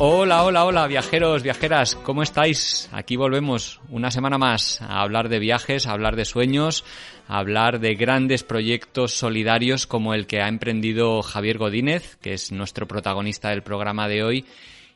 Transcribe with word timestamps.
Hola, 0.00 0.44
hola, 0.44 0.64
hola, 0.64 0.86
viajeros, 0.86 1.42
viajeras, 1.42 1.96
¿cómo 1.96 2.22
estáis? 2.22 2.88
Aquí 2.92 3.16
volvemos 3.16 3.80
una 3.88 4.12
semana 4.12 4.38
más 4.38 4.80
a 4.80 5.00
hablar 5.00 5.28
de 5.28 5.40
viajes, 5.40 5.88
a 5.88 5.90
hablar 5.90 6.14
de 6.14 6.24
sueños, 6.24 6.84
a 7.26 7.38
hablar 7.38 7.80
de 7.80 7.96
grandes 7.96 8.44
proyectos 8.44 9.14
solidarios 9.14 9.88
como 9.88 10.14
el 10.14 10.28
que 10.28 10.40
ha 10.40 10.46
emprendido 10.46 11.20
Javier 11.22 11.58
Godínez, 11.58 12.14
que 12.22 12.32
es 12.32 12.52
nuestro 12.52 12.86
protagonista 12.86 13.48
del 13.48 13.64
programa 13.64 14.06
de 14.06 14.22
hoy 14.22 14.44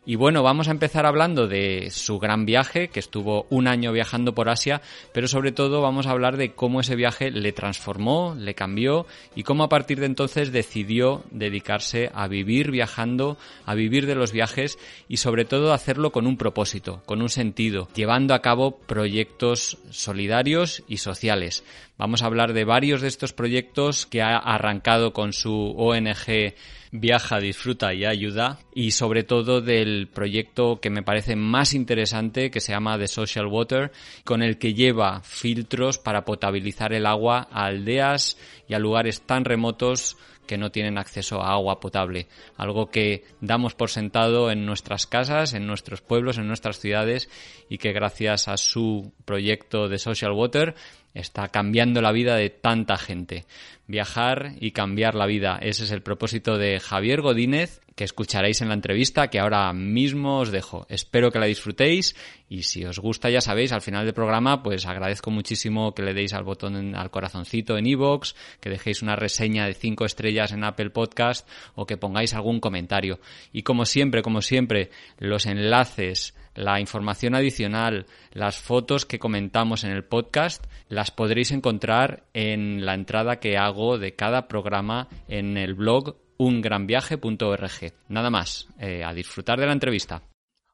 y 0.04 0.16
bueno, 0.16 0.42
vamos 0.42 0.66
a 0.66 0.72
empezar 0.72 1.06
hablando 1.06 1.46
de 1.46 1.90
su 1.90 2.18
gran 2.18 2.44
viaje, 2.44 2.88
que 2.88 2.98
estuvo 2.98 3.46
un 3.50 3.68
año 3.68 3.92
viajando 3.92 4.34
por 4.34 4.48
Asia, 4.48 4.82
pero 5.12 5.28
sobre 5.28 5.52
todo 5.52 5.80
vamos 5.80 6.08
a 6.08 6.10
hablar 6.10 6.36
de 6.36 6.54
cómo 6.54 6.80
ese 6.80 6.96
viaje 6.96 7.30
le 7.30 7.52
transformó, 7.52 8.34
le 8.36 8.54
cambió 8.54 9.06
y 9.36 9.44
cómo 9.44 9.62
a 9.62 9.68
partir 9.68 10.00
de 10.00 10.06
entonces 10.06 10.50
decidió 10.50 11.22
dedicarse 11.30 12.10
a 12.14 12.26
vivir 12.26 12.72
viajando, 12.72 13.38
a 13.64 13.76
vivir 13.76 14.06
de 14.06 14.16
los 14.16 14.32
viajes 14.32 14.76
y 15.08 15.18
sobre 15.18 15.44
todo 15.44 15.72
hacerlo 15.72 16.10
con 16.10 16.26
un 16.26 16.36
propósito, 16.36 17.00
con 17.06 17.22
un 17.22 17.28
sentido, 17.28 17.86
llevando 17.94 18.34
a 18.34 18.42
cabo 18.42 18.78
proyectos 18.78 19.78
solidarios 19.90 20.82
y 20.88 20.96
sociales. 20.96 21.62
Vamos 21.96 22.22
a 22.22 22.26
hablar 22.26 22.54
de 22.54 22.64
varios 22.64 23.02
de 23.02 23.08
estos 23.08 23.32
proyectos 23.32 24.06
que 24.06 24.20
ha 24.20 24.36
arrancado 24.36 25.12
con 25.12 25.32
su 25.32 25.74
ONG 25.76 26.54
viaja, 26.92 27.40
disfruta 27.40 27.94
y 27.94 28.04
ayuda 28.04 28.58
y 28.74 28.90
sobre 28.90 29.24
todo 29.24 29.62
del 29.62 30.08
proyecto 30.08 30.78
que 30.78 30.90
me 30.90 31.02
parece 31.02 31.36
más 31.36 31.72
interesante 31.72 32.50
que 32.50 32.60
se 32.60 32.72
llama 32.72 32.98
The 32.98 33.08
Social 33.08 33.46
Water 33.46 33.92
con 34.24 34.42
el 34.42 34.58
que 34.58 34.74
lleva 34.74 35.22
filtros 35.22 35.98
para 35.98 36.26
potabilizar 36.26 36.92
el 36.92 37.06
agua 37.06 37.48
a 37.50 37.64
aldeas 37.64 38.36
y 38.68 38.74
a 38.74 38.78
lugares 38.78 39.22
tan 39.22 39.46
remotos 39.46 40.18
que 40.46 40.58
no 40.58 40.70
tienen 40.70 40.98
acceso 40.98 41.40
a 41.40 41.52
agua 41.52 41.80
potable, 41.80 42.26
algo 42.56 42.90
que 42.90 43.24
damos 43.40 43.74
por 43.74 43.88
sentado 43.88 44.50
en 44.50 44.66
nuestras 44.66 45.06
casas, 45.06 45.54
en 45.54 45.66
nuestros 45.66 46.02
pueblos, 46.02 46.36
en 46.36 46.46
nuestras 46.46 46.78
ciudades 46.78 47.30
y 47.70 47.78
que 47.78 47.92
gracias 47.92 48.48
a 48.48 48.58
su 48.58 49.12
proyecto 49.24 49.88
de 49.88 49.98
Social 49.98 50.32
Water 50.32 50.74
está 51.14 51.48
cambiando 51.48 52.00
la 52.00 52.12
vida 52.12 52.36
de 52.36 52.50
tanta 52.50 52.96
gente. 52.96 53.44
Viajar 53.86 54.54
y 54.60 54.70
cambiar 54.70 55.14
la 55.14 55.26
vida. 55.26 55.58
Ese 55.60 55.84
es 55.84 55.90
el 55.90 56.02
propósito 56.02 56.56
de 56.56 56.80
Javier 56.80 57.20
Godínez, 57.20 57.80
que 57.94 58.04
escucharéis 58.04 58.62
en 58.62 58.68
la 58.68 58.74
entrevista 58.74 59.28
que 59.28 59.38
ahora 59.38 59.72
mismo 59.72 60.38
os 60.38 60.50
dejo. 60.50 60.86
Espero 60.88 61.30
que 61.30 61.38
la 61.38 61.46
disfrutéis 61.46 62.16
y 62.48 62.62
si 62.62 62.84
os 62.84 62.98
gusta 62.98 63.28
ya 63.28 63.40
sabéis, 63.40 63.72
al 63.72 63.82
final 63.82 64.04
del 64.04 64.14
programa 64.14 64.62
pues 64.62 64.86
agradezco 64.86 65.30
muchísimo 65.30 65.94
que 65.94 66.02
le 66.02 66.14
deis 66.14 66.32
al 66.32 66.44
botón, 66.44 66.94
al 66.94 67.10
corazoncito 67.10 67.76
en 67.76 67.86
iVoox, 67.86 68.34
que 68.60 68.70
dejéis 68.70 69.02
una 69.02 69.16
reseña 69.16 69.66
de 69.66 69.74
5 69.74 70.04
estrellas 70.04 70.52
en 70.52 70.64
Apple 70.64 70.90
Podcast 70.90 71.48
o 71.74 71.86
que 71.86 71.96
pongáis 71.96 72.34
algún 72.34 72.60
comentario. 72.60 73.20
Y 73.52 73.62
como 73.62 73.84
siempre, 73.84 74.22
como 74.22 74.42
siempre, 74.42 74.90
los 75.18 75.46
enlaces 75.46 76.34
la 76.54 76.80
información 76.80 77.34
adicional, 77.34 78.06
las 78.32 78.58
fotos 78.58 79.06
que 79.06 79.18
comentamos 79.18 79.84
en 79.84 79.90
el 79.92 80.04
podcast, 80.04 80.64
las 80.88 81.10
podréis 81.10 81.50
encontrar 81.52 82.24
en 82.34 82.84
la 82.84 82.94
entrada 82.94 83.40
que 83.40 83.56
hago 83.56 83.98
de 83.98 84.14
cada 84.14 84.48
programa 84.48 85.08
en 85.28 85.56
el 85.56 85.74
blog 85.74 86.16
ungranviaje.org. 86.38 87.92
Nada 88.08 88.30
más, 88.30 88.68
eh, 88.78 89.04
a 89.04 89.14
disfrutar 89.14 89.58
de 89.60 89.66
la 89.66 89.72
entrevista. 89.72 90.22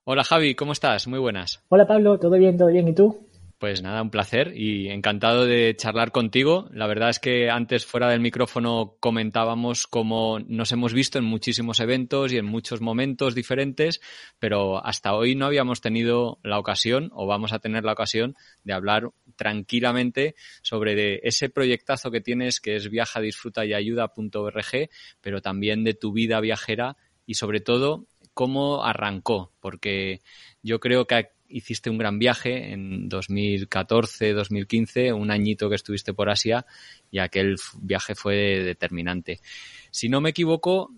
Hola 0.04 0.24
Javi, 0.24 0.54
¿cómo 0.54 0.72
estás? 0.72 1.06
Muy 1.06 1.18
buenas. 1.18 1.62
Hola 1.68 1.86
Pablo, 1.86 2.18
¿todo 2.18 2.38
bien? 2.38 2.56
¿Todo 2.56 2.68
bien? 2.68 2.88
¿Y 2.88 2.94
tú? 2.94 3.27
Pues 3.58 3.82
nada, 3.82 4.02
un 4.02 4.10
placer 4.10 4.52
y 4.56 4.88
encantado 4.88 5.44
de 5.44 5.74
charlar 5.74 6.12
contigo. 6.12 6.68
La 6.70 6.86
verdad 6.86 7.08
es 7.08 7.18
que 7.18 7.50
antes 7.50 7.84
fuera 7.84 8.08
del 8.08 8.20
micrófono 8.20 8.94
comentábamos 9.00 9.88
cómo 9.88 10.38
nos 10.38 10.70
hemos 10.70 10.92
visto 10.92 11.18
en 11.18 11.24
muchísimos 11.24 11.80
eventos 11.80 12.32
y 12.32 12.36
en 12.36 12.44
muchos 12.44 12.80
momentos 12.80 13.34
diferentes, 13.34 14.00
pero 14.38 14.86
hasta 14.86 15.12
hoy 15.12 15.34
no 15.34 15.46
habíamos 15.46 15.80
tenido 15.80 16.38
la 16.44 16.60
ocasión 16.60 17.10
o 17.12 17.26
vamos 17.26 17.52
a 17.52 17.58
tener 17.58 17.82
la 17.82 17.94
ocasión 17.94 18.36
de 18.62 18.74
hablar 18.74 19.10
tranquilamente 19.34 20.36
sobre 20.62 21.18
ese 21.26 21.48
proyectazo 21.48 22.12
que 22.12 22.20
tienes 22.20 22.60
que 22.60 22.76
es 22.76 22.88
viaja, 22.88 23.20
disfruta 23.20 23.66
y 23.66 23.74
ayuda.org, 23.74 24.88
pero 25.20 25.42
también 25.42 25.82
de 25.82 25.94
tu 25.94 26.12
vida 26.12 26.40
viajera 26.40 26.96
y 27.26 27.34
sobre 27.34 27.58
todo 27.58 28.06
cómo 28.34 28.84
arrancó, 28.84 29.52
porque 29.58 30.20
yo 30.62 30.78
creo 30.78 31.08
que 31.08 31.16
hiciste 31.48 31.90
un 31.90 31.98
gran 31.98 32.18
viaje 32.18 32.72
en 32.72 33.08
2014, 33.08 34.32
2015, 34.32 35.12
un 35.12 35.30
añito 35.30 35.68
que 35.68 35.76
estuviste 35.76 36.14
por 36.14 36.30
Asia 36.30 36.66
y 37.10 37.18
aquel 37.18 37.56
viaje 37.80 38.14
fue 38.14 38.62
determinante. 38.62 39.40
Si 39.90 40.08
no 40.08 40.20
me 40.20 40.30
equivoco, 40.30 40.92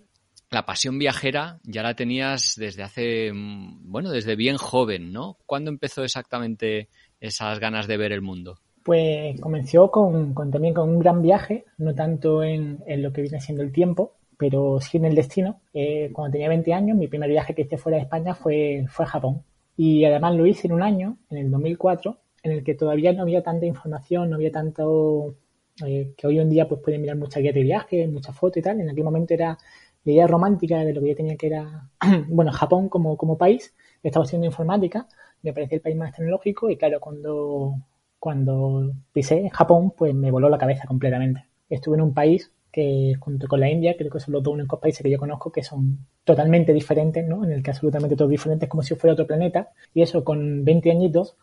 la 0.50 0.66
pasión 0.66 0.98
viajera 0.98 1.60
ya 1.62 1.82
la 1.82 1.94
tenías 1.94 2.54
desde 2.56 2.82
hace, 2.82 3.32
mm, 3.32 3.90
bueno, 3.90 4.10
desde 4.10 4.36
bien 4.36 4.56
joven, 4.56 5.12
¿no? 5.12 5.38
¿Cuándo 5.46 5.70
empezó 5.70 6.02
exactamente 6.02 6.88
esas 7.20 7.58
ganas 7.60 7.86
de 7.86 7.96
ver 7.96 8.12
el 8.12 8.22
mundo? 8.22 8.58
Pues 8.82 9.40
comenzó 9.40 9.90
con, 9.90 10.34
también 10.34 10.74
con 10.74 10.88
un 10.88 10.98
gran 10.98 11.22
viaje, 11.22 11.66
no 11.78 11.94
tanto 11.94 12.42
en, 12.42 12.82
lo 12.86 13.12
que 13.12 13.22
viene 13.22 13.40
siendo 13.40 13.62
el 13.62 13.72
tiempo, 13.72 14.16
pero 14.38 14.80
sí 14.80 14.96
en 14.96 15.04
el 15.04 15.14
destino. 15.14 15.60
Eh, 15.74 16.10
cuando 16.12 16.32
tenía 16.32 16.48
20 16.48 16.72
años, 16.72 16.96
mi 16.96 17.06
primer 17.06 17.28
viaje 17.28 17.54
que 17.54 17.62
hice 17.62 17.76
fuera 17.76 17.98
de 17.98 18.04
España 18.04 18.34
fue, 18.34 18.86
fue 18.88 19.04
a 19.04 19.08
Japón. 19.08 19.42
Y 19.76 20.04
además 20.04 20.34
lo 20.36 20.46
hice 20.46 20.66
en 20.66 20.74
un 20.74 20.82
año, 20.82 21.18
en 21.30 21.38
el 21.38 21.50
2004, 21.50 22.18
en 22.42 22.52
el 22.52 22.64
que 22.64 22.74
todavía 22.74 23.12
no 23.12 23.22
había 23.22 23.42
tanta 23.42 23.66
información, 23.66 24.30
no 24.30 24.36
había 24.36 24.52
tanto 24.52 25.36
eh, 25.84 26.12
que 26.16 26.26
hoy 26.26 26.38
en 26.38 26.50
día 26.50 26.68
pues 26.68 26.80
pueden 26.82 27.00
mirar 27.00 27.16
muchas 27.16 27.42
guías 27.42 27.54
de 27.54 27.62
viaje, 27.62 28.06
muchas 28.08 28.36
fotos 28.36 28.58
y 28.58 28.62
tal. 28.62 28.80
En 28.80 28.90
aquel 28.90 29.04
momento 29.04 29.34
era 29.34 29.56
la 30.04 30.12
idea 30.12 30.26
romántica 30.26 30.78
de 30.80 30.92
lo 30.92 31.00
que 31.00 31.08
yo 31.08 31.16
tenía 31.16 31.36
que 31.36 31.46
era, 31.48 31.88
bueno, 32.28 32.52
Japón 32.52 32.88
como, 32.88 33.16
como 33.16 33.38
país. 33.38 33.74
Estaba 34.02 34.24
haciendo 34.24 34.46
informática, 34.46 35.06
me 35.42 35.52
parecía 35.52 35.76
el 35.76 35.82
país 35.82 35.96
más 35.96 36.12
tecnológico 36.12 36.70
y 36.70 36.76
claro, 36.76 37.00
cuando, 37.00 37.74
cuando 38.18 38.92
pisé 39.12 39.50
Japón, 39.50 39.92
pues 39.96 40.14
me 40.14 40.30
voló 40.30 40.48
la 40.48 40.58
cabeza 40.58 40.86
completamente. 40.86 41.46
Estuve 41.68 41.96
en 41.96 42.02
un 42.02 42.14
país 42.14 42.50
que 42.72 43.14
junto 43.18 43.48
con 43.48 43.60
la 43.60 43.70
India 43.70 43.96
creo 43.96 44.10
que 44.10 44.20
son 44.20 44.32
los 44.34 44.42
dos 44.42 44.54
únicos 44.54 44.78
países 44.80 45.02
que 45.02 45.10
yo 45.10 45.18
conozco 45.18 45.50
que 45.52 45.62
son 45.62 46.06
totalmente 46.24 46.72
diferentes, 46.72 47.26
¿no? 47.26 47.44
En 47.44 47.52
el 47.52 47.62
que 47.62 47.70
absolutamente 47.70 48.16
todos 48.16 48.30
diferentes 48.30 48.68
como 48.68 48.82
si 48.82 48.94
fuera 48.94 49.14
otro 49.14 49.26
planeta. 49.26 49.70
Y 49.94 50.02
eso 50.02 50.24
con 50.24 50.64
20 50.64 50.90
añitos, 50.90 51.36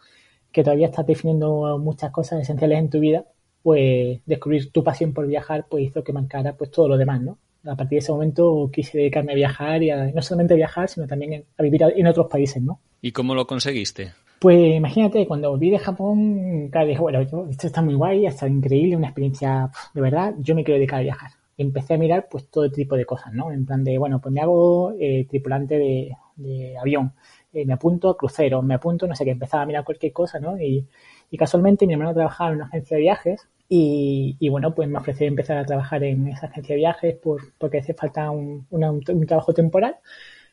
que 0.52 0.64
todavía 0.64 0.88
estás 0.88 1.06
definiendo 1.06 1.78
muchas 1.80 2.12
cosas 2.12 2.42
esenciales 2.42 2.80
en 2.80 2.90
tu 2.90 3.00
vida, 3.00 3.26
pues 3.64 4.22
descubrir 4.26 4.72
tu 4.72 4.84
pasión 4.84 5.14
por 5.14 5.28
viajar 5.28 5.68
pues 5.70 5.84
hizo 5.84 6.04
que 6.04 6.14
marcara 6.14 6.56
pues 6.56 6.72
todo 6.72 6.88
lo 6.88 6.98
demás, 6.98 7.22
¿no? 7.22 7.38
A 7.66 7.76
partir 7.76 7.98
de 7.98 7.98
ese 7.98 8.12
momento 8.12 8.70
quise 8.72 8.98
dedicarme 8.98 9.34
a 9.34 9.36
viajar 9.36 9.84
y 9.84 9.90
a, 9.90 10.06
no 10.08 10.22
solamente 10.22 10.54
a 10.54 10.58
viajar, 10.58 10.90
sino 10.90 11.08
también 11.08 11.44
a 11.58 11.64
vivir 11.64 11.82
en 11.84 12.08
otros 12.08 12.28
países, 12.28 12.62
¿no? 12.62 12.80
¿Y 13.02 13.12
cómo 13.12 13.36
lo 13.36 13.46
conseguiste? 13.46 14.14
Pues 14.40 14.76
imagínate, 14.76 15.26
cuando 15.26 15.50
volví 15.50 15.72
de 15.72 15.80
Japón, 15.80 16.70
claro, 16.70 16.88
dije, 16.88 17.02
bueno, 17.02 17.22
esto 17.50 17.68
está 17.68 17.82
muy 17.82 17.96
guay, 17.96 18.28
está 18.28 18.48
increíble, 18.48 18.96
una 18.96 19.08
experiencia 19.08 19.72
de 19.94 20.02
verdad, 20.02 20.36
yo 20.40 20.54
me 20.54 20.64
quiero 20.64 20.78
dedicar 20.78 21.00
a 21.00 21.04
viajar. 21.04 21.32
empecé 21.58 21.96
a 21.96 21.98
mirar 21.98 22.28
pues 22.30 22.48
todo 22.50 22.70
tipo 22.70 22.96
de 22.96 23.06
cosas, 23.06 23.34
¿no? 23.34 23.52
En 23.52 23.66
plan 23.66 23.84
de, 23.84 23.98
bueno, 23.98 24.22
pues 24.22 24.32
me 24.32 24.42
hago 24.42 24.94
eh, 25.00 25.26
tripulante 25.28 25.78
de, 25.80 26.16
avión, 26.80 27.14
eh, 27.52 27.66
me 27.66 27.74
apunto 27.74 28.10
a 28.10 28.18
cruceros, 28.18 28.64
me 28.64 28.76
apunto, 28.76 29.08
no 29.08 29.16
sé 29.16 29.26
qué, 29.26 29.32
empezaba 29.32 29.64
a 29.64 29.66
mirar 29.66 29.84
cualquier 29.84 30.14
cosa, 30.14 30.40
¿no? 30.40 30.62
Y, 30.62 30.86
y 31.32 31.38
casualmente 31.38 31.88
mi 31.88 31.94
hermano 31.94 32.14
trabajaba 32.14 32.52
en 32.52 32.58
una 32.58 32.66
agencia 32.66 32.96
de 32.96 33.02
viajes 33.02 33.48
y, 33.70 34.38
y, 34.40 34.50
bueno, 34.50 34.74
pues 34.74 34.88
me 34.88 34.98
ofreció 34.98 35.28
empezar 35.28 35.58
a 35.58 35.66
trabajar 35.66 36.04
en 36.04 36.28
esa 36.28 36.48
agencia 36.48 36.74
de 36.74 36.80
viajes 36.80 37.16
por, 37.16 37.42
porque 37.58 37.80
hace 37.80 37.94
falta 37.94 38.32
un, 38.32 38.66
un, 38.70 39.26
trabajo 39.26 39.54
temporal 39.54 39.98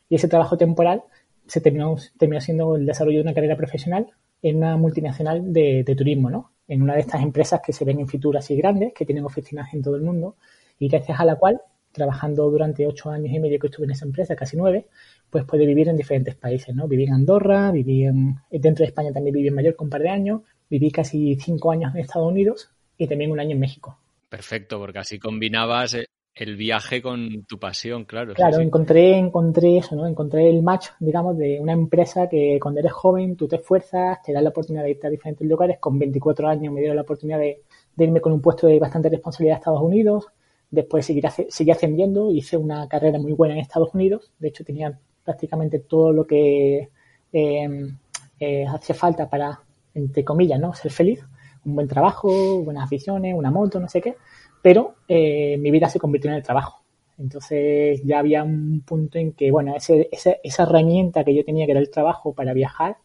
y 0.09 0.15
ese 0.15 0.27
trabajo 0.27 0.57
temporal 0.57 1.03
se 1.47 1.61
terminó, 1.61 1.95
terminó 2.17 2.41
siendo 2.41 2.75
el 2.75 2.85
desarrollo 2.85 3.19
de 3.19 3.23
una 3.23 3.33
carrera 3.33 3.55
profesional 3.55 4.07
en 4.41 4.57
una 4.57 4.75
multinacional 4.77 5.53
de, 5.53 5.83
de 5.83 5.95
turismo, 5.95 6.29
¿no? 6.29 6.51
En 6.67 6.81
una 6.81 6.95
de 6.95 7.01
estas 7.01 7.21
empresas 7.23 7.61
que 7.65 7.71
se 7.73 7.85
ven 7.85 7.99
en 7.99 8.07
Fitur 8.07 8.37
así 8.37 8.55
grandes, 8.57 8.93
que 8.93 9.05
tienen 9.05 9.23
oficinas 9.23 9.73
en 9.73 9.81
todo 9.81 9.95
el 9.95 10.01
mundo 10.01 10.35
y 10.77 10.89
gracias 10.89 11.19
a 11.19 11.25
la 11.25 11.35
cual, 11.37 11.61
trabajando 11.93 12.49
durante 12.51 12.85
ocho 12.85 13.09
años 13.09 13.33
y 13.33 13.39
medio 13.39 13.59
que 13.59 13.67
estuve 13.67 13.85
en 13.85 13.91
esa 13.91 14.05
empresa, 14.05 14.35
casi 14.35 14.57
nueve, 14.57 14.87
pues 15.29 15.45
puede 15.45 15.65
vivir 15.65 15.87
en 15.87 15.95
diferentes 15.95 16.35
países, 16.35 16.75
¿no? 16.75 16.87
Viví 16.89 17.05
en 17.05 17.13
Andorra, 17.13 17.71
viví 17.71 18.03
en, 18.03 18.35
dentro 18.51 18.83
de 18.83 18.87
España 18.87 19.13
también 19.13 19.33
viví 19.33 19.47
en 19.47 19.55
Mallorca 19.55 19.83
un 19.85 19.89
par 19.89 20.01
de 20.01 20.09
años, 20.09 20.41
viví 20.69 20.91
casi 20.91 21.37
cinco 21.37 21.71
años 21.71 21.95
en 21.95 22.01
Estados 22.01 22.29
Unidos 22.29 22.74
y 22.97 23.07
también 23.07 23.31
un 23.31 23.39
año 23.39 23.51
en 23.51 23.59
México. 23.59 23.97
Perfecto, 24.29 24.79
porque 24.79 24.99
así 24.99 25.19
combinabas 25.19 25.95
el 26.35 26.57
viaje 26.57 27.01
con 27.01 27.45
tu 27.45 27.57
pasión, 27.57 28.03
claro. 28.03 28.33
Claro, 28.33 28.59
encontré, 28.59 29.17
encontré 29.17 29.77
eso, 29.77 29.95
¿no? 29.95 30.05
Encontré 30.05 30.49
el 30.49 30.61
match, 30.61 30.87
digamos, 30.99 31.37
de 31.37 31.59
una 31.61 31.71
empresa 31.71 32.27
que 32.27 32.59
cuando 32.61 32.81
eres 32.81 32.91
joven 32.91 33.37
tú 33.37 33.47
te 33.47 33.55
esfuerzas, 33.55 34.21
te 34.21 34.33
da 34.33 34.41
la 34.41 34.49
oportunidad 34.49 34.83
de 34.83 34.91
irte 34.91 35.07
a 35.07 35.09
diferentes 35.09 35.47
lugares. 35.47 35.77
Con 35.79 35.97
24 35.97 36.49
años 36.49 36.73
me 36.73 36.81
dieron 36.81 36.97
la 36.97 37.03
oportunidad 37.03 37.39
de, 37.39 37.61
irme 37.97 38.19
con 38.19 38.33
un 38.33 38.41
puesto 38.41 38.67
de 38.67 38.77
bastante 38.79 39.07
responsabilidad 39.07 39.55
a 39.55 39.59
Estados 39.59 39.81
Unidos. 39.81 40.27
Después 40.69 41.05
seguir, 41.05 41.25
seguí 41.47 41.71
ascendiendo, 41.71 42.29
hice 42.31 42.57
una 42.57 42.85
carrera 42.89 43.17
muy 43.17 43.31
buena 43.31 43.53
en 43.53 43.61
Estados 43.61 43.93
Unidos. 43.93 44.33
De 44.37 44.49
hecho, 44.49 44.65
tenía 44.65 44.99
prácticamente 45.23 45.79
todo 45.79 46.11
lo 46.11 46.27
que 46.27 46.89
eh, 47.31 47.89
eh, 48.41 48.65
hacía 48.67 48.95
falta 48.95 49.29
para, 49.29 49.61
entre 49.93 50.25
comillas, 50.25 50.59
¿no? 50.59 50.73
Ser 50.73 50.91
feliz. 50.91 51.23
Un 51.65 51.75
buen 51.75 51.87
trabajo, 51.87 52.63
buenas 52.63 52.85
aficiones, 52.85 53.33
una 53.35 53.51
moto, 53.51 53.79
no 53.79 53.89
sé 53.89 54.01
qué 54.01 54.15
pero 54.65 54.95
eh, 55.07 55.59
mi 55.59 55.69
vida 55.69 55.89
se 55.89 55.99
convirtió 55.99 56.31
en 56.31 56.37
el 56.37 56.41
trabajo. 56.41 56.83
Entonces 57.19 58.01
ya 58.03 58.17
había 58.17 58.43
un 58.43 58.81
punto 58.81 59.19
en 59.19 59.33
que, 59.33 59.51
bueno, 59.51 59.75
esa 59.77 60.63
herramienta 60.63 61.23
que 61.23 61.35
yo 61.35 61.45
tenía, 61.45 61.67
que 61.67 61.73
era 61.73 61.79
el 61.81 61.91
trabajo 61.91 62.33
para 62.33 62.51
viajar, 62.51 62.97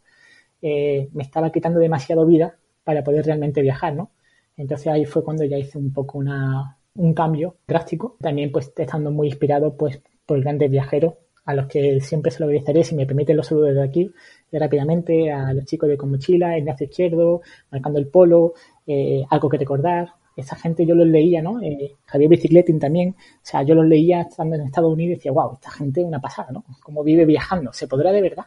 eh, 0.62 1.10
me 1.12 1.22
estaba 1.22 1.52
quitando 1.52 1.78
demasiado 1.78 2.24
vida 2.24 2.56
para 2.82 3.04
poder 3.04 3.26
realmente 3.26 3.60
viajar, 3.60 3.94
¿no? 3.94 4.10
Entonces 4.56 4.86
ahí 4.86 5.04
fue 5.04 5.22
cuando 5.22 5.44
ya 5.44 5.58
hice 5.58 5.76
un 5.76 5.92
poco 5.92 6.16
una, 6.16 6.78
un 6.94 7.12
cambio 7.12 7.56
drástico. 7.68 8.16
También 8.22 8.50
pues 8.52 8.72
estando 8.74 9.10
muy 9.10 9.28
inspirado 9.28 9.76
pues 9.76 10.00
por 10.24 10.40
grandes 10.40 10.70
viajeros 10.70 11.12
a 11.44 11.52
los 11.52 11.66
que 11.66 12.00
siempre 12.00 12.30
se 12.30 12.40
lo 12.40 12.46
agradeceré, 12.46 12.84
si 12.84 12.94
me 12.94 13.04
permiten 13.04 13.36
los 13.36 13.48
saludos 13.48 13.74
desde 13.74 13.82
aquí, 13.82 14.10
rápidamente 14.58 15.30
a 15.30 15.52
los 15.52 15.64
chicos 15.64 15.88
de 15.88 15.96
Con 15.96 16.10
Mochila, 16.10 16.58
Ignacio 16.58 16.86
Izquierdo, 16.86 17.42
Marcando 17.70 17.98
el 17.98 18.08
Polo, 18.08 18.54
eh, 18.86 19.24
Algo 19.30 19.48
que 19.48 19.58
recordar, 19.58 20.08
esa 20.36 20.56
gente 20.56 20.86
yo 20.86 20.94
los 20.94 21.06
leía, 21.06 21.42
¿no? 21.42 21.60
Eh, 21.62 21.96
Javier 22.06 22.30
Bicicletin 22.30 22.78
también, 22.78 23.10
o 23.10 23.40
sea, 23.42 23.62
yo 23.62 23.74
los 23.74 23.86
leía 23.86 24.22
estando 24.22 24.56
en 24.56 24.62
Estados 24.62 24.92
Unidos 24.92 25.12
y 25.12 25.14
decía, 25.16 25.32
wow, 25.32 25.54
esta 25.54 25.70
gente 25.70 26.00
es 26.00 26.06
una 26.06 26.20
pasada, 26.20 26.50
¿no? 26.52 26.64
Cómo 26.82 27.04
vive 27.04 27.24
viajando, 27.24 27.72
¿se 27.72 27.86
podrá 27.86 28.12
de 28.12 28.22
verdad? 28.22 28.46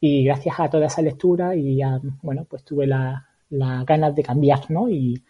Y 0.00 0.24
gracias 0.24 0.58
a 0.58 0.70
toda 0.70 0.86
esa 0.86 1.02
lectura 1.02 1.54
y 1.54 1.82
a, 1.82 2.00
bueno, 2.22 2.46
pues 2.48 2.64
tuve 2.64 2.86
la, 2.86 3.26
ganas 3.50 4.14
de 4.14 4.22
cambiar, 4.22 4.70
¿no? 4.70 4.88
Y, 4.88 5.22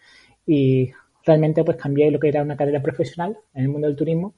y 0.45 0.91
realmente 1.25 1.63
pues 1.63 1.77
cambié 1.77 2.11
lo 2.11 2.19
que 2.19 2.29
era 2.29 2.41
una 2.41 2.55
carrera 2.55 2.81
profesional 2.81 3.37
en 3.53 3.63
el 3.63 3.69
mundo 3.69 3.87
del 3.87 3.95
turismo 3.95 4.33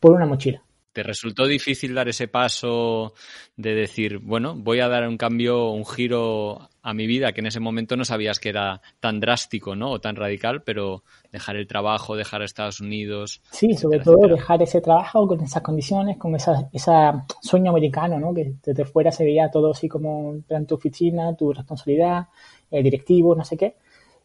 por 0.00 0.12
una 0.12 0.26
mochila. 0.26 0.62
¿Te 0.98 1.04
resultó 1.04 1.46
difícil 1.46 1.94
dar 1.94 2.08
ese 2.08 2.26
paso 2.26 3.12
de 3.56 3.72
decir, 3.72 4.18
bueno, 4.18 4.56
voy 4.56 4.80
a 4.80 4.88
dar 4.88 5.06
un 5.06 5.16
cambio, 5.16 5.70
un 5.70 5.86
giro 5.86 6.70
a 6.82 6.92
mi 6.92 7.06
vida 7.06 7.30
que 7.30 7.40
en 7.40 7.46
ese 7.46 7.60
momento 7.60 7.96
no 7.96 8.04
sabías 8.04 8.40
que 8.40 8.48
era 8.48 8.82
tan 8.98 9.20
drástico, 9.20 9.76
¿no? 9.76 9.92
O 9.92 10.00
tan 10.00 10.16
radical, 10.16 10.64
pero 10.64 11.04
dejar 11.30 11.54
el 11.54 11.68
trabajo, 11.68 12.16
dejar 12.16 12.42
Estados 12.42 12.80
Unidos. 12.80 13.40
Sí, 13.52 13.74
sobre 13.74 14.00
todo 14.00 14.26
dejar 14.26 14.60
ese 14.60 14.80
trabajo 14.80 15.28
con 15.28 15.40
esas 15.40 15.62
condiciones, 15.62 16.16
con 16.16 16.34
esa, 16.34 16.68
esa 16.72 17.24
sueño 17.42 17.70
americano, 17.70 18.18
¿no? 18.18 18.34
Que 18.34 18.54
desde 18.64 18.84
fuera 18.84 19.12
se 19.12 19.22
veía 19.22 19.52
todo 19.52 19.70
así 19.70 19.86
como 19.86 20.34
en 20.48 20.66
tu 20.66 20.74
oficina, 20.74 21.36
tu 21.36 21.52
responsabilidad, 21.52 22.26
el 22.72 22.82
directivo, 22.82 23.36
no 23.36 23.44
sé 23.44 23.56
qué. 23.56 23.76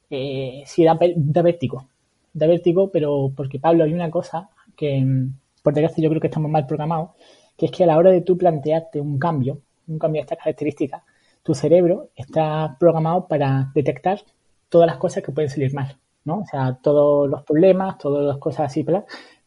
Eh, 0.10 0.64
sí, 0.66 0.84
da, 0.84 0.98
da 1.18 1.42
vértigo. 1.44 1.88
Da 2.34 2.48
vértigo, 2.48 2.90
pero 2.90 3.32
porque 3.36 3.60
Pablo, 3.60 3.84
hay 3.84 3.94
una 3.94 4.10
cosa 4.10 4.50
que 4.76 5.06
por 5.64 5.74
desgracia 5.74 6.04
yo 6.04 6.10
creo 6.10 6.22
que 6.22 6.28
estamos 6.28 6.52
mal 6.52 6.68
programados, 6.68 7.12
que 7.58 7.66
es 7.66 7.72
que 7.72 7.84
a 7.84 7.88
la 7.88 7.98
hora 7.98 8.12
de 8.12 8.22
tú 8.22 8.38
plantearte 8.38 9.02
un 9.02 9.18
cambio, 9.18 9.62
un 9.88 9.98
cambio 9.98 10.20
de 10.20 10.24
estas 10.24 10.38
características, 10.38 11.02
tu 11.42 11.56
cerebro 11.56 12.10
está 12.16 12.78
programado 12.80 13.28
para 13.28 13.72
detectar 13.74 14.20
todas 14.70 14.88
las 14.88 14.98
cosas 14.98 15.24
que 15.24 15.32
pueden 15.32 15.50
salir 15.50 15.74
mal, 15.74 15.98
¿no? 16.26 16.40
O 16.40 16.46
sea, 16.46 16.78
todos 16.82 17.30
los 17.30 17.44
problemas, 17.44 17.98
todas 17.98 18.26
las 18.26 18.38
cosas 18.38 18.68
así, 18.68 18.86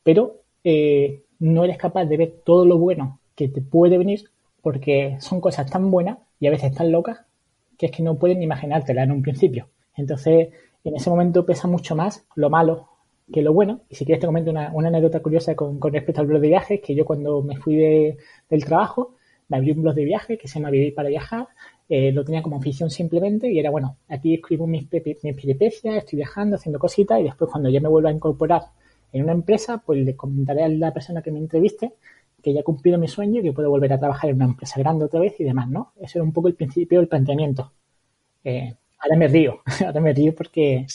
pero 0.02 0.40
eh, 0.64 1.22
no 1.38 1.64
eres 1.64 1.78
capaz 1.78 2.04
de 2.06 2.16
ver 2.16 2.42
todo 2.44 2.64
lo 2.64 2.78
bueno 2.78 3.20
que 3.34 3.48
te 3.48 3.60
puede 3.60 3.98
venir 3.98 4.30
porque 4.62 5.16
son 5.20 5.40
cosas 5.40 5.70
tan 5.70 5.90
buenas 5.90 6.18
y 6.40 6.46
a 6.46 6.50
veces 6.50 6.74
tan 6.74 6.90
locas 6.90 7.20
que 7.78 7.86
es 7.86 7.92
que 7.92 8.02
no 8.02 8.18
pueden 8.18 8.42
imaginártela 8.42 9.02
en 9.02 9.12
un 9.12 9.22
principio. 9.22 9.68
Entonces, 9.94 10.48
en 10.84 10.96
ese 10.96 11.10
momento 11.10 11.44
pesa 11.44 11.68
mucho 11.68 11.94
más 11.94 12.24
lo 12.34 12.50
malo 12.50 12.88
que 13.32 13.42
lo 13.42 13.52
bueno, 13.52 13.80
y 13.88 13.96
si 13.96 14.04
quieres 14.04 14.20
te 14.20 14.26
comento 14.26 14.50
una, 14.50 14.68
anécdota 14.68 15.20
curiosa 15.20 15.54
con, 15.56 15.80
respecto 15.80 16.20
al 16.20 16.26
blog 16.26 16.40
de 16.40 16.48
viajes, 16.48 16.80
que 16.80 16.94
yo 16.94 17.04
cuando 17.04 17.42
me 17.42 17.56
fui 17.56 17.76
del 17.76 18.64
trabajo, 18.64 19.14
me 19.48 19.56
abrí 19.56 19.72
un 19.72 19.82
blog 19.82 19.94
de 19.94 20.04
viajes 20.04 20.38
que 20.38 20.48
se 20.48 20.58
llama 20.58 20.70
Vivir 20.70 20.94
para 20.94 21.08
Viajar, 21.08 21.48
eh, 21.88 22.12
lo 22.12 22.24
tenía 22.24 22.42
como 22.42 22.56
afición 22.56 22.90
simplemente 22.90 23.50
y 23.50 23.58
era, 23.58 23.70
bueno, 23.70 23.96
aquí 24.08 24.34
escribo 24.34 24.66
mis, 24.66 24.86
mis 24.92 25.34
peripecias, 25.34 25.96
estoy 25.96 26.16
viajando, 26.16 26.56
haciendo 26.56 26.78
cositas 26.78 27.20
y 27.20 27.24
después 27.24 27.50
cuando 27.50 27.68
ya 27.68 27.80
me 27.80 27.88
vuelva 27.88 28.10
a 28.10 28.12
incorporar 28.12 28.62
en 29.12 29.22
una 29.22 29.32
empresa, 29.32 29.82
pues 29.84 30.04
le 30.04 30.16
comentaré 30.16 30.64
a 30.64 30.68
la 30.68 30.92
persona 30.92 31.22
que 31.22 31.30
me 31.30 31.38
entreviste 31.38 31.92
que 32.46 32.52
ya 32.52 32.60
he 32.60 32.62
cumplido 32.62 32.96
mi 32.96 33.08
sueño 33.08 33.40
y 33.40 33.42
que 33.42 33.52
puedo 33.52 33.68
volver 33.70 33.92
a 33.92 33.98
trabajar 33.98 34.30
en 34.30 34.36
una 34.36 34.44
empresa 34.44 34.78
grande 34.78 35.04
otra 35.04 35.18
vez 35.18 35.34
y 35.40 35.42
demás, 35.42 35.68
¿no? 35.68 35.92
Eso 36.00 36.18
era 36.18 36.22
un 36.22 36.32
poco 36.32 36.46
el 36.46 36.54
principio 36.54 37.00
del 37.00 37.08
planteamiento. 37.08 37.72
Eh, 38.44 38.76
ahora 38.98 39.16
me 39.16 39.28
río, 39.28 39.60
ahora 39.86 40.00
me 40.00 40.12
río 40.12 40.34
porque 40.34 40.86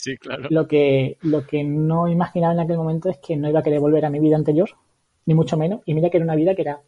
lo, 0.50 0.66
que, 0.66 1.18
lo 1.22 1.46
que 1.46 1.64
no 1.64 2.08
imaginaba 2.08 2.52
en 2.52 2.60
aquel 2.60 2.76
momento 2.76 3.08
es 3.08 3.18
que 3.18 3.36
no 3.36 3.48
iba 3.48 3.60
a 3.60 3.62
querer 3.62 3.80
volver 3.80 4.04
a 4.04 4.10
mi 4.10 4.20
vida 4.20 4.36
anterior, 4.36 4.70
ni 5.26 5.34
mucho 5.34 5.56
menos, 5.56 5.80
y 5.86 5.94
mira 5.94 6.10
que 6.10 6.16
era 6.16 6.24
una 6.24 6.34
vida 6.34 6.54
que 6.54 6.62
era 6.62 6.82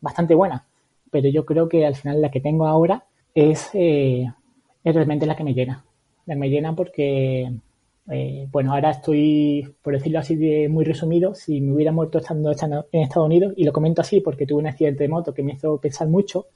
bastante 0.00 0.34
buena, 0.34 0.66
pero 1.10 1.28
yo 1.28 1.44
creo 1.44 1.68
que 1.68 1.86
al 1.86 1.96
final 1.96 2.20
la 2.20 2.30
que 2.30 2.40
tengo 2.40 2.66
ahora 2.66 3.04
es, 3.34 3.70
eh, 3.74 4.26
es 4.84 4.94
realmente 4.94 5.26
la 5.26 5.36
que 5.36 5.44
me 5.44 5.54
llena, 5.54 5.84
la 6.26 6.34
que 6.34 6.40
me 6.40 6.50
llena 6.50 6.74
porque, 6.74 7.52
eh, 8.10 8.48
bueno, 8.50 8.72
ahora 8.72 8.90
estoy, 8.90 9.74
por 9.82 9.94
decirlo 9.94 10.18
así 10.18 10.36
de 10.36 10.68
muy 10.68 10.84
resumido, 10.84 11.34
si 11.34 11.60
me 11.60 11.72
hubiera 11.72 11.92
muerto 11.92 12.18
estando 12.18 12.50
en 12.50 13.02
Estados 13.02 13.26
Unidos, 13.26 13.54
y 13.56 13.64
lo 13.64 13.72
comento 13.72 14.00
así 14.00 14.20
porque 14.20 14.46
tuve 14.46 14.60
un 14.60 14.66
accidente 14.66 15.04
de 15.04 15.08
moto 15.08 15.34
que 15.34 15.42
me 15.42 15.52
hizo 15.52 15.78
pensar 15.80 16.08
mucho, 16.08 16.46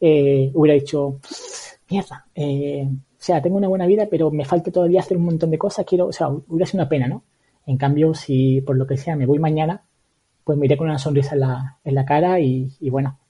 eh, 0.00 0.50
hubiera 0.54 0.74
dicho, 0.74 1.20
mierda, 1.88 2.26
eh, 2.34 2.88
o 3.22 3.24
sea, 3.24 3.40
tengo 3.40 3.56
una 3.56 3.68
buena 3.68 3.86
vida, 3.86 4.08
pero 4.10 4.32
me 4.32 4.44
falta 4.44 4.72
todavía 4.72 4.98
hacer 4.98 5.16
un 5.16 5.26
montón 5.26 5.52
de 5.52 5.56
cosas, 5.56 5.86
quiero, 5.86 6.08
o 6.08 6.12
sea, 6.12 6.28
hubiera 6.28 6.66
sido 6.66 6.82
una 6.82 6.88
pena, 6.88 7.06
¿no? 7.06 7.22
En 7.66 7.76
cambio, 7.76 8.14
si 8.14 8.60
por 8.62 8.76
lo 8.76 8.84
que 8.84 8.96
sea 8.96 9.14
me 9.14 9.26
voy 9.26 9.38
mañana, 9.38 9.84
pues 10.42 10.58
me 10.58 10.66
iré 10.66 10.76
con 10.76 10.88
una 10.88 10.98
sonrisa 10.98 11.34
en 11.34 11.40
la, 11.42 11.78
en 11.84 11.94
la 11.94 12.04
cara 12.04 12.40
y, 12.40 12.68
bueno, 12.90 13.20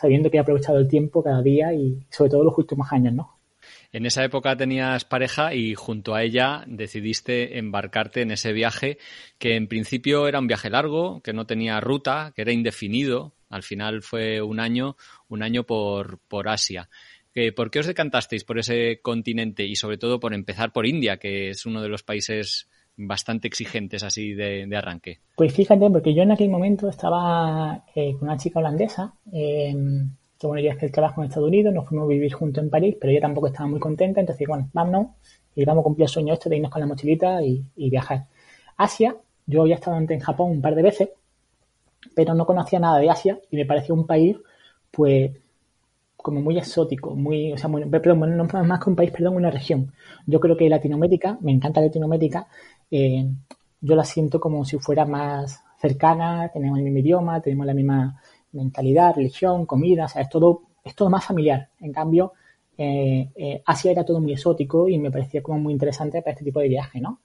sabiendo 0.00 0.30
que 0.30 0.38
he 0.38 0.40
aprovechado 0.40 0.78
el 0.78 0.88
tiempo 0.88 1.22
cada 1.22 1.42
día 1.42 1.74
y 1.74 2.02
sobre 2.08 2.30
todo 2.30 2.44
los 2.44 2.56
últimos 2.56 2.90
años, 2.92 3.12
¿no? 3.12 3.36
En 3.92 4.06
esa 4.06 4.24
época 4.24 4.56
tenías 4.56 5.04
pareja 5.04 5.52
y 5.52 5.74
junto 5.74 6.14
a 6.14 6.22
ella 6.22 6.64
decidiste 6.66 7.58
embarcarte 7.58 8.22
en 8.22 8.30
ese 8.30 8.54
viaje 8.54 8.96
que 9.38 9.56
en 9.56 9.68
principio 9.68 10.28
era 10.28 10.38
un 10.38 10.46
viaje 10.46 10.70
largo, 10.70 11.20
que 11.20 11.34
no 11.34 11.44
tenía 11.44 11.78
ruta, 11.78 12.32
que 12.34 12.40
era 12.40 12.52
indefinido. 12.52 13.34
Al 13.50 13.62
final 13.62 14.00
fue 14.00 14.40
un 14.40 14.60
año, 14.60 14.96
un 15.28 15.42
año 15.42 15.64
por, 15.64 16.20
por 16.20 16.48
Asia. 16.48 16.88
¿Por 17.56 17.70
qué 17.70 17.80
os 17.80 17.86
decantasteis 17.86 18.44
por 18.44 18.58
ese 18.58 19.00
continente 19.00 19.64
y 19.64 19.74
sobre 19.76 19.96
todo 19.96 20.20
por 20.20 20.34
empezar 20.34 20.72
por 20.72 20.86
India, 20.86 21.16
que 21.16 21.50
es 21.50 21.64
uno 21.64 21.80
de 21.80 21.88
los 21.88 22.02
países 22.02 22.68
bastante 22.96 23.48
exigentes 23.48 24.02
así 24.02 24.34
de, 24.34 24.68
arranque? 24.76 25.20
Pues 25.36 25.54
fíjate, 25.54 25.88
porque 25.90 26.14
yo 26.14 26.22
en 26.22 26.32
aquel 26.32 26.50
momento 26.50 26.88
estaba 26.88 27.84
eh, 27.94 28.12
con 28.12 28.28
una 28.28 28.36
chica 28.36 28.58
holandesa, 28.58 29.14
eh, 29.32 29.74
que 30.38 30.46
bueno, 30.46 30.68
es 30.68 30.76
que 30.76 30.86
el 30.86 30.92
trabajo 30.92 31.22
en 31.22 31.28
Estados 31.28 31.48
Unidos, 31.48 31.72
nos 31.72 31.88
fuimos 31.88 32.06
a 32.06 32.08
vivir 32.08 32.32
juntos 32.32 32.62
en 32.62 32.70
París, 32.70 32.96
pero 33.00 33.12
ella 33.12 33.20
tampoco 33.20 33.46
estaba 33.46 33.68
muy 33.68 33.80
contenta, 33.80 34.20
entonces 34.20 34.46
bueno, 34.46 34.68
vámonos 34.72 35.08
y 35.54 35.64
vamos 35.64 35.82
a 35.82 35.84
cumplir 35.84 36.04
el 36.04 36.08
sueño 36.08 36.34
este 36.34 36.50
de 36.50 36.56
irnos 36.56 36.70
con 36.70 36.80
la 36.80 36.86
mochilita 36.86 37.42
y, 37.42 37.64
y 37.76 37.90
viajar. 37.90 38.26
Asia, 38.76 39.16
yo 39.46 39.62
había 39.62 39.76
estado 39.76 39.96
antes 39.96 40.16
en 40.16 40.20
Japón 40.20 40.50
un 40.50 40.60
par 40.60 40.74
de 40.74 40.82
veces, 40.82 41.10
pero 42.14 42.34
no 42.34 42.44
conocía 42.44 42.78
nada 42.78 42.98
de 42.98 43.08
Asia 43.08 43.38
y 43.50 43.56
me 43.56 43.64
pareció 43.64 43.94
un 43.94 44.06
país 44.06 44.36
pues 44.90 45.30
como 46.22 46.40
muy 46.40 46.58
exótico, 46.58 47.14
muy, 47.14 47.52
o 47.52 47.58
sea, 47.58 47.70
perdón, 47.90 48.36
no 48.36 48.44
más 48.44 48.80
que 48.82 48.90
un 48.90 48.96
país, 48.96 49.10
perdón, 49.10 49.36
una 49.36 49.50
región. 49.50 49.92
Yo 50.26 50.40
creo 50.40 50.56
que 50.56 50.68
Latinoamérica, 50.68 51.38
me 51.40 51.52
encanta 51.52 51.80
Latinoamérica, 51.80 52.46
eh, 52.90 53.28
yo 53.80 53.96
la 53.96 54.04
siento 54.04 54.40
como 54.40 54.64
si 54.64 54.78
fuera 54.78 55.04
más 55.04 55.62
cercana, 55.80 56.50
tenemos 56.52 56.78
el 56.78 56.84
mismo 56.84 57.00
idioma, 57.00 57.40
tenemos 57.40 57.66
la 57.66 57.74
misma 57.74 58.20
mentalidad, 58.52 59.16
religión, 59.16 59.66
comida, 59.66 60.04
o 60.04 60.08
sea, 60.08 60.22
es 60.22 60.28
todo 60.28 60.62
es 60.84 60.94
todo 60.94 61.10
más 61.10 61.24
familiar. 61.24 61.68
En 61.80 61.92
cambio, 61.92 62.32
eh, 62.76 63.30
eh, 63.34 63.62
Asia 63.64 63.92
era 63.92 64.04
todo 64.04 64.20
muy 64.20 64.32
exótico 64.32 64.88
y 64.88 64.98
me 64.98 65.10
parecía 65.10 65.42
como 65.42 65.58
muy 65.58 65.72
interesante 65.72 66.22
para 66.22 66.32
este 66.32 66.44
tipo 66.44 66.60
de 66.60 66.68
viaje, 66.68 67.00
¿no? 67.00 67.20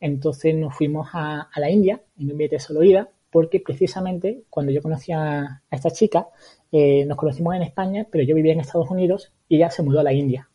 Entonces 0.00 0.54
nos 0.54 0.74
fuimos 0.74 1.08
a, 1.12 1.48
la 1.56 1.70
India, 1.70 2.00
y 2.16 2.24
me 2.24 2.32
invité 2.32 2.58
solo 2.58 2.82
ida, 2.82 3.08
porque 3.32 3.60
precisamente 3.60 4.44
cuando 4.50 4.70
yo 4.72 4.82
conocí 4.82 5.10
a, 5.10 5.62
esta 5.70 5.90
chica, 5.90 6.28
eh, 6.70 7.06
nos 7.06 7.16
conocimos 7.16 7.56
en 7.56 7.62
España, 7.62 8.06
pero 8.10 8.22
yo 8.24 8.34
vivía 8.34 8.52
en 8.52 8.60
Estados 8.60 8.90
Unidos 8.90 9.32
y 9.48 9.56
ella 9.56 9.70
se 9.70 9.82
mudó 9.82 10.00
a 10.00 10.02
la 10.02 10.12
India. 10.12 10.48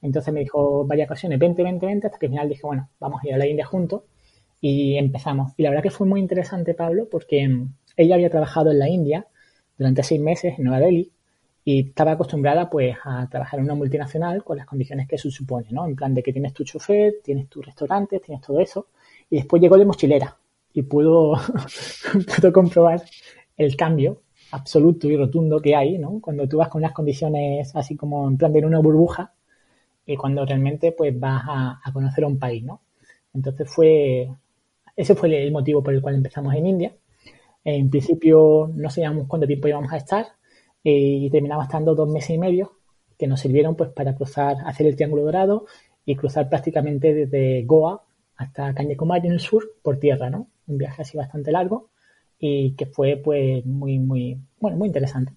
Entonces 0.00 0.32
me 0.32 0.40
dijo 0.40 0.86
varias 0.86 1.08
ocasiones, 1.08 1.40
20, 1.40 1.62
20, 1.62 1.84
20, 1.84 2.06
hasta 2.06 2.18
que 2.18 2.26
al 2.26 2.32
final 2.32 2.48
dije, 2.48 2.62
bueno, 2.62 2.88
vamos 3.00 3.20
a 3.22 3.26
ir 3.26 3.34
a 3.34 3.38
la 3.38 3.46
India 3.46 3.66
juntos 3.66 4.02
y 4.60 4.96
empezamos. 4.96 5.54
Y 5.56 5.64
la 5.64 5.70
verdad 5.70 5.82
que 5.82 5.90
fue 5.90 6.06
muy 6.06 6.20
interesante, 6.20 6.72
Pablo, 6.72 7.08
porque 7.10 7.48
mm, 7.48 7.74
ella 7.96 8.14
había 8.14 8.30
trabajado 8.30 8.70
en 8.70 8.78
la 8.78 8.88
India 8.88 9.26
durante 9.76 10.04
seis 10.04 10.20
meses 10.20 10.56
en 10.58 10.64
Nueva 10.64 10.78
Delhi 10.78 11.10
y 11.64 11.88
estaba 11.88 12.12
acostumbrada 12.12 12.70
pues 12.70 12.96
a 13.04 13.28
trabajar 13.28 13.58
en 13.58 13.64
una 13.64 13.74
multinacional 13.74 14.44
con 14.44 14.56
las 14.56 14.66
condiciones 14.66 15.08
que 15.08 15.16
eso 15.16 15.30
supone, 15.32 15.66
¿no? 15.70 15.84
En 15.86 15.96
plan 15.96 16.14
de 16.14 16.22
que 16.22 16.32
tienes 16.32 16.52
tu 16.52 16.62
chofer, 16.62 17.14
tienes 17.24 17.48
tu 17.48 17.60
restaurante, 17.60 18.20
tienes 18.20 18.40
todo 18.40 18.60
eso. 18.60 18.86
Y 19.28 19.36
después 19.36 19.60
llegó 19.60 19.76
de 19.76 19.84
mochilera 19.84 20.36
y 20.74 20.82
pudo, 20.82 21.34
pudo 22.36 22.52
comprobar 22.52 23.02
el 23.56 23.76
cambio 23.76 24.22
absoluto 24.52 25.08
y 25.08 25.16
rotundo 25.16 25.60
que 25.60 25.74
hay, 25.74 25.98
¿no? 25.98 26.20
Cuando 26.20 26.48
tú 26.48 26.58
vas 26.58 26.68
con 26.68 26.80
unas 26.80 26.92
condiciones 26.92 27.74
así 27.74 27.96
como 27.96 28.28
en 28.28 28.36
plan 28.36 28.52
de 28.52 28.64
una 28.64 28.80
burbuja 28.80 29.32
y 30.06 30.16
cuando 30.16 30.44
realmente 30.44 30.92
pues 30.92 31.18
vas 31.18 31.42
a, 31.46 31.92
conocer 31.92 32.24
un 32.24 32.38
país, 32.38 32.62
¿no? 32.62 32.82
Entonces 33.34 33.68
fue, 33.70 34.30
ese 34.96 35.14
fue 35.14 35.44
el 35.44 35.52
motivo 35.52 35.82
por 35.82 35.94
el 35.94 36.02
cual 36.02 36.16
empezamos 36.16 36.54
en 36.54 36.66
India. 36.66 36.94
En 37.64 37.88
principio 37.90 38.70
no 38.74 38.90
sabíamos 38.90 39.26
cuánto 39.26 39.46
tiempo 39.46 39.68
íbamos 39.68 39.92
a 39.92 39.96
estar 39.96 40.26
eh, 40.84 40.92
y 40.92 41.30
terminamos 41.30 41.64
estando 41.64 41.94
dos 41.94 42.08
meses 42.10 42.30
y 42.30 42.38
medio 42.38 42.72
que 43.18 43.26
nos 43.26 43.40
sirvieron 43.40 43.76
pues 43.76 43.90
para 43.90 44.14
cruzar, 44.14 44.56
hacer 44.66 44.86
el 44.86 44.96
Triángulo 44.96 45.22
Dorado 45.24 45.66
y 46.04 46.16
cruzar 46.16 46.48
prácticamente 46.48 47.14
desde 47.14 47.62
Goa 47.64 48.02
hasta 48.36 48.74
Kanyakumari 48.74 49.28
en 49.28 49.34
el 49.34 49.40
sur 49.40 49.64
por 49.82 49.98
tierra, 49.98 50.28
¿no? 50.28 50.48
Un 50.66 50.78
viaje 50.78 51.02
así 51.02 51.16
bastante 51.16 51.52
largo 51.52 51.90
y 52.38 52.74
que 52.74 52.86
fue 52.86 53.20
pues 53.22 53.64
muy, 53.64 53.98
muy, 53.98 54.36
bueno, 54.58 54.76
muy 54.76 54.88
interesante. 54.88 55.32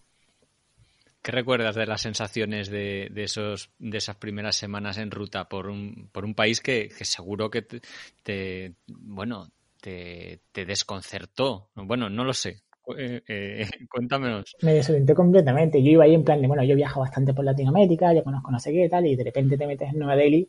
¿Qué 1.26 1.32
recuerdas 1.32 1.76
de 1.76 1.88
las 1.88 2.02
sensaciones 2.02 2.70
de, 2.70 3.12
esos, 3.16 3.72
de 3.80 3.98
esas 3.98 4.16
primeras 4.16 4.56
semanas 4.56 5.00
en 5.00 5.10
ruta 5.10 5.50
por 5.50 5.68
un, 5.68 6.10
por 6.12 6.24
un 6.24 6.36
país 6.36 6.62
que, 6.62 6.90
seguro 7.02 7.50
que 7.50 7.64
te, 7.64 8.76
bueno, 8.88 9.50
te, 9.82 10.40
desconcertó? 10.54 11.70
Bueno, 11.74 12.12
no 12.12 12.24
lo 12.24 12.34
sé. 12.34 12.62
Eh, 12.96 13.24
eh, 13.28 13.68
cuéntamelos. 13.90 14.56
Me 14.62 14.76
desorienté 14.76 15.16
completamente. 15.16 15.82
Yo 15.82 15.92
iba 15.92 16.04
ahí 16.04 16.14
en 16.14 16.24
plan 16.24 16.40
de, 16.42 16.48
bueno, 16.48 16.64
yo 16.64 16.76
viajo 16.76 17.00
bastante 17.00 17.34
por 17.34 17.44
Latinoamérica, 17.44 18.14
ya 18.14 18.24
conozco 18.24 18.52
no 18.52 18.60
sé 18.60 18.72
qué 18.72 18.88
tal, 18.88 19.08
y 19.08 19.16
de 19.16 19.24
repente 19.24 19.58
te 19.58 19.66
metes 19.66 19.90
en 19.90 19.98
Nueva 19.98 20.16
Delhi, 20.16 20.48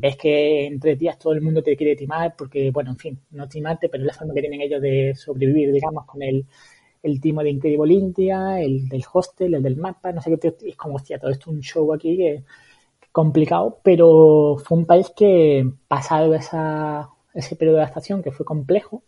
ves 0.00 0.16
que 0.16 0.66
en 0.66 0.80
tres 0.80 0.98
días 0.98 1.18
todo 1.18 1.32
el 1.32 1.40
mundo 1.42 1.62
te 1.62 1.76
quiere 1.76 1.96
timar, 1.96 2.34
porque, 2.36 2.70
bueno, 2.70 2.90
en 2.92 2.96
fin, 2.96 3.20
no 3.30 3.48
timarte, 3.48 3.88
pero 3.88 4.02
es 4.02 4.06
la 4.08 4.14
forma 4.14 4.34
que 4.34 4.40
tienen 4.40 4.60
ellos 4.60 4.80
de 4.80 5.14
sobrevivir, 5.14 5.72
digamos, 5.72 6.06
con 6.06 6.22
el 6.22 6.46
el 7.02 7.20
timo 7.20 7.42
de 7.42 7.50
Incredible 7.50 7.94
India, 7.94 8.60
el 8.60 8.88
del 8.88 9.04
hostel, 9.12 9.54
el 9.54 9.62
del 9.62 9.76
mapa, 9.76 10.12
no 10.12 10.20
sé 10.20 10.38
qué, 10.38 10.54
es 10.66 10.76
como, 10.76 10.96
hostia, 10.96 11.18
todo 11.18 11.30
esto 11.30 11.50
es 11.50 11.56
un 11.56 11.62
show 11.62 11.92
aquí 11.92 12.16
que, 12.16 12.44
complicado, 13.12 13.80
pero 13.82 14.56
fue 14.64 14.78
un 14.78 14.86
país 14.86 15.12
que, 15.14 15.70
pasado 15.88 16.34
esa, 16.34 17.10
ese 17.34 17.56
periodo 17.56 17.76
de 17.78 17.82
adaptación 17.82 18.22
que 18.22 18.32
fue 18.32 18.46
complejo, 18.46 19.02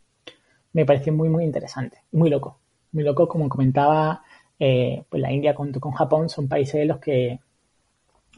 me 0.72 0.84
pareció 0.86 1.12
muy, 1.12 1.28
muy 1.28 1.44
interesante, 1.44 1.98
muy 2.12 2.30
loco, 2.30 2.58
muy 2.92 3.04
loco, 3.04 3.28
como 3.28 3.48
comentaba, 3.48 4.22
eh, 4.58 5.04
pues 5.08 5.22
la 5.22 5.32
India 5.32 5.54
con, 5.54 5.72
con 5.72 5.92
Japón 5.92 6.28
son 6.28 6.48
países 6.48 6.74
de 6.74 6.86
los 6.86 6.98
que 6.98 7.40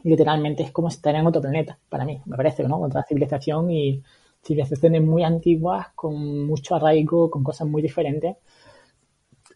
literalmente 0.03 0.63
es 0.63 0.71
como 0.71 0.87
estar 0.87 1.15
en 1.15 1.25
otro 1.27 1.41
planeta, 1.41 1.79
para 1.89 2.05
mí, 2.05 2.21
me 2.25 2.37
parece, 2.37 2.63
¿no? 2.63 2.79
Otra 2.81 3.03
civilización 3.03 3.71
y 3.71 4.03
civilizaciones 4.43 5.01
muy 5.03 5.23
antiguas, 5.23 5.87
con 5.95 6.45
mucho 6.47 6.75
arraigo, 6.75 7.29
con 7.29 7.43
cosas 7.43 7.67
muy 7.67 7.81
diferentes 7.81 8.37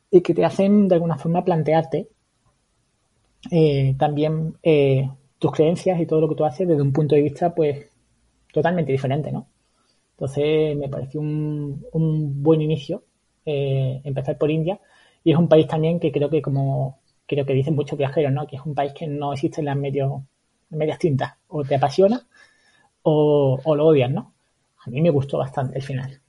y 0.10 0.21
que 0.21 0.33
te 0.33 0.45
hacen 0.45 0.88
de 0.88 0.95
alguna 0.95 1.17
forma 1.17 1.43
plantearte 1.43 2.10
eh, 3.50 3.95
también 3.98 4.57
eh, 4.62 5.10
tus 5.39 5.51
creencias 5.51 6.00
y 6.00 6.05
todo 6.05 6.21
lo 6.21 6.29
que 6.29 6.36
tú 6.36 6.45
haces 6.45 6.67
desde 6.67 6.81
un 6.81 6.93
punto 6.93 7.15
de 7.15 7.21
vista 7.21 7.55
pues 7.55 7.89
totalmente 8.53 8.91
diferente, 8.91 9.31
¿no? 9.31 9.48
Entonces 10.12 10.77
me 10.77 10.89
pareció 10.89 11.21
un, 11.21 11.83
un 11.93 12.43
buen 12.43 12.62
inicio 12.62 13.03
eh, 13.45 14.01
empezar 14.03 14.38
por 14.38 14.51
India 14.51 14.79
y 15.24 15.31
es 15.31 15.38
un 15.38 15.48
país 15.48 15.67
también 15.67 16.00
que 16.00 16.12
creo 16.12 16.29
que 16.29 16.41
como 16.41 17.00
creo 17.31 17.45
que 17.45 17.53
dicen 17.53 17.75
muchos 17.75 17.97
viajeros, 17.97 18.33
¿no? 18.33 18.45
Que 18.45 18.57
es 18.57 18.65
un 18.65 18.75
país 18.75 18.91
que 18.93 19.07
no 19.07 19.31
existe 19.31 19.61
en 19.61 19.65
las 19.65 19.77
medio, 19.77 20.25
medias 20.69 21.00
tintas, 21.00 21.33
o 21.47 21.63
te 21.63 21.75
apasiona 21.75 22.27
o, 23.03 23.57
o 23.63 23.75
lo 23.75 23.85
odias, 23.88 24.11
¿no? 24.11 24.33
A 24.85 24.89
mí 24.89 25.01
me 25.01 25.09
gustó 25.09 25.38
bastante 25.38 25.77
el 25.77 25.83
final. 25.83 26.19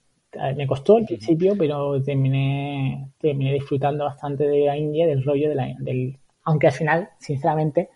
Me 0.56 0.66
costó 0.66 0.96
al 0.96 1.04
principio, 1.04 1.54
pero 1.58 2.00
terminé, 2.02 3.10
terminé 3.18 3.52
disfrutando 3.52 4.04
bastante 4.04 4.44
de 4.44 4.64
la 4.64 4.78
India, 4.78 5.06
del 5.06 5.24
rollo 5.24 5.48
de 5.48 5.54
la, 5.54 5.74
del, 5.80 6.18
aunque 6.44 6.68
al 6.68 6.72
final, 6.72 7.10
sinceramente, 7.18 7.90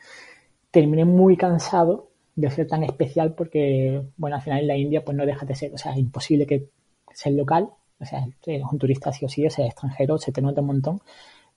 terminé 0.70 1.04
muy 1.04 1.36
cansado 1.36 2.10
de 2.34 2.50
ser 2.50 2.66
tan 2.66 2.82
especial 2.82 3.34
porque, 3.34 4.02
bueno, 4.16 4.36
al 4.36 4.42
final 4.42 4.60
en 4.60 4.66
la 4.66 4.76
India 4.76 5.04
pues 5.04 5.16
no 5.16 5.24
deja 5.24 5.46
de 5.46 5.54
ser, 5.54 5.72
o 5.72 5.78
sea, 5.78 5.92
es 5.92 5.98
imposible 5.98 6.44
que 6.46 6.68
sea 7.14 7.32
local, 7.32 7.70
o 7.98 8.04
sea, 8.04 8.26
eres 8.44 8.64
un 8.70 8.78
turista 8.78 9.12
sí 9.12 9.24
o 9.24 9.28
sí, 9.28 9.46
o 9.46 9.50
sea, 9.50 9.64
extranjero, 9.64 10.18
se 10.18 10.32
te 10.32 10.42
nota 10.42 10.60
un 10.60 10.66
montón. 10.66 11.00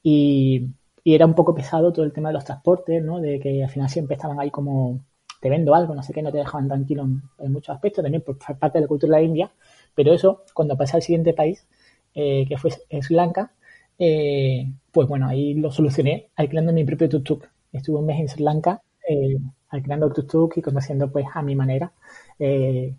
Y, 0.02 0.68
y 1.04 1.16
era 1.16 1.26
un 1.26 1.36
poco 1.36 1.56
pesado 1.56 1.94
todo 1.94 2.06
el 2.06 2.14
tema 2.14 2.30
de 2.30 2.34
los 2.34 2.46
transportes, 2.46 3.04
¿no? 3.04 3.20
De 3.20 3.40
que 3.40 3.64
al 3.64 3.70
final 3.70 3.90
siempre 3.90 4.16
estaban 4.16 4.40
ahí 4.40 4.52
como 4.52 5.00
te 5.40 5.50
vendo 5.50 5.74
algo, 5.74 5.96
no 5.96 6.04
sé 6.04 6.14
qué, 6.14 6.22
no 6.22 6.32
te 6.32 6.38
dejaban 6.38 6.68
tranquilo 6.68 7.08
en, 7.40 7.52
muchos 7.52 7.74
aspectos, 7.74 8.04
también 8.04 8.24
por 8.24 8.38
parte 8.38 8.78
de 8.78 8.82
la 8.82 8.88
cultura 8.88 9.16
de 9.16 9.22
la 9.22 9.28
India, 9.28 9.52
pero 9.96 10.14
eso, 10.14 10.44
cuando 10.54 10.78
pasé 10.78 10.98
al 10.98 11.02
siguiente 11.02 11.34
país, 11.34 11.66
eh, 12.14 12.46
que 12.48 12.58
fue 12.58 12.72
Sri 12.72 13.16
Lanka, 13.16 13.54
eh, 13.98 14.66
pues 14.92 15.08
bueno, 15.08 15.28
ahí 15.28 15.54
lo 15.54 15.72
solucioné 15.72 16.30
alquilando 16.36 16.74
mi 16.74 16.84
propio 16.84 17.10
tuk-tuk. 17.10 17.48
Estuve 17.72 18.00
un 18.00 18.06
mes 18.06 18.20
en 18.20 18.30
Sri 18.30 18.44
Lanka 18.44 18.82
eh, 19.08 19.38
alquilando 19.70 20.12
tuk-tuk 20.12 20.58
y 20.58 20.62
conociendo 20.62 21.12
pues 21.12 21.26
a 21.34 21.42
mi 21.42 21.56
manera, 21.56 21.92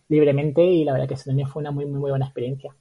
libremente, 0.09 0.65
y 0.65 0.85
la 0.85 0.93
verdad 0.93 1.09
que 1.09 1.15
ese 1.15 1.27
también 1.27 1.49
fue 1.49 1.61
una 1.61 1.71
muy, 1.71 1.87
muy 1.87 2.11
buena 2.11 2.27
experiencia. 2.27 2.75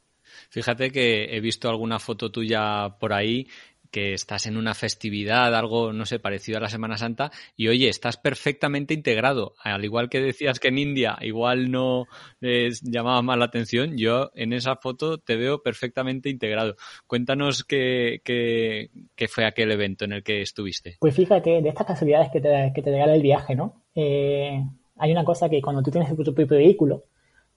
Fíjate 0.50 0.92
que 0.92 1.36
he 1.36 1.40
visto 1.40 1.70
alguna 1.70 2.00
foto 2.00 2.32
tuya 2.32 2.98
por 3.00 3.14
ahí 3.14 3.48
que 3.92 4.14
estás 4.14 4.46
en 4.46 4.58
una 4.58 4.74
festividad, 4.74 5.56
algo, 5.56 5.94
no 5.94 6.06
sé, 6.06 6.20
parecido 6.20 6.58
a 6.58 6.62
la 6.62 6.70
Semana 6.70 6.98
Santa, 6.98 7.32
y 7.56 7.68
oye, 7.68 7.90
estás 7.90 8.18
perfectamente 8.18 8.94
integrado. 8.94 9.54
Al 9.64 9.84
igual 9.84 10.10
que 10.10 10.20
decías 10.20 10.60
que 10.60 10.70
en 10.70 10.78
India 10.78 11.18
igual 11.22 11.72
no 11.72 12.06
les 12.40 12.82
llamaba 12.82 13.22
más 13.22 13.38
la 13.38 13.46
atención, 13.46 13.98
yo 13.98 14.32
en 14.36 14.54
esa 14.54 14.76
foto 14.76 15.18
te 15.18 15.36
veo 15.36 15.62
perfectamente 15.64 16.30
integrado. 16.30 16.76
Cuéntanos 17.08 17.64
qué, 17.64 18.22
qué, 18.24 18.90
qué 19.16 19.28
fue 19.28 19.46
aquel 19.46 19.72
evento 19.72 20.06
en 20.06 20.14
el 20.14 20.24
que 20.24 20.42
estuviste. 20.42 20.98
Pues 21.00 21.16
fíjate, 21.16 21.62
de 21.62 21.70
estas 21.70 21.88
casualidades 21.88 22.30
que 22.32 22.42
te, 22.42 22.72
que 22.74 22.82
regala 22.82 23.16
el 23.16 23.22
viaje, 23.22 23.56
¿no? 23.56 23.84
Eh, 23.96 24.64
hay 24.98 25.12
una 25.12 25.24
cosa 25.24 25.50
que 25.50 25.62
cuando 25.62 25.82
tú 25.82 25.92
tienes 25.92 26.10
tu 26.16 26.34
propio 26.34 26.58
vehículo, 26.58 27.06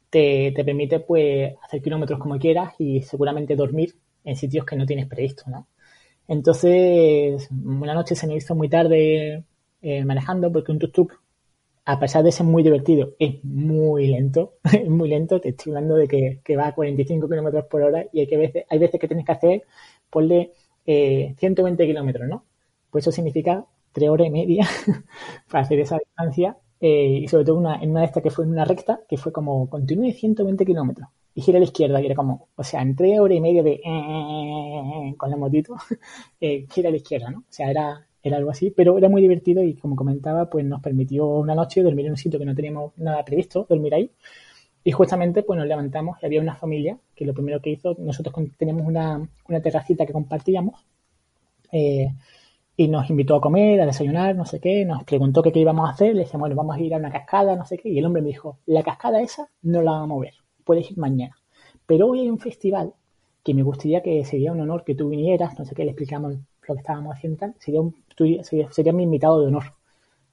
te, 0.08 0.52
te 0.54 0.64
permite 0.64 1.00
pues 1.00 1.54
hacer 1.62 1.82
kilómetros 1.82 2.18
como 2.18 2.38
quieras 2.38 2.74
y 2.78 3.02
seguramente 3.02 3.56
dormir 3.56 3.94
en 4.24 4.36
sitios 4.36 4.64
que 4.64 4.76
no 4.76 4.86
tienes 4.86 5.06
previsto, 5.06 5.44
¿no? 5.48 5.66
Entonces, 6.32 7.50
una 7.50 7.92
noche 7.92 8.14
se 8.14 8.26
me 8.26 8.34
hizo 8.36 8.54
muy 8.54 8.70
tarde 8.70 9.44
eh, 9.82 10.04
manejando 10.06 10.50
porque 10.50 10.72
un 10.72 10.78
tuk-tuk, 10.78 11.20
a 11.84 12.00
pesar 12.00 12.24
de 12.24 12.32
ser 12.32 12.46
muy 12.46 12.62
divertido, 12.62 13.10
es 13.18 13.44
muy 13.44 14.06
lento, 14.06 14.54
es 14.72 14.88
muy 14.88 15.10
lento. 15.10 15.42
Te 15.42 15.50
estoy 15.50 15.72
hablando 15.72 15.96
de 15.96 16.08
que, 16.08 16.56
va 16.56 16.68
a 16.68 16.74
45 16.74 17.28
kilómetros 17.28 17.66
por 17.66 17.82
hora 17.82 18.06
y 18.14 18.20
hay, 18.20 18.26
que 18.26 18.38
veces, 18.38 18.64
hay 18.70 18.78
veces 18.78 18.98
que 18.98 19.08
tienes 19.08 19.26
que 19.26 19.32
hacer, 19.32 19.62
ponle 20.08 20.52
eh, 20.86 21.34
120 21.38 21.86
kilómetros, 21.86 22.26
¿no? 22.26 22.46
Pues 22.90 23.04
eso 23.04 23.12
significa 23.12 23.66
tres 23.92 24.08
horas 24.08 24.28
y 24.28 24.30
media 24.30 24.66
para 25.50 25.64
hacer 25.64 25.80
esa 25.80 25.98
distancia 25.98 26.56
eh, 26.80 27.20
y 27.24 27.28
sobre 27.28 27.44
todo 27.44 27.58
una, 27.58 27.82
en 27.82 27.90
una 27.90 28.00
de 28.00 28.06
estas 28.06 28.22
que 28.22 28.30
fue 28.30 28.46
en 28.46 28.52
una 28.52 28.64
recta, 28.64 29.00
que 29.06 29.18
fue 29.18 29.32
como 29.32 29.68
continúe 29.68 30.12
120 30.12 30.64
kilómetros 30.64 31.08
y 31.34 31.42
gira 31.42 31.58
a 31.58 31.60
la 31.60 31.64
izquierda 31.64 32.00
y 32.00 32.06
era 32.06 32.14
como, 32.14 32.48
o 32.54 32.64
sea, 32.64 32.82
en 32.82 32.94
tres 32.96 33.18
horas 33.18 33.36
y 33.36 33.40
media 33.40 33.62
de 33.62 33.80
eh, 33.84 35.14
con 35.16 35.30
la 35.30 35.36
motito, 35.36 35.76
eh, 36.40 36.66
gira 36.70 36.88
a 36.88 36.92
la 36.92 36.98
izquierda, 36.98 37.30
¿no? 37.30 37.38
O 37.38 37.44
sea, 37.48 37.70
era, 37.70 38.06
era 38.22 38.36
algo 38.36 38.50
así, 38.50 38.70
pero 38.70 38.98
era 38.98 39.08
muy 39.08 39.22
divertido 39.22 39.62
y 39.62 39.74
como 39.74 39.96
comentaba, 39.96 40.48
pues 40.50 40.64
nos 40.64 40.82
permitió 40.82 41.26
una 41.26 41.54
noche 41.54 41.82
dormir 41.82 42.06
en 42.06 42.12
un 42.12 42.18
sitio 42.18 42.38
que 42.38 42.44
no 42.44 42.54
teníamos 42.54 42.92
nada 42.96 43.24
previsto, 43.24 43.66
dormir 43.68 43.94
ahí. 43.94 44.10
Y 44.84 44.92
justamente 44.92 45.42
pues 45.44 45.58
nos 45.58 45.66
levantamos 45.68 46.18
y 46.22 46.26
había 46.26 46.40
una 46.40 46.56
familia 46.56 46.98
que 47.14 47.24
lo 47.24 47.34
primero 47.34 47.60
que 47.60 47.70
hizo, 47.70 47.94
nosotros 47.98 48.34
teníamos 48.58 48.86
una, 48.86 49.28
una 49.48 49.62
terracita 49.62 50.04
que 50.06 50.12
compartíamos 50.12 50.84
eh, 51.72 52.08
y 52.76 52.88
nos 52.88 53.08
invitó 53.10 53.36
a 53.36 53.40
comer, 53.40 53.80
a 53.80 53.86
desayunar, 53.86 54.34
no 54.36 54.44
sé 54.44 54.60
qué, 54.60 54.84
nos 54.84 55.04
preguntó 55.04 55.42
qué, 55.42 55.52
qué 55.52 55.60
íbamos 55.60 55.88
a 55.88 55.92
hacer, 55.92 56.14
le 56.14 56.22
decíamos, 56.22 56.48
bueno, 56.48 56.56
vamos 56.56 56.76
a 56.76 56.80
ir 56.80 56.94
a 56.94 56.98
una 56.98 57.12
cascada, 57.12 57.56
no 57.56 57.64
sé 57.64 57.78
qué, 57.78 57.90
y 57.90 57.98
el 57.98 58.06
hombre 58.06 58.22
me 58.22 58.28
dijo, 58.28 58.58
la 58.66 58.82
cascada 58.82 59.22
esa 59.22 59.48
no 59.62 59.82
la 59.82 59.92
vamos 59.92 60.18
a 60.18 60.20
ver 60.22 60.41
puedes 60.64 60.90
ir 60.90 60.98
mañana. 60.98 61.36
Pero 61.86 62.08
hoy 62.08 62.20
hay 62.20 62.30
un 62.30 62.38
festival 62.38 62.94
que 63.42 63.54
me 63.54 63.62
gustaría 63.62 64.02
que 64.02 64.24
sería 64.24 64.52
un 64.52 64.60
honor 64.60 64.84
que 64.84 64.94
tú 64.94 65.08
vinieras, 65.08 65.58
no 65.58 65.64
sé 65.64 65.74
qué, 65.74 65.84
le 65.84 65.90
explicamos 65.90 66.34
lo 66.68 66.74
que 66.74 66.80
estábamos 66.80 67.14
haciendo 67.14 67.38
tal, 67.38 67.54
sería, 67.58 67.80
un, 67.80 67.94
sería, 68.42 68.92
mi 68.92 69.02
invitado 69.02 69.40
de 69.40 69.48
honor. 69.48 69.64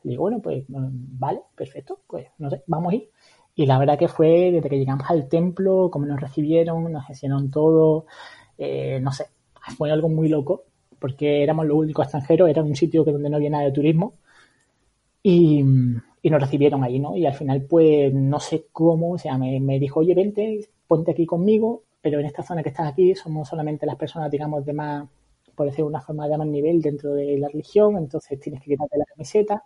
Le 0.03 0.12
digo, 0.12 0.21
bueno, 0.24 0.39
pues 0.41 0.63
mm, 0.69 1.19
vale, 1.19 1.41
perfecto, 1.55 2.00
pues 2.07 2.27
no 2.38 2.50
sé, 2.50 2.63
vamos 2.67 2.93
a 2.93 2.95
ir. 2.95 3.09
Y 3.55 3.65
la 3.65 3.77
verdad 3.79 3.98
que 3.98 4.07
fue 4.07 4.51
desde 4.51 4.69
que 4.69 4.77
llegamos 4.77 5.09
al 5.09 5.27
templo, 5.27 5.89
como 5.91 6.05
nos 6.05 6.21
recibieron, 6.21 6.91
nos 6.91 7.05
gestionaron 7.05 7.51
todo, 7.51 8.05
eh, 8.57 9.00
no 9.01 9.12
sé, 9.12 9.25
fue 9.77 9.91
algo 9.91 10.09
muy 10.09 10.29
loco, 10.29 10.63
porque 11.00 11.43
éramos 11.43 11.65
los 11.65 11.77
únicos 11.77 12.05
extranjeros, 12.05 12.50
era 12.50 12.63
un 12.63 12.75
sitio 12.75 13.03
que 13.03 13.12
donde 13.12 13.29
no 13.29 13.38
había 13.38 13.50
nada 13.50 13.65
de 13.65 13.71
turismo. 13.71 14.13
Y, 15.24 15.63
y 16.21 16.29
nos 16.29 16.41
recibieron 16.41 16.83
ahí, 16.83 16.99
¿no? 16.99 17.15
Y 17.15 17.25
al 17.25 17.33
final, 17.33 17.61
pues, 17.63 18.13
no 18.13 18.39
sé 18.39 18.65
cómo, 18.71 19.11
o 19.13 19.17
sea, 19.17 19.38
me, 19.38 19.59
me 19.59 19.79
dijo, 19.79 20.01
oye, 20.01 20.13
vente, 20.15 20.67
ponte 20.88 21.11
aquí 21.11 21.25
conmigo, 21.25 21.83
pero 22.01 22.19
en 22.19 22.25
esta 22.25 22.43
zona 22.43 22.63
que 22.63 22.69
estás 22.69 22.91
aquí 22.91 23.15
somos 23.15 23.47
solamente 23.47 23.85
las 23.85 23.95
personas, 23.95 24.31
digamos, 24.31 24.65
de 24.65 24.73
más, 24.73 25.07
por 25.55 25.67
decir 25.67 25.83
una 25.85 26.01
forma, 26.01 26.27
de 26.27 26.38
más 26.38 26.47
nivel 26.47 26.81
dentro 26.81 27.13
de 27.13 27.38
la 27.38 27.47
religión, 27.49 27.97
entonces 27.97 28.39
tienes 28.39 28.61
que 28.61 28.71
quitarte 28.71 28.97
la 28.97 29.05
camiseta 29.05 29.63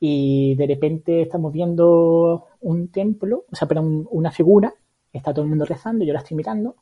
y 0.00 0.54
de 0.56 0.66
repente 0.66 1.22
estamos 1.22 1.52
viendo 1.52 2.46
un 2.60 2.88
templo, 2.88 3.44
o 3.50 3.56
sea, 3.56 3.66
pero 3.68 3.82
una 3.82 4.30
figura, 4.30 4.74
está 5.12 5.32
todo 5.32 5.44
el 5.44 5.48
mundo 5.50 5.64
rezando, 5.64 6.04
yo 6.04 6.12
la 6.12 6.18
estoy 6.20 6.36
mirando 6.36 6.76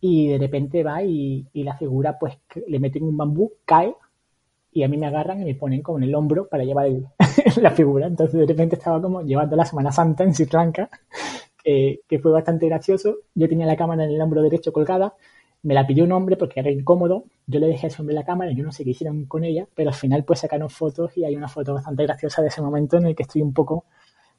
y 0.00 0.28
de 0.28 0.38
repente 0.38 0.82
va 0.84 1.02
y, 1.02 1.46
y 1.52 1.64
la 1.64 1.76
figura 1.76 2.18
pues 2.18 2.38
le 2.66 2.78
meten 2.78 3.04
un 3.04 3.16
bambú, 3.16 3.52
cae 3.64 3.94
y 4.74 4.82
a 4.82 4.88
mí 4.88 4.96
me 4.96 5.06
agarran 5.06 5.40
y 5.40 5.44
me 5.44 5.54
ponen 5.54 5.80
como 5.82 5.98
en 5.98 6.04
el 6.04 6.14
hombro 6.16 6.48
para 6.48 6.64
llevar 6.64 6.88
la 7.62 7.70
figura. 7.70 8.08
Entonces 8.08 8.38
de 8.38 8.44
repente 8.44 8.74
estaba 8.74 9.00
como 9.00 9.22
llevando 9.22 9.54
la 9.54 9.64
Semana 9.64 9.92
Santa 9.92 10.24
en 10.24 10.34
Sri 10.34 10.48
Lanka, 10.52 10.90
que 11.62 12.18
fue 12.20 12.32
bastante 12.32 12.66
gracioso. 12.66 13.18
Yo 13.34 13.48
tenía 13.48 13.66
la 13.66 13.76
cámara 13.76 14.04
en 14.04 14.10
el 14.10 14.20
hombro 14.20 14.42
derecho 14.42 14.72
colgada, 14.72 15.14
me 15.62 15.74
la 15.74 15.86
pidió 15.86 16.02
un 16.04 16.10
hombre 16.12 16.36
porque 16.36 16.58
era 16.58 16.70
incómodo, 16.70 17.24
yo 17.46 17.60
le 17.60 17.68
dejé 17.68 17.88
hombre 17.98 18.16
la 18.16 18.24
cámara, 18.24 18.50
yo 18.50 18.64
no 18.64 18.72
sé 18.72 18.84
qué 18.84 18.90
hicieron 18.90 19.26
con 19.26 19.44
ella, 19.44 19.66
pero 19.74 19.90
al 19.90 19.94
final 19.94 20.24
pues 20.24 20.40
sacaron 20.40 20.68
fotos 20.68 21.16
y 21.16 21.24
hay 21.24 21.36
una 21.36 21.48
foto 21.48 21.72
bastante 21.72 22.02
graciosa 22.02 22.42
de 22.42 22.48
ese 22.48 22.60
momento 22.60 22.96
en 22.96 23.06
el 23.06 23.14
que 23.14 23.22
estoy 23.22 23.42
un 23.42 23.54
poco 23.54 23.84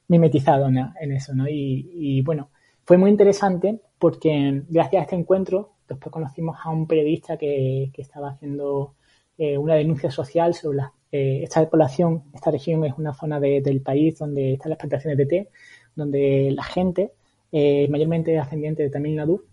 mimetizado 0.09 0.67
en, 0.67 1.11
eso, 1.13 1.33
¿no? 1.33 1.45
Y, 1.49 2.21
bueno, 2.21 2.49
fue 2.83 2.97
muy 2.97 3.09
interesante 3.09 3.79
porque 3.97 4.63
gracias 4.67 4.99
a 4.99 5.03
este 5.03 5.15
encuentro 5.15 5.71
después 5.87 6.11
conocimos 6.11 6.57
a 6.61 6.69
un 6.69 6.87
periodista 6.87 7.37
que, 7.37 7.89
que 7.93 8.01
estaba 8.01 8.31
haciendo 8.31 8.93
eh, 9.37 9.57
una 9.57 9.75
denuncia 9.75 10.09
social 10.11 10.53
sobre 10.53 10.79
eh, 11.11 11.41
esta 11.43 11.67
población, 11.69 12.23
esta 12.33 12.51
región 12.51 12.85
es 12.85 12.93
una 12.97 13.13
zona 13.13 13.39
del 13.39 13.81
país 13.81 14.17
donde 14.17 14.53
están 14.53 14.69
las 14.69 14.79
plantaciones 14.79 15.17
de 15.17 15.25
té, 15.25 15.49
donde 15.95 16.51
la 16.51 16.63
gente, 16.63 17.11
eh, 17.51 17.87
mayormente 17.89 18.37
ascendiente 18.39 18.83
de 18.83 18.89
Tamil 18.89 19.15
Nadu, 19.15 19.43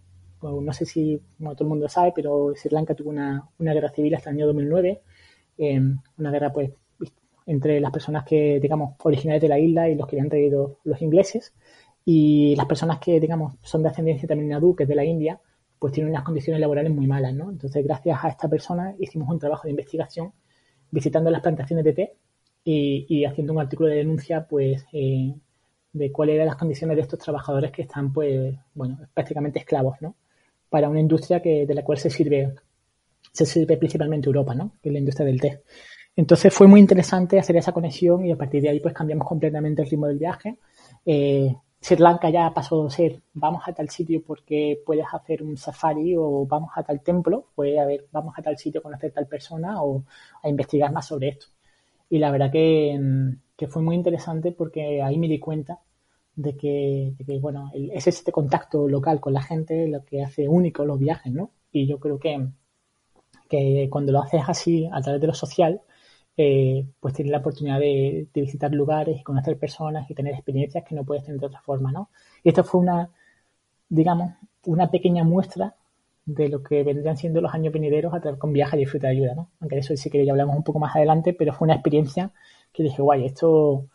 no 0.43 0.73
sé 0.73 0.87
si 0.87 1.21
todo 1.39 1.57
el 1.61 1.67
mundo 1.67 1.89
sabe, 1.89 2.13
pero 2.15 2.53
Sri 2.57 2.71
Lanka 2.71 2.95
tuvo 2.95 3.11
una, 3.11 3.49
guerra 3.59 3.91
civil 3.91 4.15
hasta 4.17 4.31
el 4.31 4.37
año 4.37 4.47
2009, 4.47 5.01
una 6.19 6.31
guerra 6.33 6.53
pues 6.53 6.73
entre 7.47 7.81
las 7.81 7.93
personas 7.93 8.25
que, 8.25 8.59
digamos, 8.61 8.95
originarias 9.05 9.43
de 9.43 9.49
la 9.49 9.59
isla 9.61 9.89
y 9.89 9.95
los 9.95 10.09
que 10.09 10.17
habían 10.17 10.31
traído 10.31 10.79
los 10.83 11.01
ingleses, 11.01 11.55
y 12.05 12.57
las 12.57 12.67
personas 12.67 12.99
que, 12.99 13.21
digamos, 13.21 13.55
son 13.63 13.83
de 13.85 13.91
ascendencia 13.91 14.27
Tamil 14.29 14.49
Nadu, 14.49 14.75
que 14.75 14.83
es 14.83 14.89
de 14.89 14.97
la 14.97 15.05
India, 15.05 15.41
pues 15.83 15.95
tienen 15.95 16.13
unas 16.13 16.23
condiciones 16.23 16.61
laborales 16.61 16.93
muy 16.93 17.09
malas, 17.09 17.35
¿no? 17.35 17.51
Entonces, 17.51 17.85
gracias 17.85 18.17
a 18.23 18.29
esta 18.29 18.49
persona 18.49 18.95
hicimos 19.01 19.29
un 19.29 19.41
trabajo 19.41 19.65
de 19.65 19.71
investigación 19.71 20.33
visitando 20.93 21.29
las 21.29 21.41
plantaciones 21.41 21.85
de 21.85 21.93
té 21.93 22.15
y, 22.63 23.25
haciendo 23.25 23.53
un 23.53 23.59
artículo 23.59 23.89
de 23.89 23.97
denuncia, 23.97 24.47
pues, 24.47 24.87
eh, 24.93 25.35
de 25.93 26.13
cuáles 26.13 26.37
eran 26.37 26.47
las 26.47 26.55
condiciones 26.55 26.95
de 26.95 27.03
estos 27.03 27.19
trabajadores 27.19 27.73
que 27.73 27.83
están, 27.83 28.13
pues, 28.13 28.55
bueno, 28.75 29.01
prácticamente 29.13 29.59
esclavos, 29.59 29.97
¿no? 30.01 30.15
Para 30.71 30.89
una 30.89 31.01
industria 31.01 31.43
que, 31.43 31.67
de 31.67 31.75
la 31.75 31.83
cual 31.83 31.99
se 31.99 32.11
sirve, 32.11 32.55
se 33.33 33.45
sirve 33.45 33.77
principalmente 33.77 34.29
Europa, 34.29 34.55
¿no? 34.55 34.75
Que 34.81 34.89
es 34.89 34.93
la 34.93 35.01
industria 35.01 35.27
del 35.27 35.41
té. 35.41 35.63
Entonces 36.15 36.55
fue 36.55 36.69
muy 36.69 36.79
interesante 36.79 37.41
hacer 37.41 37.57
esa 37.57 37.73
conexión 37.73 38.25
y 38.25 38.31
a 38.31 38.37
partir 38.37 38.63
de 38.63 38.69
ahí 38.69 38.79
pues 38.79 38.95
cambiamos 38.95 39.27
completamente 39.27 39.83
el 39.83 39.91
ritmo 39.91 40.07
del 40.07 40.19
viaje. 40.19 40.59
Eh, 41.05 41.53
Sri 41.83 41.97
Lanka 41.97 42.31
ya 42.31 42.55
pasó 42.55 42.85
de 42.85 42.91
ser 42.91 43.23
vamos 43.35 43.63
a 43.67 43.73
tal 43.73 43.89
sitio 43.91 44.23
porque 44.25 44.81
puedes 44.87 45.07
hacer 45.13 45.43
un 45.43 45.57
safari 45.57 46.15
o 46.17 46.47
vamos 46.47 46.71
a 46.77 46.85
tal 46.85 47.01
templo, 47.03 47.49
puede 47.57 47.81
haber 47.81 48.07
vamos 48.13 48.35
a 48.39 48.43
tal 48.43 48.57
sitio 48.57 48.79
a 48.81 48.83
conocer 48.85 49.11
tal 49.13 49.27
persona 49.27 49.83
o 49.83 50.05
a 50.43 50.49
investigar 50.49 50.93
más 50.93 51.07
sobre 51.09 51.29
esto. 51.31 51.47
Y 52.09 52.19
la 52.19 52.31
verdad 52.31 52.53
que, 52.53 53.01
que 53.57 53.67
fue 53.67 53.83
muy 53.83 53.97
interesante 53.97 54.53
porque 54.53 55.03
ahí 55.03 55.19
me 55.19 55.27
di 55.29 55.41
cuenta 55.41 55.81
de 56.37 56.57
que, 56.57 57.15
de 57.19 57.25
que 57.25 57.39
bueno, 57.41 57.71
es 57.75 58.07
este 58.07 58.31
contacto 58.31 58.89
local 58.89 59.21
con 59.21 59.33
la 59.33 59.43
gente 59.43 59.89
lo 59.89 60.05
que 60.05 60.23
hace 60.23 60.49
único 60.49 60.85
los 60.85 61.01
viajes, 61.01 61.33
¿no? 61.33 61.51
Y 61.73 61.87
yo 61.89 61.99
creo 61.99 62.19
que, 62.21 62.49
que 63.49 63.89
cuando 63.91 64.13
lo 64.13 64.23
haces 64.23 64.43
así 64.47 64.89
a 64.93 65.01
través 65.01 65.21
de 65.21 65.27
lo 65.27 65.35
social, 65.35 65.81
eh, 66.37 66.87
pues 67.01 67.15
tienes 67.15 67.31
la 67.31 67.39
oportunidad 67.39 67.79
de, 67.79 68.27
visitar 68.35 68.73
lugares 68.73 69.21
y 69.21 69.23
conocer 69.23 69.59
personas 69.59 70.11
y 70.11 70.15
tener 70.15 70.35
experiencias 70.35 70.85
que 70.85 70.95
no 70.95 71.05
puedes 71.05 71.25
tener 71.25 71.41
de 71.41 71.47
otra 71.47 71.61
forma, 71.61 71.93
¿no? 71.93 72.11
Y 72.43 72.49
esto 72.51 72.65
fue 72.65 72.81
una, 72.81 73.11
digamos, 73.89 74.35
una 74.67 74.91
pequeña 74.91 75.25
muestra 75.25 75.75
de 76.25 76.49
lo 76.49 76.63
que 76.63 76.83
vendrían 76.85 77.17
siendo 77.17 77.41
los 77.41 77.53
años 77.53 77.73
venideros 77.73 78.15
a 78.15 78.21
través 78.21 78.39
con 78.41 78.53
viaje 78.53 78.81
y 78.81 78.87
fruta 78.87 79.09
de 79.09 79.15
ayuda, 79.15 79.35
¿no? 79.35 79.51
Aunque 79.61 79.77
de 79.77 79.81
eso 79.81 79.97
sí 79.97 80.11
que 80.11 80.25
ya 80.25 80.33
hablamos 80.33 80.57
un 80.57 80.65
poco 80.65 80.79
más 80.79 80.95
adelante, 80.97 81.35
pero 81.35 81.53
fue 81.53 81.67
una 81.67 81.75
experiencia 81.75 82.31
que 82.73 82.83
dije, 82.83 83.03
guay, 83.03 83.27
esto 83.27 83.87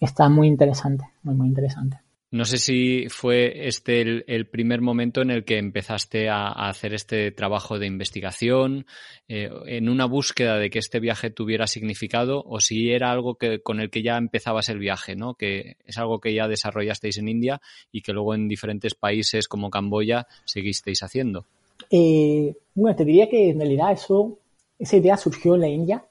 está 0.00 0.28
muy 0.28 0.48
interesante, 0.48 1.04
muy, 1.22 1.34
muy 1.34 1.48
interesante. 1.48 1.98
No 2.32 2.44
sé 2.44 2.58
si 2.58 3.08
fue 3.08 3.68
este 3.68 4.00
el, 4.00 4.46
primer 4.48 4.80
momento 4.80 5.22
en 5.22 5.30
el 5.30 5.44
que 5.44 5.58
empezaste 5.58 6.28
a, 6.28 6.48
hacer 6.48 6.92
este 6.92 7.30
trabajo 7.30 7.78
de 7.78 7.86
investigación, 7.86 8.86
eh, 9.28 9.48
en 9.66 9.88
una 9.88 10.06
búsqueda 10.06 10.58
de 10.58 10.68
que 10.68 10.80
este 10.80 10.98
viaje 10.98 11.30
tuviera 11.30 11.68
significado, 11.68 12.42
o 12.44 12.58
si 12.58 12.90
era 12.90 13.12
algo 13.12 13.36
que, 13.36 13.60
con 13.60 13.80
el 13.80 13.90
que 13.90 14.02
ya 14.02 14.16
empezabas 14.16 14.68
el 14.68 14.80
viaje, 14.80 15.14
¿no? 15.14 15.34
Que 15.34 15.76
es 15.86 15.98
algo 15.98 16.20
que 16.20 16.34
ya 16.34 16.48
desarrollasteis 16.48 17.18
en 17.18 17.28
India 17.28 17.60
y 17.92 18.02
que 18.02 18.12
luego 18.12 18.34
en 18.34 18.48
diferentes 18.48 18.94
países 18.94 19.46
como 19.46 19.70
Camboya 19.70 20.26
seguisteis 20.44 21.04
haciendo. 21.04 21.46
Eh, 21.90 22.56
bueno, 22.74 22.96
te 22.96 23.04
diría 23.04 23.28
que 23.28 23.50
en 23.50 23.60
realidad 23.60 23.92
eso, 23.92 24.38
esa 24.80 24.96
idea 24.96 25.16
surgió 25.16 25.54
en 25.54 25.60
la 25.60 25.68
India 25.68 26.04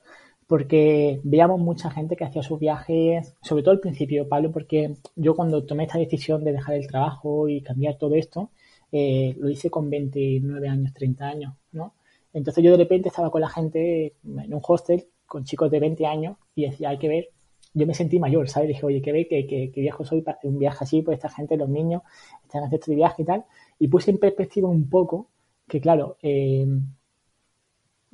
porque 0.47 1.19
veíamos 1.23 1.59
mucha 1.59 1.89
gente 1.89 2.15
que 2.15 2.23
hacía 2.23 2.43
sus 2.43 2.59
viajes, 2.59 3.33
sobre 3.41 3.63
todo 3.63 3.73
al 3.73 3.79
principio, 3.79 4.27
Pablo, 4.29 4.51
porque 4.51 4.95
yo 5.15 5.35
cuando 5.35 5.65
tomé 5.65 5.85
esta 5.85 5.97
decisión 5.97 6.43
de 6.43 6.53
dejar 6.53 6.75
el 6.75 6.87
trabajo 6.87 7.49
y 7.49 7.61
cambiar 7.61 7.97
todo 7.97 8.15
esto, 8.15 8.51
eh, 8.91 9.35
lo 9.39 9.49
hice 9.49 9.69
con 9.69 9.89
29 9.89 10.67
años, 10.69 10.93
30 10.93 11.25
años, 11.25 11.53
¿no? 11.71 11.93
Entonces 12.33 12.63
yo 12.63 12.71
de 12.71 12.77
repente 12.77 13.09
estaba 13.09 13.31
con 13.31 13.41
la 13.41 13.49
gente 13.49 14.13
en 14.23 14.53
un 14.53 14.61
hostel 14.61 15.07
con 15.25 15.45
chicos 15.45 15.71
de 15.71 15.79
20 15.79 16.05
años 16.05 16.37
y 16.53 16.69
decía, 16.69 16.89
hay 16.89 16.99
que 16.99 17.07
ver, 17.07 17.29
yo 17.73 17.87
me 17.87 17.93
sentí 17.93 18.19
mayor, 18.19 18.47
¿sabes? 18.47 18.69
Dije, 18.69 18.85
oye, 18.85 19.01
qué 19.01 19.11
ve, 19.11 19.27
qué, 19.27 19.47
qué, 19.47 19.81
viejo 19.81 20.05
soy 20.05 20.21
para 20.21 20.37
hacer 20.37 20.49
un 20.49 20.59
viaje 20.59 20.83
así, 20.83 21.01
pues 21.01 21.17
esta 21.17 21.29
gente, 21.29 21.57
los 21.57 21.69
niños, 21.69 22.03
están 22.43 22.63
haciendo 22.63 22.77
este 22.77 22.95
viaje 22.95 23.23
y 23.23 23.25
tal. 23.25 23.45
Y 23.79 23.87
puse 23.87 24.11
en 24.11 24.17
perspectiva 24.17 24.69
un 24.69 24.89
poco 24.89 25.29
que, 25.67 25.81
claro, 25.81 26.17
eh, 26.21 26.65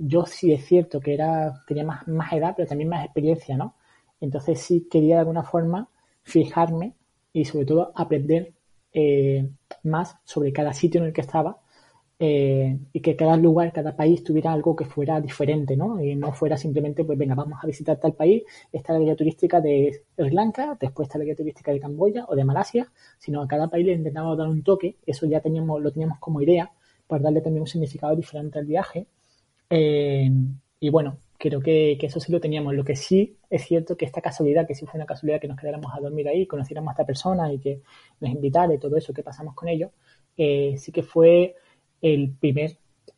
yo 0.02 0.26
sí 0.26 0.52
es 0.52 0.66
cierto 0.66 1.00
que 1.00 1.14
era, 1.14 1.64
tenía 1.68 1.84
más, 1.86 2.08
más 2.08 2.34
edad, 2.34 2.54
pero 2.56 2.68
también 2.68 2.90
más 2.90 3.06
experiencia, 3.06 3.56
¿no? 3.58 3.76
Entonces 4.20 4.60
sí 4.60 4.88
quería 4.90 5.16
de 5.16 5.22
alguna 5.22 5.44
forma 5.44 5.90
fijarme 6.24 6.96
y 7.34 7.46
sobre 7.46 7.66
todo 7.66 7.92
aprender 7.96 8.54
eh, 8.94 9.50
más 9.84 10.18
sobre 10.24 10.52
cada 10.54 10.74
sitio 10.74 11.02
en 11.02 11.08
el 11.08 11.14
que 11.14 11.22
estaba 11.22 11.60
eh, 12.20 12.78
y 12.94 13.00
que 13.00 13.16
cada 13.16 13.38
lugar, 13.38 13.72
cada 13.74 13.96
país 13.96 14.24
tuviera 14.24 14.54
algo 14.54 14.76
que 14.76 14.86
fuera 14.86 15.22
diferente, 15.22 15.76
¿no? 15.78 16.02
Y 16.04 16.16
no 16.16 16.34
fuera 16.34 16.58
simplemente, 16.58 17.04
pues 17.04 17.18
venga, 17.18 17.36
vamos 17.36 17.60
a 17.64 17.68
visitar 17.68 18.00
tal 18.00 18.14
país, 18.14 18.44
esta 18.72 18.94
es 18.94 19.00
la 19.00 19.06
guía 19.06 19.16
turística 19.16 19.62
de 19.62 20.04
Sri 20.16 20.32
Lanka, 20.32 20.78
después 20.80 21.08
está 21.08 21.20
la 21.20 21.26
guía 21.26 21.36
turística 21.36 21.72
de 21.72 21.80
Camboya 21.80 22.26
o 22.28 22.36
de 22.36 22.46
Malasia, 22.46 22.92
sino 23.18 23.42
a 23.42 23.48
cada 23.48 23.70
país 23.70 23.86
le 23.86 23.94
intentaba 23.94 24.36
dar 24.36 24.48
un 24.48 24.64
toque, 24.64 24.98
eso 25.06 25.26
ya 25.26 25.42
teníamos, 25.42 25.82
lo 25.82 25.92
teníamos 25.92 26.20
como 26.20 26.42
idea, 26.42 26.72
para 27.08 27.24
darle 27.24 27.42
también 27.42 27.62
un 27.62 27.68
significado 27.68 28.16
diferente 28.16 28.60
al 28.60 28.66
viaje 28.66 29.08
eh, 29.72 30.30
y 30.82 30.90
bueno, 30.90 31.18
creo 31.38 31.62
que, 31.62 31.98
eso 32.02 32.20
sí 32.20 32.32
lo 32.32 32.40
teníamos. 32.40 32.76
Lo 32.76 32.84
que 32.84 32.96
sí 32.96 33.38
es 33.50 33.64
cierto 33.64 33.98
que 33.98 34.06
esta 34.06 34.22
casualidad, 34.22 34.68
que 34.68 34.76
sí 34.76 34.86
fue 34.86 34.98
una 34.98 35.06
casualidad 35.06 35.40
que 35.40 35.48
nos 35.48 35.58
quedáramos 35.58 35.92
a 35.96 36.00
dormir 36.00 36.28
ahí, 36.28 36.46
conociéramos 36.46 36.90
a 36.90 36.94
esta 36.94 37.06
persona 37.06 37.52
y 37.52 37.60
que 37.60 37.82
nos 38.20 38.30
invitara 38.30 38.74
y 38.74 38.78
todo 38.78 38.98
eso 38.98 39.14
que 39.14 39.24
pasamos 39.24 39.56
con 39.56 39.70
ellos, 39.70 39.92
eh, 40.38 40.76
sí 40.78 40.92
que 40.92 41.04
fue 41.04 41.56
el 42.02 42.32
primer 42.32 42.78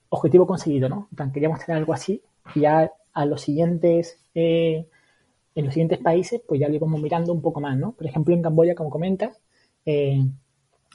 objetivo 0.10 0.46
conseguido, 0.46 0.90
¿no? 0.90 1.10
queríamos 1.34 1.60
tener 1.66 1.80
algo 1.80 1.94
así 1.94 2.22
y 2.54 2.62
ya 2.62 2.92
a 3.14 3.26
los 3.26 3.42
siguientes, 3.42 4.20
eh, 4.36 4.88
en 5.56 5.66
los 5.66 5.74
siguientes 5.74 6.00
países, 6.00 6.42
pues 6.48 6.60
ya 6.60 6.70
lo 6.70 6.76
íbamos 6.76 7.02
mirando 7.02 7.34
un 7.34 7.42
poco 7.42 7.62
más, 7.62 7.78
¿no? 7.78 7.94
Por 7.94 8.06
ejemplo, 8.06 8.34
en 8.34 8.42
Camboya, 8.42 8.76
como 8.76 8.90
comentas, 8.90 9.40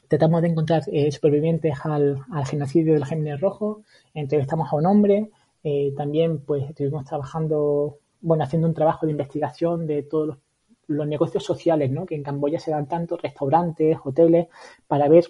tratamos 0.09 0.43
de 0.43 0.49
encontrar 0.49 0.83
supervivientes 1.11 1.75
al, 1.85 2.19
al 2.31 2.47
genocidio 2.47 2.95
del 2.95 3.05
Géminis 3.05 3.41
Rojo, 3.41 3.83
entrevistamos 4.15 4.73
a 4.73 4.77
un 4.77 4.87
hombre, 4.87 5.31
eh, 5.65 5.93
también 5.97 6.41
pues 6.45 6.69
estuvimos 6.69 7.05
trabajando, 7.05 7.99
bueno, 8.21 8.45
haciendo 8.45 8.69
un 8.69 8.75
trabajo 8.75 9.07
de 9.07 9.13
investigación 9.13 9.87
de 9.87 10.03
todos 10.03 10.39
los, 10.87 11.07
negocios 11.07 11.45
sociales, 11.45 11.91
¿no? 11.91 12.07
Que 12.07 12.15
en 12.15 12.23
Camboya 12.23 12.59
se 12.59 12.71
dan 12.71 12.89
tanto, 12.89 13.17
restaurantes, 13.17 13.99
hoteles, 14.05 14.49
para 14.87 15.09
ver 15.09 15.25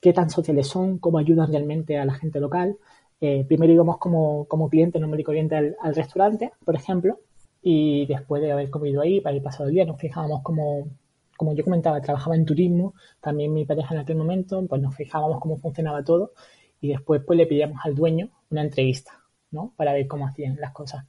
qué 0.00 0.12
tan 0.12 0.30
sociales 0.30 0.66
son, 0.66 0.98
cómo 0.98 1.18
ayudan 1.18 1.50
realmente 1.50 1.98
a 1.98 2.04
la 2.04 2.14
gente 2.14 2.40
local. 2.40 2.76
Eh, 3.20 3.44
primero 3.46 3.72
íbamos 3.72 3.98
como, 3.98 4.46
como 4.46 4.68
cliente, 4.68 4.98
no 5.00 5.08
me 5.08 5.22
cliente 5.22 5.56
al, 5.56 5.76
al 5.80 5.94
restaurante, 5.94 6.52
por 6.64 6.74
ejemplo, 6.74 7.20
y 7.62 8.06
después 8.06 8.42
de 8.42 8.52
haber 8.52 8.70
comido 8.70 9.00
ahí, 9.00 9.20
para 9.20 9.36
el 9.36 9.42
pasado 9.42 9.68
el 9.68 9.74
día, 9.74 9.84
nos 9.84 9.98
fijábamos 10.00 10.42
como, 10.42 10.88
como 11.36 11.54
yo 11.54 11.64
comentaba, 11.64 12.00
trabajaba 12.00 12.36
en 12.36 12.44
turismo, 12.44 12.94
también 13.20 13.52
mi 13.52 13.64
pareja 13.64 13.94
en 13.94 14.00
aquel 14.00 14.16
momento, 14.16 14.64
pues 14.66 14.80
nos 14.82 14.94
fijábamos 14.94 15.40
cómo 15.40 15.56
funcionaba 15.56 16.02
todo 16.04 16.32
y 16.80 16.88
después 16.88 17.22
pues 17.26 17.36
le 17.36 17.46
pedíamos 17.46 17.78
al 17.84 17.94
dueño 17.94 18.30
una 18.50 18.62
entrevista, 18.62 19.20
¿no? 19.50 19.72
Para 19.76 19.92
ver 19.92 20.06
cómo 20.06 20.26
hacían 20.26 20.56
las 20.60 20.72
cosas. 20.72 21.04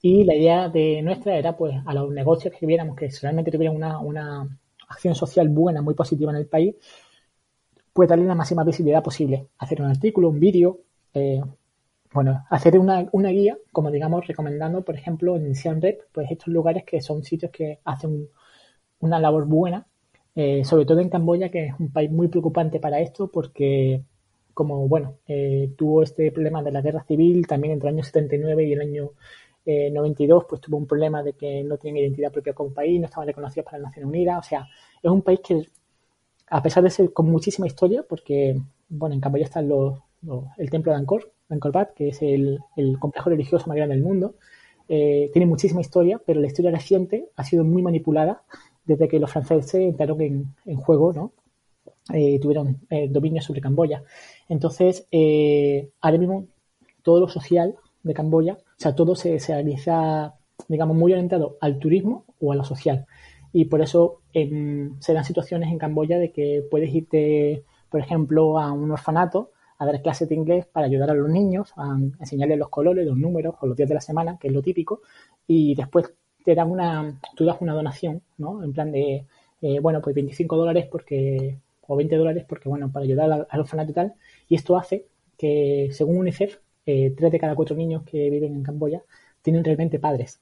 Y 0.00 0.24
la 0.24 0.34
idea 0.34 0.68
de 0.68 1.02
nuestra 1.02 1.36
era 1.36 1.56
pues 1.56 1.74
a 1.86 1.94
los 1.94 2.10
negocios 2.10 2.54
que 2.58 2.66
viéramos 2.66 2.96
que 2.96 3.08
realmente 3.22 3.50
tuvieran 3.50 3.76
una, 3.76 3.98
una 4.00 4.58
acción 4.88 5.14
social 5.14 5.48
buena, 5.48 5.82
muy 5.82 5.94
positiva 5.94 6.30
en 6.30 6.38
el 6.38 6.46
país, 6.46 6.74
pues 7.92 8.08
darle 8.08 8.26
la 8.26 8.34
máxima 8.34 8.64
visibilidad 8.64 9.02
posible. 9.02 9.48
Hacer 9.58 9.80
un 9.80 9.88
artículo, 9.88 10.28
un 10.28 10.40
vídeo, 10.40 10.80
eh, 11.14 11.40
bueno, 12.12 12.44
hacer 12.50 12.78
una, 12.78 13.08
una, 13.12 13.30
guía, 13.30 13.56
como 13.72 13.90
digamos, 13.90 14.26
recomendando, 14.26 14.84
por 14.84 14.94
ejemplo, 14.94 15.36
en 15.36 15.54
Siem 15.54 15.80
Rep, 15.80 16.02
pues 16.12 16.30
estos 16.30 16.48
lugares 16.48 16.84
que 16.84 17.00
son 17.00 17.24
sitios 17.24 17.50
que 17.50 17.80
hacen 17.84 18.28
una 19.00 19.18
labor 19.18 19.46
buena, 19.46 19.86
eh, 20.34 20.64
sobre 20.64 20.86
todo 20.86 21.00
en 21.00 21.08
Camboya, 21.08 21.50
que 21.50 21.66
es 21.66 21.74
un 21.78 21.92
país 21.92 22.10
muy 22.10 22.28
preocupante 22.28 22.80
para 22.80 23.00
esto, 23.00 23.30
porque 23.30 24.02
como, 24.54 24.88
bueno, 24.88 25.18
eh, 25.26 25.72
tuvo 25.76 26.02
este 26.02 26.30
problema 26.32 26.62
de 26.62 26.72
la 26.72 26.80
guerra 26.80 27.04
civil, 27.04 27.46
también 27.46 27.74
entre 27.74 27.90
el 27.90 27.96
año 27.96 28.04
79 28.04 28.64
y 28.64 28.72
el 28.72 28.80
año 28.80 29.10
eh, 29.66 29.90
92, 29.90 30.44
pues 30.48 30.60
tuvo 30.60 30.76
un 30.76 30.86
problema 30.86 31.22
de 31.22 31.34
que 31.34 31.62
no 31.64 31.76
tienen 31.78 32.02
identidad 32.02 32.32
propia 32.32 32.54
como 32.54 32.72
país, 32.72 33.00
no 33.00 33.06
estaban 33.06 33.26
reconocidos 33.26 33.64
para 33.64 33.78
las 33.78 33.90
Naciones 33.90 34.08
Unidas, 34.10 34.38
o 34.38 34.48
sea, 34.48 34.68
es 35.02 35.10
un 35.10 35.22
país 35.22 35.40
que, 35.40 35.68
a 36.48 36.62
pesar 36.62 36.82
de 36.82 36.90
ser 36.90 37.12
con 37.12 37.30
muchísima 37.30 37.66
historia, 37.66 38.04
porque, 38.08 38.60
bueno, 38.88 39.14
en 39.14 39.20
Camboya 39.20 39.44
está 39.44 39.62
los, 39.62 39.98
el 40.58 40.70
templo 40.70 40.92
de 40.92 40.98
Angkor, 40.98 41.32
Angkor 41.48 41.72
Wat, 41.74 41.88
que 41.94 42.08
es 42.08 42.22
el, 42.22 42.58
el 42.76 42.98
complejo 42.98 43.30
religioso 43.30 43.66
más 43.66 43.76
grande 43.76 43.94
del 43.94 44.04
mundo, 44.04 44.34
eh, 44.88 45.30
tiene 45.32 45.46
muchísima 45.46 45.80
historia, 45.80 46.20
pero 46.24 46.40
la 46.40 46.46
historia 46.46 46.70
reciente 46.70 47.30
ha 47.36 47.44
sido 47.44 47.64
muy 47.64 47.82
manipulada 47.82 48.42
desde 48.84 49.08
que 49.08 49.18
los 49.18 49.30
franceses 49.30 49.74
entraron 49.74 50.20
en, 50.20 50.54
en 50.66 50.76
juego, 50.76 51.12
¿no? 51.12 51.32
Eh, 52.12 52.38
tuvieron 52.38 52.80
eh, 52.90 53.08
dominio 53.08 53.40
sobre 53.40 53.60
Camboya. 53.60 54.02
Entonces, 54.48 55.06
eh, 55.10 55.90
ahora 56.00 56.18
mismo 56.18 56.46
todo 57.02 57.20
lo 57.20 57.28
social 57.28 57.76
de 58.02 58.14
Camboya, 58.14 58.54
o 58.54 58.58
sea, 58.76 58.94
todo 58.94 59.14
se, 59.14 59.38
realiza, 59.38 60.34
digamos, 60.68 60.96
muy 60.96 61.12
orientado 61.12 61.56
al 61.60 61.78
turismo 61.78 62.24
o 62.40 62.52
a 62.52 62.56
lo 62.56 62.64
social. 62.64 63.06
Y 63.52 63.66
por 63.66 63.80
eso 63.80 64.20
em, 64.34 65.00
se 65.00 65.14
dan 65.14 65.24
situaciones 65.24 65.70
en 65.70 65.78
Camboya 65.78 66.18
de 66.18 66.30
que 66.32 66.62
puedes 66.70 66.94
irte, 66.94 67.64
por 67.88 68.00
ejemplo, 68.00 68.58
a 68.58 68.72
un 68.72 68.90
orfanato 68.90 69.50
a 69.78 69.86
dar 69.86 70.02
clases 70.02 70.28
de 70.28 70.34
inglés 70.34 70.66
para 70.66 70.86
ayudar 70.86 71.10
a 71.10 71.14
los 71.14 71.28
niños, 71.30 71.72
a 71.76 71.96
enseñarles 72.20 72.58
los 72.58 72.68
colores, 72.68 73.06
los 73.06 73.16
números 73.16 73.54
o 73.60 73.66
los 73.66 73.76
días 73.76 73.88
de 73.88 73.94
la 73.94 74.00
semana, 74.00 74.38
que 74.38 74.48
es 74.48 74.54
lo 74.54 74.62
típico, 74.62 75.00
y 75.46 75.74
después 75.74 76.12
te 76.44 76.54
dan 76.54 76.70
una, 76.70 77.18
tú 77.34 77.44
das 77.44 77.56
una 77.60 77.74
donación, 77.74 78.22
¿no? 78.38 78.62
En 78.62 78.72
plan 78.72 78.92
de, 78.92 79.26
eh, 79.62 79.80
bueno, 79.80 80.00
pues 80.02 80.14
25 80.14 80.56
dólares 80.56 80.86
porque, 80.90 81.58
o 81.86 81.96
20 81.96 82.16
dólares 82.16 82.44
porque, 82.48 82.68
bueno, 82.68 82.90
para 82.90 83.04
ayudar 83.04 83.46
al, 83.48 83.60
orfanato 83.60 83.90
y 83.90 83.94
tal, 83.94 84.14
y 84.48 84.54
esto 84.54 84.76
hace 84.76 85.06
que, 85.38 85.88
según 85.92 86.18
UNICEF, 86.18 86.58
eh, 86.86 87.14
3 87.16 87.32
de 87.32 87.38
cada 87.38 87.54
4 87.54 87.76
niños 87.76 88.02
que 88.04 88.30
viven 88.30 88.54
en 88.54 88.62
Camboya 88.62 89.02
tienen 89.42 89.64
realmente 89.64 89.98
padres, 89.98 90.40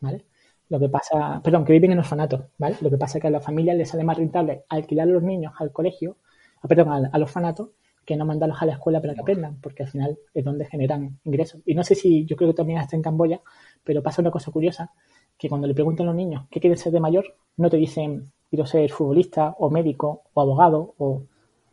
¿vale? 0.00 0.24
Lo 0.68 0.78
que 0.78 0.88
pasa, 0.88 1.40
perdón, 1.42 1.64
que 1.64 1.72
viven 1.72 1.92
en 1.92 1.98
orfanatos, 1.98 2.44
¿vale? 2.58 2.76
Lo 2.80 2.90
que 2.90 2.98
pasa 2.98 3.18
es 3.18 3.22
que 3.22 3.28
a 3.28 3.30
las 3.30 3.44
familias 3.44 3.76
les 3.76 3.88
sale 3.88 4.04
más 4.04 4.18
rentable 4.18 4.64
alquilar 4.68 5.08
a 5.08 5.12
los 5.12 5.22
niños 5.22 5.54
al 5.58 5.72
colegio, 5.72 6.18
ah, 6.62 6.68
perdón, 6.68 6.90
al, 6.90 7.10
al 7.12 7.22
orfanato, 7.22 7.72
que 8.08 8.16
no 8.16 8.24
mandarlos 8.24 8.62
a 8.62 8.66
la 8.66 8.72
escuela 8.72 9.02
para 9.02 9.14
que 9.14 9.20
aprendan, 9.20 9.60
porque 9.60 9.82
al 9.82 9.90
final 9.90 10.18
es 10.32 10.42
donde 10.42 10.64
generan 10.64 11.20
ingresos. 11.24 11.60
Y 11.66 11.74
no 11.74 11.84
sé 11.84 11.94
si, 11.94 12.24
yo 12.24 12.36
creo 12.36 12.50
que 12.50 12.56
también 12.56 12.78
está 12.78 12.96
en 12.96 13.02
Camboya, 13.02 13.42
pero 13.84 14.02
pasa 14.02 14.22
una 14.22 14.30
cosa 14.30 14.50
curiosa, 14.50 14.92
que 15.36 15.48
cuando 15.48 15.66
le 15.66 15.74
preguntan 15.74 16.06
a 16.06 16.10
los 16.10 16.16
niños 16.16 16.46
qué 16.50 16.58
quieren 16.58 16.78
ser 16.78 16.90
de 16.92 17.00
mayor, 17.00 17.36
no 17.58 17.68
te 17.68 17.76
dicen 17.76 18.32
quiero 18.50 18.66
ser 18.66 18.90
futbolista 18.90 19.54
o 19.58 19.70
médico 19.70 20.22
o 20.32 20.40
abogado, 20.40 20.94
o 20.98 21.22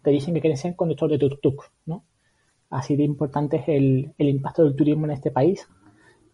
te 0.01 0.11
dicen 0.11 0.33
que 0.33 0.41
quieren 0.41 0.57
ser 0.57 0.75
conductor 0.75 1.09
de 1.09 1.19
tuk-tuk, 1.19 1.63
¿no? 1.85 2.03
Así 2.69 2.95
de 2.95 3.03
importante 3.03 3.57
es 3.57 3.67
el, 3.67 4.13
el 4.17 4.29
impacto 4.29 4.63
del 4.63 4.75
turismo 4.75 5.05
en 5.05 5.11
este 5.11 5.31
país. 5.31 5.67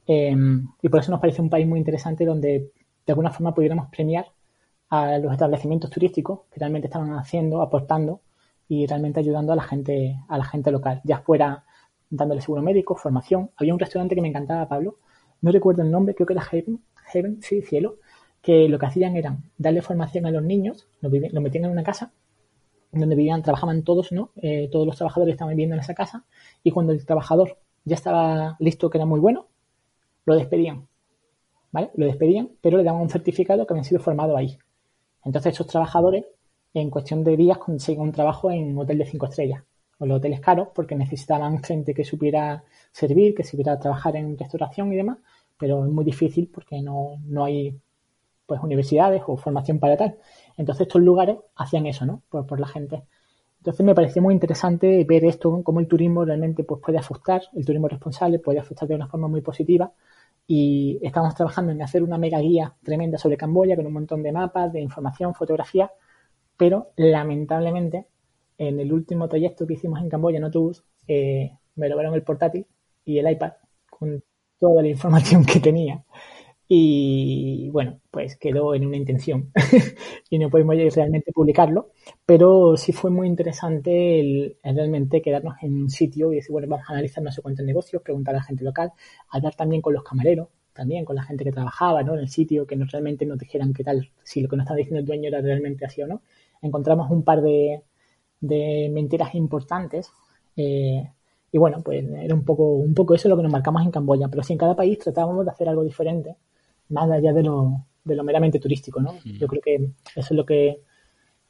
Eh, 0.08 0.36
y 0.82 0.90
por 0.90 1.00
eso 1.00 1.12
nos 1.12 1.22
parece 1.22 1.42
un 1.42 1.50
país 1.50 1.68
muy 1.68 1.80
interesante 1.80 2.26
donde 2.26 2.72
de 3.06 3.14
alguna 3.14 3.32
forma 3.32 3.54
pudiéramos 3.54 3.90
premiar 3.90 4.26
a 4.90 5.18
los 5.20 5.32
establecimientos 5.32 5.90
turísticos 5.90 6.42
que 6.52 6.60
realmente 6.60 6.88
estaban 6.88 7.14
haciendo, 7.14 7.62
aportando 7.62 8.22
y 8.68 8.86
realmente 8.88 9.20
ayudando 9.20 9.54
a 9.54 9.56
la 9.56 9.64
gente, 9.64 10.18
a 10.28 10.38
la 10.38 10.44
gente 10.44 10.72
local, 10.72 11.02
ya 11.04 11.20
fuera 11.20 11.64
dándole 12.10 12.42
seguro 12.42 12.62
médico, 12.62 12.96
formación. 12.96 13.52
Había 13.56 13.74
un 13.74 13.80
restaurante 13.80 14.16
que 14.16 14.22
me 14.22 14.28
encantaba, 14.28 14.68
Pablo, 14.68 14.98
no 15.42 15.52
recuerdo 15.52 15.82
el 15.82 15.92
nombre, 15.92 16.14
creo 16.14 16.28
que 16.28 16.34
era 16.34 16.42
Heaven, 16.42 16.82
Heaven, 17.08 17.42
sí, 17.42 17.62
cielo, 17.62 17.98
que 18.42 18.68
lo 18.68 18.80
que 18.80 18.86
hacían 18.86 19.16
era 19.16 19.38
darle 19.58 19.82
formación 19.82 20.26
a 20.26 20.32
los 20.32 20.44
niños, 20.44 20.88
lo, 21.02 21.10
lo 21.10 21.42
metían 21.42 21.66
en 21.66 21.72
una 21.72 21.84
casa 21.84 22.12
donde 22.92 23.16
vivían, 23.16 23.42
trabajaban 23.42 23.84
todos, 23.84 24.12
¿no? 24.12 24.32
Eh, 24.36 24.70
todos 24.72 24.86
los 24.86 24.98
trabajadores 24.98 25.34
estaban 25.34 25.54
viviendo 25.54 25.76
en 25.76 25.82
esa 25.82 25.94
casa 25.94 26.26
y 26.64 26.72
cuando 26.72 26.92
el 26.92 27.06
trabajador 27.06 27.58
ya 27.86 27.96
estaba 27.96 28.58
listo, 28.60 28.90
que 28.90 28.98
era 28.98 29.06
muy 29.06 29.20
bueno, 29.20 29.48
lo 30.26 30.36
despedían, 30.36 30.88
¿vale? 31.72 31.92
Lo 31.96 32.06
despedían, 32.06 32.52
pero 32.62 32.78
le 32.78 32.84
daban 32.84 33.02
un 33.02 33.10
certificado 33.10 33.66
que 33.66 33.74
habían 33.74 33.86
sido 33.86 34.02
formados 34.02 34.38
ahí. 34.38 34.58
Entonces 35.24 35.54
esos 35.54 35.68
trabajadores, 35.68 36.26
en 36.74 36.90
cuestión 36.90 37.24
de 37.24 37.38
días, 37.38 37.58
consiguen 37.58 38.02
un 38.04 38.12
trabajo 38.12 38.52
en 38.52 38.72
un 38.72 38.80
hotel 38.80 38.98
de 38.98 39.06
cinco 39.06 39.28
estrellas 39.28 39.64
o 40.00 40.06
los 40.06 40.18
hoteles 40.18 40.42
caros 40.42 40.70
porque 40.74 40.96
necesitaban 40.96 41.64
gente 41.64 41.94
que 41.94 42.04
supiera 42.04 42.64
servir, 42.92 43.36
que 43.36 43.44
supiera 43.44 43.80
trabajar 43.80 44.16
en 44.16 44.38
restauración 44.38 44.92
y 44.92 44.98
demás, 44.98 45.20
pero 45.58 45.86
es 45.86 45.92
muy 45.92 46.04
difícil 46.04 46.50
porque 46.52 46.82
no, 46.82 47.18
no 47.26 47.46
hay 47.46 47.80
pues 48.52 48.62
universidades 48.64 49.22
o 49.28 49.38
formación 49.38 49.80
para 49.80 49.96
tal. 49.96 50.18
Entonces 50.58 50.82
estos 50.86 51.02
lugares 51.02 51.38
hacían 51.56 51.86
eso, 51.86 52.06
¿no? 52.06 52.22
Por, 52.30 52.60
la 52.60 52.68
gente. 52.68 53.04
Entonces 53.60 53.86
me 53.86 53.96
pareció 53.96 54.22
muy 54.22 54.34
interesante 54.34 55.06
ver 55.06 55.24
esto, 55.24 55.62
cómo 55.64 55.80
el 55.80 55.88
turismo 55.88 56.26
realmente 56.26 56.66
pues, 56.66 56.82
puede 56.84 56.98
afectar, 56.98 57.44
el 57.54 57.66
turismo 57.66 57.88
responsable 57.88 58.40
puede 58.40 58.60
afectar 58.60 58.90
de 58.90 58.96
una 58.96 59.08
forma 59.08 59.30
muy 59.30 59.40
positiva 59.40 59.94
y 60.46 61.00
estamos 61.02 61.34
trabajando 61.34 61.72
en 61.72 61.82
hacer 61.82 62.04
una 62.04 62.18
mega 62.18 62.40
guía 62.40 62.76
tremenda 62.84 63.18
sobre 63.18 63.38
Camboya 63.38 63.78
con 63.78 63.86
un 63.86 63.94
montón 63.94 64.22
de 64.22 64.34
mapas, 64.34 64.74
de 64.74 64.82
información, 64.82 65.34
fotografía, 65.34 65.90
pero 66.58 66.92
lamentablemente 66.98 68.08
en 68.58 68.82
el 68.82 68.92
último 68.92 69.30
trayecto 69.30 69.66
que 69.66 69.76
hicimos 69.76 70.02
en 70.02 70.10
Camboya 70.10 70.40
en 70.40 70.44
autobús 70.44 70.84
eh, 71.08 71.54
me 71.76 71.88
robaron 71.88 72.16
el 72.16 72.24
portátil 72.24 72.68
y 73.06 73.18
el 73.18 73.32
iPad 73.32 73.54
con 73.90 74.22
toda 74.60 74.82
la 74.82 74.90
información 74.90 75.46
que 75.46 75.62
tenía 75.62 76.04
y 76.74 77.70
bueno, 77.72 78.00
pues 78.12 78.38
quedó 78.38 78.74
en 78.74 78.86
una 78.86 78.96
intención 78.96 79.52
y 80.30 80.40
no 80.40 80.50
podemos 80.50 80.78
realmente 80.96 81.34
publicarlo, 81.34 81.92
pero 82.26 82.78
sí 82.78 82.94
fue 82.94 83.12
muy 83.12 83.28
interesante 83.28 84.22
el, 84.22 84.58
el, 84.64 84.76
realmente 84.78 85.22
quedarnos 85.22 85.56
en 85.64 85.74
un 85.74 85.90
sitio 85.90 86.32
y 86.32 86.38
decir, 86.38 86.54
bueno, 86.54 86.70
vamos 86.70 86.86
a 86.88 86.94
analizar 86.94 87.22
no 87.22 87.30
sé 87.34 87.42
cuántos 87.42 87.66
negocios, 87.66 88.02
preguntar 88.02 88.36
a 88.36 88.38
la 88.38 88.44
gente 88.46 88.64
local, 88.64 88.94
hablar 89.32 89.54
también 89.54 89.82
con 89.82 89.94
los 89.94 90.02
camareros, 90.02 90.48
también 90.72 91.04
con 91.04 91.18
la 91.18 91.24
gente 91.24 91.44
que 91.44 91.52
trabajaba 91.52 92.04
¿no? 92.04 92.14
en 92.14 92.22
el 92.22 92.30
sitio, 92.30 92.66
que 92.66 92.78
no, 92.78 92.86
realmente 92.86 93.26
nos 93.26 93.38
dijeran 93.38 93.74
qué 93.74 93.84
tal, 93.84 94.10
si 94.24 94.40
lo 94.40 94.48
que 94.48 94.56
nos 94.56 94.64
estaba 94.64 94.78
diciendo 94.78 95.02
el 95.02 95.06
dueño 95.06 95.28
era 95.28 95.42
realmente 95.42 95.84
así 95.86 96.02
o 96.02 96.08
no. 96.08 96.22
Encontramos 96.62 97.12
un 97.12 97.24
par 97.26 97.42
de, 97.42 97.84
de 98.40 98.90
mentiras 98.94 99.36
importantes. 99.36 100.10
Eh, 100.56 101.06
y 101.52 101.58
bueno, 101.58 101.82
pues 101.84 102.06
era 102.06 102.34
un 102.34 102.46
poco, 102.46 102.64
un 102.76 102.94
poco 102.94 103.14
eso 103.14 103.28
lo 103.28 103.36
que 103.36 103.44
nos 103.44 103.52
marcamos 103.52 103.84
en 103.84 103.92
Camboya, 103.92 104.30
pero 104.30 104.42
si 104.42 104.54
en 104.54 104.60
cada 104.60 104.74
país 104.74 105.00
tratábamos 105.00 105.44
de 105.44 105.52
hacer 105.52 105.68
algo 105.68 105.84
diferente 105.84 106.38
más 106.92 107.10
allá 107.10 107.34
de 107.34 107.44
lo, 107.44 107.86
de 108.04 108.16
lo 108.16 108.24
meramente 108.24 108.60
turístico, 108.60 109.02
¿no? 109.02 109.14
Mm. 109.14 109.38
Yo 109.40 109.48
creo 109.48 109.62
que 109.62 109.76
eso 109.76 109.92
es 110.16 110.32
lo 110.32 110.46
que, 110.46 110.82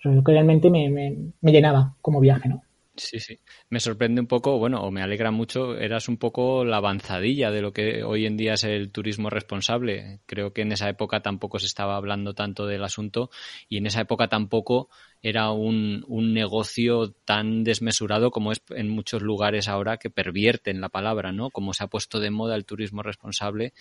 lo 0.03 0.23
que 0.23 0.31
realmente 0.31 0.69
me, 0.69 0.89
me, 0.89 1.17
me 1.41 1.51
llenaba 1.51 1.95
como 2.01 2.19
viaje, 2.19 2.49
¿no? 2.49 2.63
Sí, 2.97 3.19
sí. 3.21 3.39
Me 3.69 3.79
sorprende 3.79 4.19
un 4.19 4.27
poco, 4.27 4.57
bueno, 4.59 4.81
o 4.83 4.91
me 4.91 5.01
alegra 5.01 5.31
mucho, 5.31 5.77
eras 5.77 6.09
un 6.09 6.17
poco 6.17 6.65
la 6.65 6.77
avanzadilla 6.77 7.49
de 7.49 7.61
lo 7.61 7.71
que 7.71 8.03
hoy 8.03 8.25
en 8.25 8.35
día 8.35 8.55
es 8.55 8.65
el 8.65 8.91
turismo 8.91 9.29
responsable. 9.29 10.19
Creo 10.25 10.51
que 10.51 10.61
en 10.63 10.73
esa 10.73 10.89
época 10.89 11.21
tampoco 11.21 11.57
se 11.57 11.67
estaba 11.67 11.95
hablando 11.95 12.33
tanto 12.33 12.65
del 12.67 12.83
asunto 12.83 13.29
y 13.69 13.77
en 13.77 13.85
esa 13.85 14.01
época 14.01 14.27
tampoco 14.27 14.89
era 15.23 15.51
un, 15.51 16.03
un 16.07 16.33
negocio 16.33 17.11
tan 17.25 17.63
desmesurado 17.63 18.29
como 18.31 18.51
es 18.51 18.61
en 18.71 18.89
muchos 18.89 19.21
lugares 19.21 19.67
ahora 19.69 19.97
que 19.97 20.09
pervierten 20.09 20.81
la 20.81 20.89
palabra, 20.89 21.31
¿no? 21.31 21.49
Como 21.49 21.73
se 21.73 21.83
ha 21.83 21.87
puesto 21.87 22.19
de 22.19 22.31
moda 22.31 22.55
el 22.55 22.65
turismo 22.65 23.03
responsable, 23.03 23.71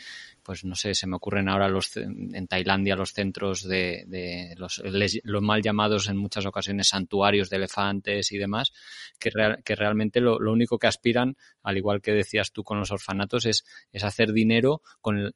pues 0.42 0.64
no 0.64 0.74
sé, 0.74 0.94
se 0.94 1.06
me 1.06 1.16
ocurren 1.16 1.48
ahora 1.48 1.68
los 1.68 1.96
en 1.96 2.46
Tailandia 2.46 2.96
los 2.96 3.12
centros 3.12 3.62
de, 3.66 4.04
de 4.06 4.54
los, 4.56 4.82
los 5.24 5.42
mal 5.42 5.62
llamados 5.62 6.08
en 6.08 6.16
muchas 6.16 6.46
ocasiones 6.46 6.88
santuarios 6.88 7.50
de 7.50 7.56
elefantes 7.56 8.32
y 8.32 8.38
demás, 8.38 8.72
que, 9.18 9.30
real, 9.30 9.62
que 9.64 9.74
realmente 9.74 10.20
lo, 10.20 10.36
único 10.36 10.78
que 10.78 10.86
aspiran, 10.86 11.36
al 11.62 11.76
igual 11.76 12.00
que 12.00 12.12
decías 12.12 12.52
tú 12.52 12.64
con 12.64 12.78
los 12.78 12.90
orfanatos, 12.90 13.46
es, 13.46 13.64
es 13.92 14.04
hacer 14.04 14.32
dinero 14.32 14.82
con, 15.00 15.32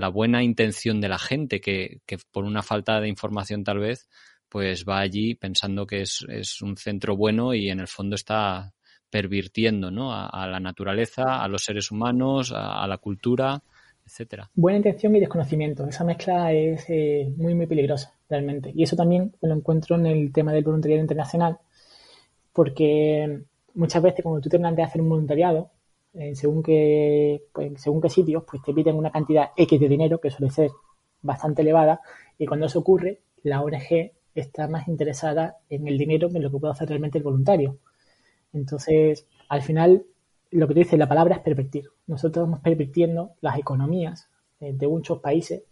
la 0.00 0.08
buena 0.08 0.42
intención 0.42 1.00
de 1.00 1.08
la 1.08 1.18
gente, 1.18 1.60
que, 1.60 2.00
por 2.30 2.44
una 2.44 2.62
falta 2.62 3.00
de 3.00 3.08
información 3.08 3.64
tal 3.64 3.80
vez, 3.80 4.08
pues 4.48 4.84
va 4.88 5.00
allí 5.00 5.34
pensando 5.34 5.86
que 5.86 6.02
es, 6.02 6.24
es 6.28 6.62
un 6.62 6.76
centro 6.76 7.16
bueno 7.16 7.54
y 7.54 7.68
en 7.68 7.80
el 7.80 7.88
fondo 7.88 8.14
está 8.14 8.72
pervirtiendo 9.14 9.92
¿no? 9.92 10.12
a, 10.12 10.44
la 10.48 10.58
naturaleza, 10.58 11.40
a 11.40 11.46
los 11.46 11.62
seres 11.62 11.92
humanos, 11.92 12.52
a, 12.52 12.84
la 12.88 12.98
cultura, 12.98 13.62
etcétera. 14.04 14.50
Buena 14.56 14.78
intención 14.78 15.14
y 15.14 15.20
desconocimiento. 15.20 15.86
Esa 15.86 16.02
mezcla 16.02 16.52
es 16.52 16.84
eh, 16.88 17.32
muy, 17.36 17.54
muy 17.54 17.68
peligrosa, 17.68 18.12
realmente. 18.28 18.72
Y 18.74 18.82
eso 18.82 18.96
también 18.96 19.32
lo 19.40 19.54
encuentro 19.54 19.94
en 19.94 20.06
el 20.06 20.32
tema 20.32 20.52
del 20.52 20.64
voluntariado 20.64 21.00
internacional, 21.00 21.58
porque 22.54 23.42
muchas 23.74 24.02
veces 24.02 24.22
cuando 24.22 24.40
tú 24.40 24.48
te 24.48 24.58
planteas 24.58 24.88
hacer 24.88 25.02
un 25.02 25.10
voluntariado, 25.10 25.70
eh, 26.14 26.34
según 26.34 26.62
qué 26.62 27.42
pues, 27.52 27.72
según 27.82 28.00
qué 28.00 28.08
sitios, 28.08 28.44
pues 28.44 28.62
te 28.62 28.72
piden 28.72 28.96
una 28.96 29.10
cantidad 29.10 29.50
X 29.56 29.78
de 29.78 29.88
dinero, 29.88 30.20
que 30.20 30.30
suele 30.30 30.50
ser 30.50 30.70
bastante 31.20 31.62
elevada, 31.62 32.00
y 32.38 32.46
cuando 32.46 32.66
eso 32.66 32.78
ocurre, 32.78 33.20
la 33.42 33.60
ONG 33.60 34.12
está 34.34 34.68
más 34.68 34.88
interesada 34.88 35.58
en 35.68 35.86
el 35.88 35.98
dinero 35.98 36.30
que 36.30 36.36
en 36.36 36.42
lo 36.44 36.50
que 36.50 36.58
puede 36.58 36.72
hacer 36.72 36.88
realmente 36.88 37.18
el 37.18 37.24
voluntario. 37.24 37.78
Entonces, 38.52 39.26
al 39.48 39.62
final, 39.62 40.04
lo 40.50 40.68
que 40.68 40.74
te 40.74 40.80
dice 40.80 40.96
la 40.96 41.08
palabra 41.08 41.36
es 41.36 41.42
pervertir. 41.42 41.90
Nosotros 42.06 42.44
estamos 42.44 42.60
pervirtiendo 42.60 43.32
las 43.40 43.58
economías 43.58 44.28
eh, 44.60 44.72
de 44.72 44.88
muchos 44.88 45.20
países 45.20 45.64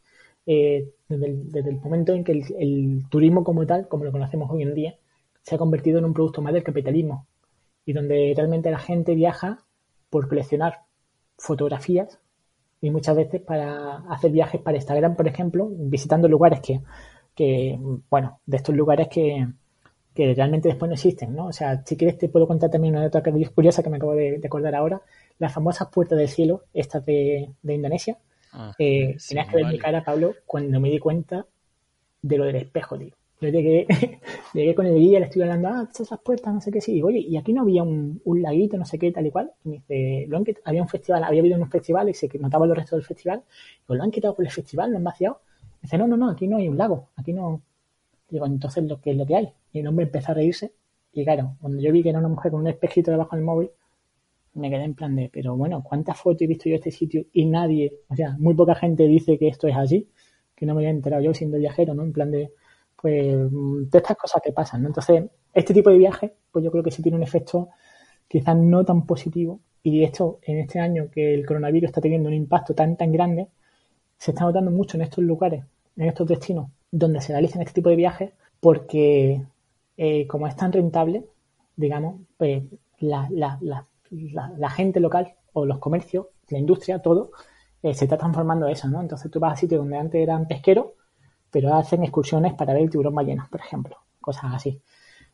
eh, 0.46 0.90
desde, 1.08 1.70
el, 1.70 1.76
momento 1.76 2.12
en 2.12 2.24
que 2.24 2.32
el, 2.32 3.04
turismo 3.08 3.44
como 3.44 3.64
tal, 3.66 3.86
como 3.88 4.04
lo 4.04 4.12
conocemos 4.12 4.50
hoy 4.50 4.62
en 4.62 4.74
día, 4.74 4.96
se 5.42 5.54
ha 5.54 5.58
convertido 5.58 5.98
en 5.98 6.04
un 6.04 6.14
producto 6.14 6.42
más 6.42 6.52
del 6.52 6.62
capitalismo 6.62 7.26
y 7.84 7.92
donde 7.92 8.32
realmente 8.36 8.70
la 8.70 8.78
gente 8.78 9.14
viaja 9.14 9.58
por 10.10 10.28
coleccionar 10.28 10.82
fotografías 11.38 12.18
y 12.80 12.90
muchas 12.90 13.16
veces 13.16 13.40
para 13.40 13.98
hacer 14.08 14.30
viajes 14.32 14.60
para 14.60 14.76
Instagram, 14.76 15.16
por 15.16 15.28
ejemplo, 15.28 15.68
visitando 15.70 16.28
lugares 16.28 16.60
que 16.60 16.80
que, 17.34 17.78
bueno, 18.10 18.40
de 18.46 18.56
estos 18.56 18.74
lugares 18.74 19.08
que, 19.08 19.46
que 20.14 20.34
realmente 20.34 20.68
después 20.68 20.88
no 20.88 20.94
existen, 20.94 21.34
¿no? 21.34 21.46
O 21.46 21.52
sea, 21.52 21.82
si 21.84 21.96
quieres 21.96 22.18
te 22.18 22.28
puedo 22.28 22.46
contar 22.46 22.70
también 22.70 22.96
una 22.96 23.06
otra 23.06 23.22
curiosa 23.54 23.82
que 23.82 23.90
me 23.90 23.96
acabo 23.96 24.14
de, 24.14 24.40
acordar 24.44 24.74
ahora, 24.74 25.00
las 25.38 25.52
famosas 25.52 25.88
puertas 25.88 26.18
del 26.18 26.28
cielo, 26.28 26.64
estas 26.74 27.04
de, 27.06 27.50
de 27.62 27.74
Indonesia. 27.74 28.18
Ah, 28.52 28.72
eh, 28.78 29.16
tenías 29.26 29.48
que 29.48 29.56
ver 29.56 29.66
mi 29.66 29.78
cara, 29.78 30.04
Pablo, 30.04 30.34
cuando 30.46 30.78
me 30.78 30.90
di 30.90 30.98
cuenta 30.98 31.46
de 32.20 32.38
lo 32.38 32.44
del 32.44 32.56
espejo, 32.56 32.98
tío. 32.98 33.14
Yo 33.42 33.48
llegué, 33.48 33.88
llegué 34.54 34.74
con 34.76 34.86
el 34.86 34.94
guía, 34.94 35.18
le 35.18 35.26
estoy 35.26 35.42
hablando, 35.42 35.66
ah, 35.66 35.88
esas 35.92 36.20
puertas, 36.20 36.54
no 36.54 36.60
sé 36.60 36.70
qué, 36.70 36.80
sí. 36.80 36.98
Y, 36.98 37.02
oye, 37.02 37.18
y 37.18 37.36
aquí 37.36 37.52
no 37.52 37.62
había 37.62 37.82
un, 37.82 38.20
un, 38.24 38.40
laguito, 38.40 38.76
no 38.76 38.84
sé 38.84 39.00
qué, 39.00 39.10
tal 39.10 39.26
y 39.26 39.32
cual. 39.32 39.50
Y 39.64 39.68
me 39.68 39.74
dice, 39.76 40.26
lo 40.28 40.36
han 40.36 40.44
había 40.64 40.82
un 40.82 40.88
festival, 40.88 41.24
había 41.24 41.40
habido 41.40 41.58
un 41.58 41.68
festival 41.68 42.08
y 42.08 42.14
se 42.14 42.28
notaba 42.38 42.66
los 42.68 42.76
restos 42.76 42.98
del 42.98 43.04
festival. 43.04 43.42
Pues 43.84 43.96
lo 43.96 44.04
han 44.04 44.12
quitado 44.12 44.36
por 44.36 44.44
el 44.44 44.50
festival, 44.52 44.92
lo 44.92 44.98
han 44.98 45.04
vaciado. 45.04 45.40
Dice, 45.82 45.98
no, 45.98 46.06
no, 46.06 46.16
no, 46.16 46.30
aquí 46.30 46.46
no 46.46 46.58
hay 46.58 46.68
un 46.68 46.78
lago, 46.78 47.08
aquí 47.16 47.32
no. 47.32 47.62
Digo, 48.30 48.46
entonces 48.46 48.84
lo 48.84 49.00
que 49.00 49.10
es 49.10 49.16
lo 49.16 49.26
que 49.26 49.34
hay. 49.34 49.52
Y 49.72 49.80
el 49.80 49.88
hombre 49.88 50.04
empezó 50.04 50.30
a 50.30 50.34
reírse. 50.36 50.72
Y 51.12 51.24
claro, 51.24 51.56
cuando 51.60 51.82
yo 51.82 51.90
vi 51.90 52.04
que 52.04 52.10
era 52.10 52.20
una 52.20 52.28
mujer 52.28 52.52
con 52.52 52.60
un 52.60 52.68
espejito 52.68 53.10
debajo 53.10 53.34
del 53.34 53.44
móvil, 53.44 53.70
me 54.54 54.70
quedé 54.70 54.84
en 54.84 54.94
plan 54.94 55.16
de, 55.16 55.30
pero 55.32 55.56
bueno, 55.56 55.82
¿cuántas 55.82 56.16
fotos 56.16 56.42
he 56.42 56.46
visto 56.46 56.64
yo 56.66 56.72
de 56.72 56.76
este 56.76 56.90
sitio? 56.92 57.24
Y 57.32 57.46
nadie, 57.46 57.92
o 58.08 58.14
sea, 58.14 58.36
muy 58.38 58.54
poca 58.54 58.74
gente 58.76 59.08
dice 59.08 59.36
que 59.36 59.48
esto 59.48 59.66
es 59.66 59.76
así, 59.76 60.08
que 60.54 60.64
no 60.64 60.74
me 60.74 60.82
había 60.82 60.90
enterado 60.90 61.22
yo 61.22 61.34
siendo 61.34 61.58
viajero, 61.58 61.94
¿no? 61.94 62.02
En 62.02 62.12
plan 62.12 62.30
de, 62.30 62.52
pues, 63.02 63.50
de 63.90 63.98
estas 63.98 64.16
cosas 64.16 64.40
que 64.42 64.52
pasan, 64.52 64.82
¿no? 64.82 64.88
Entonces, 64.88 65.24
este 65.52 65.74
tipo 65.74 65.90
de 65.90 65.98
viaje, 65.98 66.34
pues 66.50 66.64
yo 66.64 66.70
creo 66.70 66.82
que 66.82 66.90
sí 66.90 67.02
tiene 67.02 67.16
un 67.18 67.22
efecto 67.22 67.68
quizás 68.28 68.56
no 68.56 68.84
tan 68.84 69.04
positivo. 69.04 69.60
Y 69.82 70.04
esto, 70.04 70.38
en 70.42 70.58
este 70.60 70.78
año 70.80 71.10
que 71.10 71.34
el 71.34 71.44
coronavirus 71.44 71.88
está 71.88 72.00
teniendo 72.00 72.28
un 72.28 72.34
impacto 72.34 72.74
tan, 72.74 72.96
tan 72.96 73.12
grande, 73.12 73.48
se 74.16 74.30
está 74.30 74.44
notando 74.44 74.70
mucho 74.70 74.96
en 74.96 75.02
estos 75.02 75.24
lugares, 75.24 75.64
en 75.96 76.08
estos 76.08 76.26
destinos 76.26 76.68
donde 76.92 77.22
se 77.22 77.32
realizan 77.32 77.62
este 77.62 77.74
tipo 77.74 77.88
de 77.88 77.96
viajes, 77.96 78.30
porque 78.60 79.42
eh, 79.96 80.26
como 80.28 80.46
es 80.46 80.54
tan 80.54 80.72
rentable, 80.72 81.24
digamos, 81.74 82.20
pues 82.36 82.62
la, 83.00 83.28
gente 84.70 85.00
local 85.00 85.34
o 85.54 85.64
los 85.64 85.78
comercios, 85.78 86.26
la 86.48 86.58
industria, 86.58 87.00
todo, 87.00 87.32
eh, 87.82 87.94
se 87.94 88.04
está 88.04 88.18
transformando 88.18 88.68
eso, 88.68 88.88
¿no? 88.88 89.00
Entonces 89.00 89.30
tú 89.30 89.40
vas 89.40 89.54
a 89.54 89.56
sitios 89.56 89.80
donde 89.80 89.96
antes 89.96 90.20
eran 90.20 90.46
pesqueros, 90.46 90.88
pero 91.52 91.74
hacen 91.74 92.02
excursiones 92.02 92.54
para 92.54 92.72
ver 92.72 92.82
el 92.82 92.90
tiburón 92.90 93.14
ballena, 93.14 93.46
por 93.50 93.60
ejemplo, 93.60 93.98
cosas 94.20 94.54
así. 94.54 94.80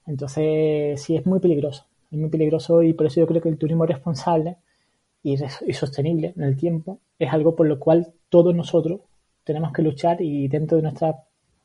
Entonces 0.07 1.01
sí 1.01 1.17
es 1.17 1.25
muy 1.25 1.41
peligroso, 1.41 1.87
es 2.11 2.19
muy 2.19 2.29
peligroso 2.29 2.83
y 2.83 2.93
por 2.93 3.07
eso 3.07 3.21
yo 3.21 3.27
creo 3.27 3.41
que 3.41 3.49
el 3.49 3.57
turismo 3.57 3.87
responsable 3.87 4.59
y, 5.23 5.37
sostenible 5.73 6.35
en 6.37 6.43
el 6.43 6.57
tiempo 6.57 7.01
es 7.19 7.33
algo 7.33 7.55
por 7.55 7.67
lo 7.67 7.79
cual 7.79 8.13
todos 8.29 8.55
nosotros 8.55 9.01
tenemos 9.45 9.73
que 9.73 9.83
luchar 9.83 10.21
y 10.21 10.49
dentro 10.49 10.77
de 10.77 10.83
nuestras 10.83 11.17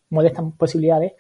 modestas 0.10 0.46
posibilidades 0.58 1.14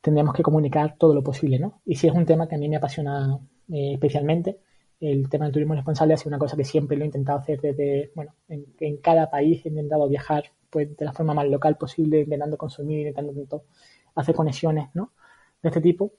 tendremos 0.00 0.34
que 0.34 0.42
comunicar 0.42 0.96
todo 0.98 1.14
lo 1.14 1.22
posible, 1.22 1.58
¿no? 1.58 1.80
Y 1.84 1.96
si 1.96 2.06
es 2.06 2.14
un 2.14 2.26
tema 2.26 2.48
que 2.48 2.54
a 2.54 2.58
mí 2.58 2.68
me 2.68 2.76
apasiona 2.76 3.38
eh, 3.72 3.94
especialmente, 3.94 4.58
el 5.00 5.28
tema 5.28 5.44
del 5.44 5.52
turismo 5.52 5.74
responsable 5.74 6.14
ha 6.14 6.16
sido 6.16 6.30
una 6.30 6.38
cosa 6.38 6.56
que 6.56 6.64
siempre 6.64 6.96
lo 6.96 7.02
he 7.02 7.06
intentado 7.06 7.38
hacer 7.38 7.60
desde, 7.60 8.12
bueno, 8.14 8.34
en, 8.48 8.96
cada 8.98 9.28
país 9.30 9.64
he 9.64 9.68
intentado 9.68 10.08
viajar 10.08 10.44
pues 10.70 10.96
de 10.96 11.04
la 11.04 11.12
forma 11.12 11.34
más 11.34 11.48
local 11.48 11.76
posible, 11.76 12.20
intentando 12.20 12.56
consumir, 12.56 13.06
intentando 13.08 13.64
hacer 14.14 14.34
conexiones, 14.34 14.88
¿no? 14.94 15.12
De 15.62 15.68
este 15.68 15.80
tipo 15.80 16.12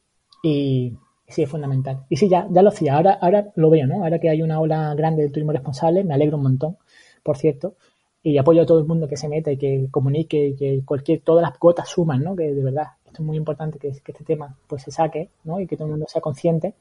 y, 0.43 0.97
sí 1.27 1.43
es 1.43 1.49
fundamental. 1.49 2.05
Y 2.09 2.17
sí, 2.17 2.29
ya, 2.29 2.47
ya 2.49 2.61
lo 2.61 2.69
hacía, 2.69 2.95
ahora, 2.95 3.13
ahora 3.21 3.51
lo 3.55 3.69
veo, 3.69 3.87
¿no? 3.87 4.03
Ahora 4.03 4.19
que 4.19 4.29
hay 4.29 4.41
una 4.41 4.59
ola 4.59 4.93
grande 4.95 5.23
de 5.23 5.29
turismo 5.29 5.51
responsable, 5.51 6.03
me 6.03 6.13
alegro 6.13 6.37
un 6.37 6.43
montón, 6.43 6.77
por 7.23 7.37
cierto, 7.37 7.75
y 8.23 8.37
apoyo 8.37 8.61
a 8.63 8.65
todo 8.65 8.79
el 8.79 8.85
mundo 8.85 9.07
que 9.07 9.17
se 9.17 9.29
meta 9.29 9.51
y 9.51 9.57
que 9.57 9.87
comunique 9.91 10.47
y 10.47 10.55
que 10.55 10.81
cualquier, 10.85 11.21
todas 11.21 11.41
las 11.41 11.57
cuotas 11.57 11.89
suman, 11.89 12.23
¿no? 12.23 12.35
Que 12.35 12.53
de 12.53 12.63
verdad, 12.63 12.87
esto 13.05 13.21
es 13.21 13.25
muy 13.25 13.37
importante 13.37 13.79
que, 13.79 13.89
este 13.89 14.23
tema 14.25 14.57
pues 14.67 14.83
se 14.83 14.91
saque, 14.91 15.29
¿no? 15.43 15.59
Y 15.59 15.67
que 15.67 15.75
todo 15.75 15.87
el 15.87 15.91
mundo 15.91 16.07
sea 16.09 16.21
consciente. 16.21 16.73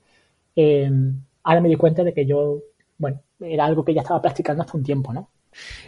Eh, 0.54 0.90
ahora 1.42 1.60
me 1.60 1.68
di 1.68 1.76
cuenta 1.76 2.04
de 2.04 2.14
que 2.14 2.26
yo, 2.26 2.60
bueno, 2.98 3.20
era 3.40 3.64
algo 3.64 3.84
que 3.84 3.94
ya 3.94 4.02
estaba 4.02 4.22
practicando 4.22 4.62
hace 4.62 4.76
un 4.76 4.82
tiempo, 4.84 5.12
¿no? 5.12 5.28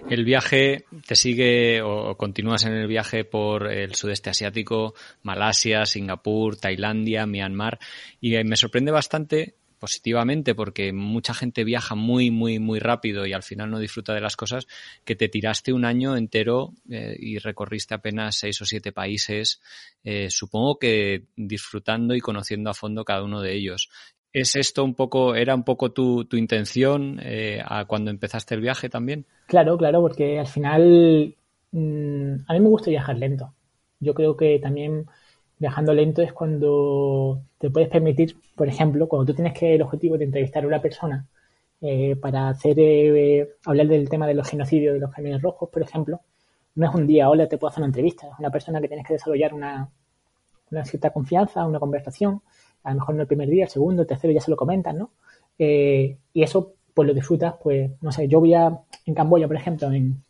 El 0.09 0.25
viaje, 0.25 0.85
¿te 1.07 1.17
sigue 1.17 1.83
o 1.83 2.17
continúas 2.17 2.65
en 2.65 2.73
el 2.73 2.87
viaje 2.87 3.25
por 3.25 3.71
el 3.71 3.95
sudeste 3.95 4.31
asiático, 4.31 4.95
Malasia, 5.23 5.87
Singapur, 5.87 6.57
Tailandia, 6.57 7.27
Myanmar? 7.27 7.79
Y 8.21 8.43
me 8.45 8.57
sorprende 8.57 8.91
bastante 8.91 9.55
positivamente 9.79 10.55
porque 10.55 10.93
mucha 10.93 11.35
gente 11.35 11.65
viaja 11.65 11.95
muy, 11.95 12.31
muy, 12.31 12.59
muy 12.59 12.79
rápido 12.79 13.27
y 13.27 13.33
al 13.33 13.43
final 13.43 13.71
no 13.71 13.79
disfruta 13.79 14.15
de 14.15 14.21
las 14.21 14.37
cosas, 14.37 14.67
que 15.05 15.17
te 15.17 15.29
tiraste 15.29 15.73
un 15.73 15.85
año 15.85 16.17
entero 16.17 16.75
eh, 16.91 17.17
y 17.19 17.39
recorriste 17.39 17.95
apenas 17.95 18.37
seis 18.37 18.61
o 18.61 18.67
siete 18.67 18.93
países, 18.93 19.61
eh, 20.05 20.29
supongo 20.31 20.79
que 20.79 21.25
disfrutando 21.37 22.15
y 22.15 22.21
conociendo 22.21 22.71
a 22.71 22.75
fondo 22.75 23.05
cada 23.05 23.23
uno 23.23 23.41
de 23.41 23.55
ellos. 23.55 23.89
¿Es 24.39 24.55
esto 24.55 24.85
un 24.85 24.95
poco, 24.95 25.35
era 25.35 25.53
un 25.53 25.65
poco 25.65 25.91
tu, 25.91 26.25
tu 26.25 26.37
intención 26.37 27.19
eh, 27.21 27.61
a 27.65 27.87
cuando 27.87 28.13
empezaste 28.13 28.55
el 28.55 28.61
viaje 28.61 28.89
también? 28.89 29.27
Claro, 29.49 29.77
claro, 29.77 30.01
porque 30.01 30.39
al 30.39 30.47
final 30.47 31.35
mm, 31.73 32.33
a 32.47 32.53
mí 32.53 32.61
me 32.61 32.69
gusta 32.69 32.89
viajar 32.89 33.19
lento. 33.19 33.53
Yo 33.99 34.15
creo 34.15 34.37
que 34.37 34.61
también 34.61 35.07
viajando 35.59 35.93
lento 35.93 36.23
es 36.23 36.33
cuando 36.33 37.43
te 37.59 37.69
puedes 37.69 37.89
permitir, 37.89 38.37
por 38.55 38.69
ejemplo, 38.69 39.09
cuando 39.09 39.27
tú 39.27 39.35
tienes 39.35 39.59
que 39.59 39.75
el 39.75 39.83
objetivo 39.83 40.17
de 40.17 40.27
entrevistar 40.27 40.63
a 40.63 40.69
una 40.69 40.81
persona 40.81 41.27
eh, 41.81 42.15
para 42.15 42.51
hacer 42.51 42.79
eh, 42.79 43.57
hablar 43.65 43.89
del 43.89 44.09
tema 44.09 44.29
de 44.29 44.35
los 44.35 44.49
genocidios 44.49 44.95
de 44.95 45.01
los 45.01 45.11
camiones 45.11 45.43
rojos, 45.43 45.69
por 45.69 45.83
ejemplo, 45.83 46.21
no 46.77 46.89
es 46.89 46.95
un 46.95 47.09
día, 47.09 47.29
hola, 47.29 47.49
te 47.49 47.59
puedo 47.59 47.71
hacer 47.71 47.81
una 47.81 47.89
entrevista, 47.89 48.29
es 48.29 48.39
una 48.39 48.51
persona 48.51 48.81
que 48.81 48.87
tienes 48.87 49.05
que 49.05 49.15
desarrollar 49.15 49.53
una, 49.53 49.89
una 50.71 50.85
cierta 50.85 51.11
confianza, 51.11 51.67
una 51.67 51.81
conversación, 51.81 52.41
a 52.83 52.91
lo 52.91 52.97
mejor 52.97 53.15
no 53.15 53.23
el 53.23 53.29
primer 53.29 53.49
día, 53.49 53.65
el 53.65 53.71
segundo, 53.71 54.03
el 54.03 54.09
tercero 54.09 54.33
ya 54.33 54.41
se 54.41 54.51
lo 54.51 54.57
comentan, 54.57 54.99
¿no? 54.99 55.11
Eh, 55.59 56.17
y 56.33 56.43
eso, 56.43 56.75
pues 56.95 57.09
lo 57.09 57.15
disfrutas, 57.15 57.55
pues, 57.63 57.91
no 58.01 58.13
sé, 58.13 58.29
yo 58.29 58.41
voy 58.41 58.55
a, 58.55 58.81
en 59.07 59.15
Camboya, 59.15 59.47
por 59.47 59.57
ejemplo, 59.57 59.93
en, 59.93 60.23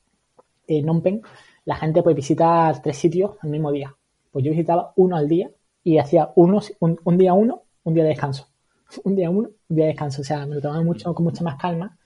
en 0.66 0.86
Phnom 0.86 1.20
la 1.64 1.76
gente 1.76 2.02
pues 2.02 2.16
visita 2.16 2.72
tres 2.82 2.96
sitios 2.96 3.32
al 3.42 3.50
mismo 3.50 3.70
día 3.70 3.94
pues 4.30 4.44
yo 4.44 4.50
visitaba 4.50 4.92
uno 4.96 5.16
al 5.16 5.28
día 5.28 5.50
y 5.84 5.98
hacía 5.98 6.30
unos, 6.36 6.72
un, 6.80 7.18
día 7.18 7.32
uno, 7.32 7.62
un 7.84 7.94
día 7.94 8.04
de 8.04 8.10
descanso. 8.10 8.48
Un 9.04 9.16
día 9.16 9.28
uno, 9.28 9.50
un 9.68 9.76
día 9.76 9.84
de 9.84 9.90
descanso. 9.90 10.22
O 10.22 10.24
sea, 10.24 10.46
me 10.46 10.54
lo 10.54 10.60
tomaba 10.62 10.82
mucho, 10.82 11.14
con 11.14 11.24
mucha 11.24 11.44
más 11.44 11.56
calma 11.60 11.98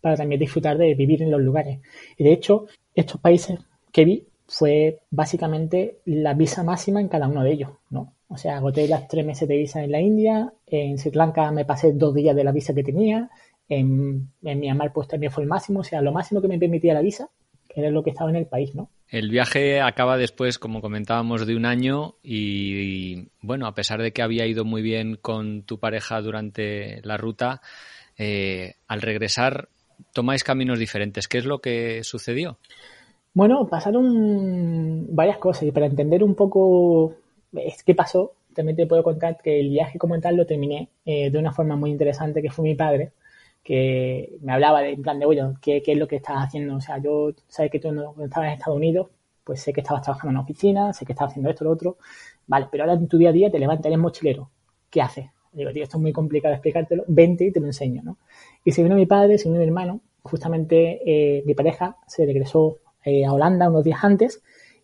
para 0.00 0.16
también 0.16 0.38
disfrutar 0.38 0.78
de 0.78 0.94
vivir 0.94 1.22
en 1.22 1.30
los 1.30 1.40
lugares. 1.40 1.80
Y 2.16 2.24
de 2.24 2.32
hecho, 2.32 2.66
estos 2.94 3.20
países 3.20 3.58
que 3.90 4.04
vi 4.04 4.28
fue 4.48 5.00
básicamente 5.10 5.98
la 6.06 6.34
visa 6.34 6.64
máxima 6.64 7.00
en 7.00 7.08
cada 7.08 7.28
uno 7.28 7.44
de 7.44 7.52
ellos, 7.52 7.70
¿no? 7.90 8.14
O 8.28 8.36
sea, 8.36 8.56
agoté 8.56 8.88
las 8.88 9.06
tres 9.06 9.24
meses 9.24 9.48
de 9.48 9.56
visa 9.56 9.84
en 9.84 9.92
la 9.92 10.00
India, 10.00 10.52
en 10.66 10.98
Sri 10.98 11.12
Lanka 11.12 11.50
me 11.52 11.64
pasé 11.64 11.92
dos 11.92 12.14
días 12.14 12.34
de 12.34 12.44
la 12.44 12.52
visa 12.52 12.74
que 12.74 12.82
tenía, 12.82 13.30
en, 13.68 14.30
en 14.42 14.60
Myanmar 14.60 14.92
pues 14.92 15.08
también 15.08 15.30
fue 15.30 15.42
el 15.42 15.48
máximo, 15.48 15.80
o 15.80 15.84
sea, 15.84 16.00
lo 16.00 16.12
máximo 16.12 16.40
que 16.40 16.48
me 16.48 16.58
permitía 16.58 16.94
la 16.94 17.02
visa 17.02 17.28
era 17.74 17.90
lo 17.90 18.02
que 18.02 18.10
estaba 18.10 18.30
en 18.30 18.36
el 18.36 18.46
país, 18.46 18.74
¿no? 18.74 18.90
El 19.08 19.30
viaje 19.30 19.80
acaba 19.80 20.18
después, 20.18 20.58
como 20.58 20.80
comentábamos, 20.80 21.46
de 21.46 21.56
un 21.56 21.64
año 21.64 22.16
y, 22.22 23.28
bueno, 23.40 23.66
a 23.66 23.74
pesar 23.74 24.02
de 24.02 24.12
que 24.12 24.22
había 24.22 24.46
ido 24.46 24.64
muy 24.64 24.82
bien 24.82 25.16
con 25.16 25.62
tu 25.62 25.78
pareja 25.78 26.20
durante 26.20 27.00
la 27.04 27.16
ruta, 27.16 27.62
eh, 28.18 28.74
al 28.86 29.00
regresar 29.00 29.68
tomáis 30.12 30.44
caminos 30.44 30.78
diferentes. 30.78 31.26
¿Qué 31.26 31.38
es 31.38 31.46
lo 31.46 31.60
que 31.60 32.04
sucedió? 32.04 32.58
Bueno, 33.38 33.68
pasaron 33.68 35.14
varias 35.14 35.38
cosas 35.38 35.62
y 35.62 35.70
para 35.70 35.86
entender 35.86 36.24
un 36.24 36.34
poco 36.34 37.14
qué 37.86 37.94
pasó, 37.94 38.32
también 38.52 38.74
te 38.74 38.88
puedo 38.88 39.04
contar 39.04 39.38
que 39.40 39.60
el 39.60 39.68
viaje 39.68 39.96
como 39.96 40.18
tal 40.20 40.34
lo 40.34 40.44
terminé 40.44 40.88
eh, 41.04 41.30
de 41.30 41.38
una 41.38 41.52
forma 41.52 41.76
muy 41.76 41.92
interesante, 41.92 42.42
que 42.42 42.50
fue 42.50 42.64
mi 42.64 42.74
padre, 42.74 43.12
que 43.62 44.36
me 44.40 44.52
hablaba 44.52 44.80
de, 44.80 44.90
en 44.94 45.02
plan 45.02 45.20
de, 45.20 45.26
oye, 45.26 45.40
¿qué, 45.62 45.80
¿qué, 45.82 45.92
es 45.92 45.98
lo 45.98 46.08
que 46.08 46.16
estás 46.16 46.38
haciendo? 46.38 46.74
O 46.74 46.80
sea, 46.80 46.98
yo, 46.98 47.30
sabes 47.46 47.70
que 47.70 47.78
tú 47.78 47.92
no, 47.92 48.12
estabas 48.24 48.48
en 48.48 48.54
Estados 48.54 48.76
Unidos, 48.76 49.06
pues 49.44 49.60
sé 49.60 49.72
que 49.72 49.82
estabas 49.82 50.02
trabajando 50.02 50.30
en 50.30 50.36
una 50.38 50.42
oficina, 50.42 50.92
sé 50.92 51.06
que 51.06 51.12
estabas 51.12 51.30
haciendo 51.30 51.48
esto, 51.50 51.62
lo 51.62 51.70
otro, 51.70 51.96
vale, 52.48 52.66
pero 52.72 52.82
ahora 52.82 52.94
en 52.94 53.06
tu 53.06 53.18
día 53.18 53.28
a 53.28 53.32
día 53.32 53.52
te 53.52 53.60
levantas, 53.60 53.86
eres 53.86 54.00
mochilero, 54.00 54.50
¿qué 54.90 55.00
haces? 55.00 55.26
Digo, 55.52 55.70
tío, 55.70 55.84
esto 55.84 55.96
es 55.96 56.02
muy 56.02 56.12
complicado 56.12 56.54
explicártelo, 56.54 57.04
vente 57.06 57.44
y 57.44 57.52
te 57.52 57.60
lo 57.60 57.66
enseño, 57.66 58.02
¿no? 58.02 58.18
Y 58.64 58.72
se 58.72 58.82
vino 58.82 58.96
mi 58.96 59.06
padre, 59.06 59.38
se 59.38 59.48
vino 59.48 59.60
mi 59.60 59.64
hermano, 59.64 60.00
justamente 60.24 61.02
eh, 61.06 61.44
mi 61.46 61.54
pareja 61.54 61.98
se 62.08 62.26
regresó 62.26 62.78
eh, 63.04 63.24
a 63.24 63.32
Holanda 63.32 63.68
unos 63.68 63.84
días 63.84 64.02
antes 64.02 64.42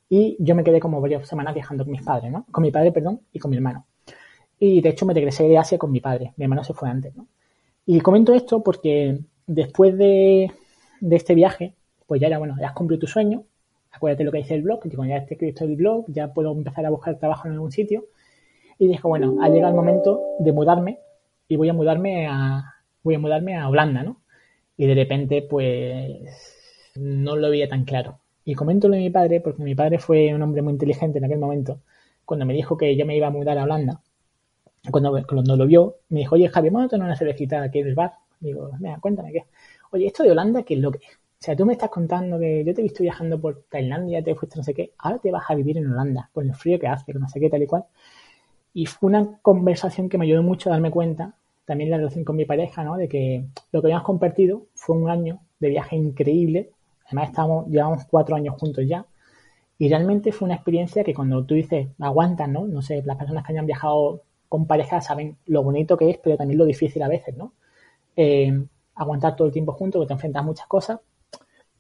y 0.09 0.37
yo 0.39 0.55
me 0.55 0.65
quedé 0.65 0.81
como 0.81 1.01
varias 1.01 1.27
semanas 1.27 1.55
viajando 1.55 1.85
con 1.85 1.93
mis 1.93 2.03
padres, 2.03 2.31
¿no? 2.31 2.47
Con 2.51 2.63
mi 2.63 2.71
padre, 2.71 2.93
perdón, 2.93 3.21
y 3.33 3.39
con 3.39 3.51
mi 3.51 3.57
hermano. 3.57 3.87
Y 4.59 4.81
de 4.81 4.91
hecho 4.91 5.07
me 5.07 5.15
regresé 5.15 5.49
de 5.49 5.59
Asia 5.59 5.79
con 5.79 5.91
mi 5.91 6.01
padre, 6.01 6.33
mi 6.37 6.45
hermano 6.45 6.65
se 6.65 6.75
fue 6.75 6.89
antes, 6.89 7.17
¿no? 7.17 7.27
Y 7.87 8.01
comento 8.01 8.35
esto 8.35 8.63
porque 8.63 9.19
después 9.47 9.97
de, 9.99 10.51
de 11.01 11.17
este 11.17 11.35
viaje, 11.35 11.75
pues 12.07 12.21
ya 12.21 12.29
era, 12.29 12.39
bueno, 12.39 12.57
ya 12.61 12.69
has 12.69 12.75
cumplido 12.75 13.01
tu 13.01 13.07
sueño, 13.07 13.45
acuérdate 13.95 14.25
lo 14.25 14.33
que 14.33 14.39
dice 14.39 14.55
el 14.55 14.63
blog, 14.63 14.83
digo, 14.85 15.05
ya 15.05 15.17
esté 15.17 15.35
escrito 15.35 15.65
el 15.65 15.77
blog, 15.77 16.07
ya 16.09 16.33
puedo 16.33 16.53
empezar 16.53 16.85
a 16.87 16.91
buscar 16.91 17.19
trabajo 17.19 17.47
en 17.47 17.55
algún 17.55 17.73
sitio. 17.73 18.07
Y 18.79 18.89
dije, 18.89 19.07
bueno, 19.07 19.37
ha 19.41 19.49
llegado 19.49 19.71
el 19.71 19.77
momento 19.77 20.21
de 20.41 20.53
mudarme 20.53 20.99
y 21.47 21.57
voy 21.57 21.69
a 21.69 21.73
mudarme 21.73 22.27
a, 22.27 22.75
voy 23.03 23.15
a 23.15 23.19
mudarme 23.19 23.57
a 23.57 23.69
Holanda, 23.69 24.03
¿no? 24.03 24.21
Y 24.77 24.87
de 24.87 24.95
repente, 24.95 25.43
pues, 25.43 26.64
no 26.97 27.37
lo 27.37 27.51
veía 27.51 27.69
tan 27.69 27.85
claro. 27.85 28.19
Y 28.45 28.55
comento 28.55 28.89
lo 28.89 28.95
de 28.95 29.01
mi 29.01 29.11
padre, 29.11 29.41
porque 29.41 29.63
mi 29.63 29.75
padre 29.75 29.99
fue 29.99 30.35
un 30.35 30.43
hombre 30.43 30.63
muy 30.63 30.73
inteligente 30.73 31.19
en 31.19 31.25
aquel 31.25 31.39
momento, 31.39 31.81
cuando 32.25 32.47
me 32.47 32.55
dijo 32.55 32.77
que 32.77 32.97
yo 32.97 33.07
me 33.07 33.17
iba 33.17 33.29
a 33.29 33.31
mudar 33.31 33.59
a 33.59 33.65
Holanda. 33.65 34.01
Cuando, 34.91 35.25
cuando 35.27 35.57
lo 35.57 35.67
vio, 35.67 35.97
me 36.11 36.21
dijo, 36.21 36.35
oye, 36.35 36.49
Javi, 36.49 36.69
vamos 36.69 36.87
a 36.87 36.91
tener 36.91 37.07
una 37.07 37.17
cervecita 37.17 37.63
aquí 37.63 37.79
en 37.79 37.89
el 37.89 37.95
bar. 37.95 38.13
Digo, 38.41 38.71
mira, 38.79 38.99
cuéntame 39.01 39.33
qué. 39.33 39.45
Oye, 39.93 40.07
esto 40.07 40.23
de 40.23 40.31
Holanda, 40.31 40.63
¿qué 40.63 40.75
es 40.75 40.81
lo 40.81 40.91
que 40.91 40.99
es? 40.99 41.15
O 41.45 41.45
sea, 41.45 41.57
tú 41.57 41.67
me 41.67 41.75
estás 41.75 41.91
contando 41.91 42.39
que 42.39 42.65
yo 42.65 42.75
te 42.75 42.81
he 42.81 42.85
visto 42.85 43.03
viajando 43.03 43.39
por 43.41 43.65
Tailandia, 43.71 44.23
te 44.23 44.35
fuiste 44.35 44.57
no 44.57 44.63
sé 44.63 44.73
qué, 44.73 44.93
ahora 44.99 45.19
te 45.19 45.31
vas 45.31 45.45
a 45.49 45.55
vivir 45.55 45.77
en 45.77 45.91
Holanda, 45.91 46.31
con 46.33 46.47
el 46.47 46.55
frío 46.55 46.79
que 46.79 46.87
hace, 46.87 47.13
no 47.13 47.29
sé 47.29 47.39
qué, 47.39 47.51
tal 47.51 47.63
y 47.63 47.67
cual. 47.67 47.85
Y 48.73 48.87
fue 48.87 49.09
una 49.09 49.39
conversación 49.43 50.09
que 50.09 50.19
me 50.19 50.25
ayudó 50.25 50.43
mucho 50.43 50.69
a 50.71 50.73
darme 50.73 50.91
cuenta, 50.91 51.35
también 51.65 51.91
la 51.91 51.99
relación 51.99 52.25
con 52.25 52.37
mi 52.37 52.45
pareja, 52.45 52.83
¿no? 52.83 52.97
De 52.97 53.09
que 53.09 53.45
lo 53.73 53.81
que 53.81 53.87
habíamos 53.89 54.07
compartido 54.07 54.67
fue 54.75 54.97
un 54.97 55.11
año 55.11 55.41
de 55.61 55.69
viaje 55.69 55.97
increíble. 55.97 56.71
Además, 57.07 57.29
estamos, 57.31 57.67
llevamos 57.69 58.05
cuatro 58.07 58.37
años 58.37 58.55
juntos 58.59 58.85
ya. 58.87 59.07
Y 59.79 59.89
realmente 59.89 60.33
fue 60.33 60.47
una 60.47 60.55
experiencia 60.55 61.05
que 61.05 61.15
cuando 61.15 61.45
tú 61.45 61.55
dices, 61.55 61.89
aguantas, 61.99 62.49
¿no? 62.49 62.67
No 62.67 62.83
sé, 62.83 63.03
las 63.05 63.17
personas 63.17 63.45
que 63.45 63.53
hayan 63.53 63.67
viajado 63.67 64.23
con 64.49 64.67
pareja 64.67 65.01
saben 65.01 65.37
lo 65.47 65.63
bonito 65.63 65.97
que 65.97 66.11
es, 66.11 66.19
pero 66.19 66.37
también 66.37 66.59
lo 66.59 66.65
difícil 66.65 67.03
a 67.03 67.09
veces, 67.09 67.37
¿no? 67.37 67.53
Eh, 68.17 68.53
aguantar 68.95 69.35
todo 69.37 69.49
el 69.49 69.53
tiempo 69.53 69.73
juntos, 69.73 70.03
que 70.03 70.07
te 70.07 70.13
enfrentas 70.13 70.43
a 70.43 70.47
muchas 70.47 70.67
cosas. 70.69 71.01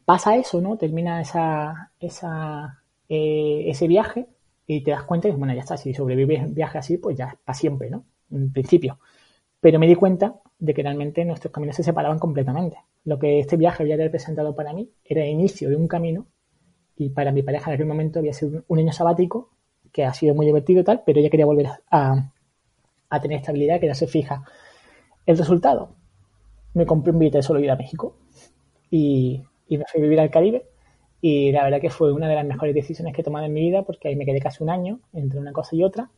Pasa 0.04 0.36
eso, 0.36 0.60
¿no? 0.60 0.76
Termina 0.76 1.20
esa, 1.20 1.92
esa, 2.00 2.82
eh, 3.08 3.64
ese 3.68 3.88
viaje 3.88 4.26
y 4.66 4.82
te 4.82 4.90
das 4.90 5.04
cuenta 5.04 5.28
que, 5.28 5.36
bueno, 5.36 5.54
ya 5.54 5.60
está, 5.60 5.76
si 5.76 5.94
sobrevives 5.94 6.42
un 6.42 6.54
viaje 6.54 6.78
así, 6.78 6.98
pues 6.98 7.16
ya 7.16 7.26
es 7.28 7.34
para 7.44 7.56
siempre, 7.56 7.90
¿no? 7.90 8.04
En 8.30 8.52
principio. 8.52 8.98
Pero 9.64 9.78
me 9.78 9.86
di 9.86 9.94
cuenta 9.94 10.42
de 10.58 10.74
que 10.74 10.82
realmente 10.82 11.24
nuestros 11.24 11.50
caminos 11.50 11.76
se 11.76 11.82
separaban 11.82 12.18
completamente. 12.18 12.76
Lo 13.02 13.18
que 13.18 13.38
este 13.38 13.56
viaje 13.56 13.82
había 13.82 13.96
representado 13.96 14.54
para 14.54 14.74
mí 14.74 14.90
era 15.06 15.24
el 15.24 15.30
inicio 15.30 15.70
de 15.70 15.76
un 15.76 15.88
camino 15.88 16.26
y 16.98 17.08
para 17.08 17.32
mi 17.32 17.42
pareja 17.42 17.70
en 17.70 17.76
aquel 17.76 17.86
momento 17.86 18.18
había 18.18 18.34
sido 18.34 18.62
un 18.68 18.78
año 18.78 18.92
sabático 18.92 19.52
que 19.90 20.04
ha 20.04 20.12
sido 20.12 20.34
muy 20.34 20.44
divertido 20.44 20.82
y 20.82 20.84
tal, 20.84 21.02
pero 21.06 21.18
ella 21.18 21.30
quería 21.30 21.46
volver 21.46 21.68
a, 21.90 22.30
a 23.08 23.20
tener 23.22 23.38
estabilidad, 23.38 23.80
que 23.80 23.86
ya 23.86 23.94
se 23.94 24.06
fija. 24.06 24.44
El 25.24 25.38
resultado, 25.38 25.96
me 26.74 26.84
compré 26.84 27.12
un 27.12 27.20
billete 27.20 27.38
de 27.38 27.42
solo 27.42 27.58
ir 27.58 27.70
a 27.70 27.76
México 27.76 28.18
y, 28.90 29.44
y 29.66 29.78
me 29.78 29.86
fui 29.86 29.98
a 29.98 30.04
vivir 30.04 30.20
al 30.20 30.30
Caribe 30.30 30.66
y 31.22 31.52
la 31.52 31.64
verdad 31.64 31.80
que 31.80 31.88
fue 31.88 32.12
una 32.12 32.28
de 32.28 32.34
las 32.34 32.44
mejores 32.44 32.74
decisiones 32.74 33.14
que 33.14 33.22
he 33.22 33.24
tomado 33.24 33.46
en 33.46 33.54
mi 33.54 33.62
vida 33.62 33.80
porque 33.80 34.08
ahí 34.08 34.16
me 34.16 34.26
quedé 34.26 34.40
casi 34.40 34.62
un 34.62 34.68
año 34.68 35.00
entre 35.14 35.40
una 35.40 35.52
cosa 35.52 35.74
y 35.74 35.82
otra. 35.82 36.10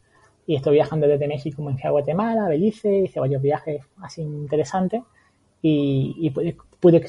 Y 0.46 0.54
estoy 0.54 0.74
viajando 0.74 1.08
desde 1.08 1.26
México, 1.26 1.62
me 1.62 1.72
fui 1.72 1.88
a 1.88 1.90
Guatemala, 1.90 2.48
Belice, 2.48 3.00
hice 3.00 3.20
varios 3.20 3.42
viajes 3.42 3.82
así 4.00 4.22
interesantes 4.22 5.02
y, 5.60 6.30
pude, 6.78 7.04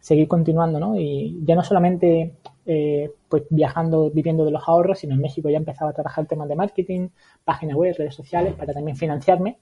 seguir 0.00 0.26
continuando, 0.28 0.80
¿no? 0.80 0.98
Y 0.98 1.38
ya 1.44 1.54
no 1.54 1.62
solamente 1.62 2.34
eh, 2.66 3.10
pues 3.28 3.44
viajando, 3.50 4.10
viviendo 4.10 4.44
de 4.44 4.50
los 4.50 4.68
ahorros, 4.68 4.98
sino 4.98 5.14
en 5.14 5.20
México 5.20 5.48
ya 5.48 5.56
empezaba 5.56 5.90
a 5.90 5.94
trabajar 5.94 6.26
temas 6.26 6.48
de 6.48 6.56
marketing, 6.56 7.08
páginas 7.44 7.76
web, 7.76 7.94
redes 7.96 8.14
sociales, 8.14 8.54
para 8.54 8.72
también 8.72 8.96
financiarme. 8.96 9.58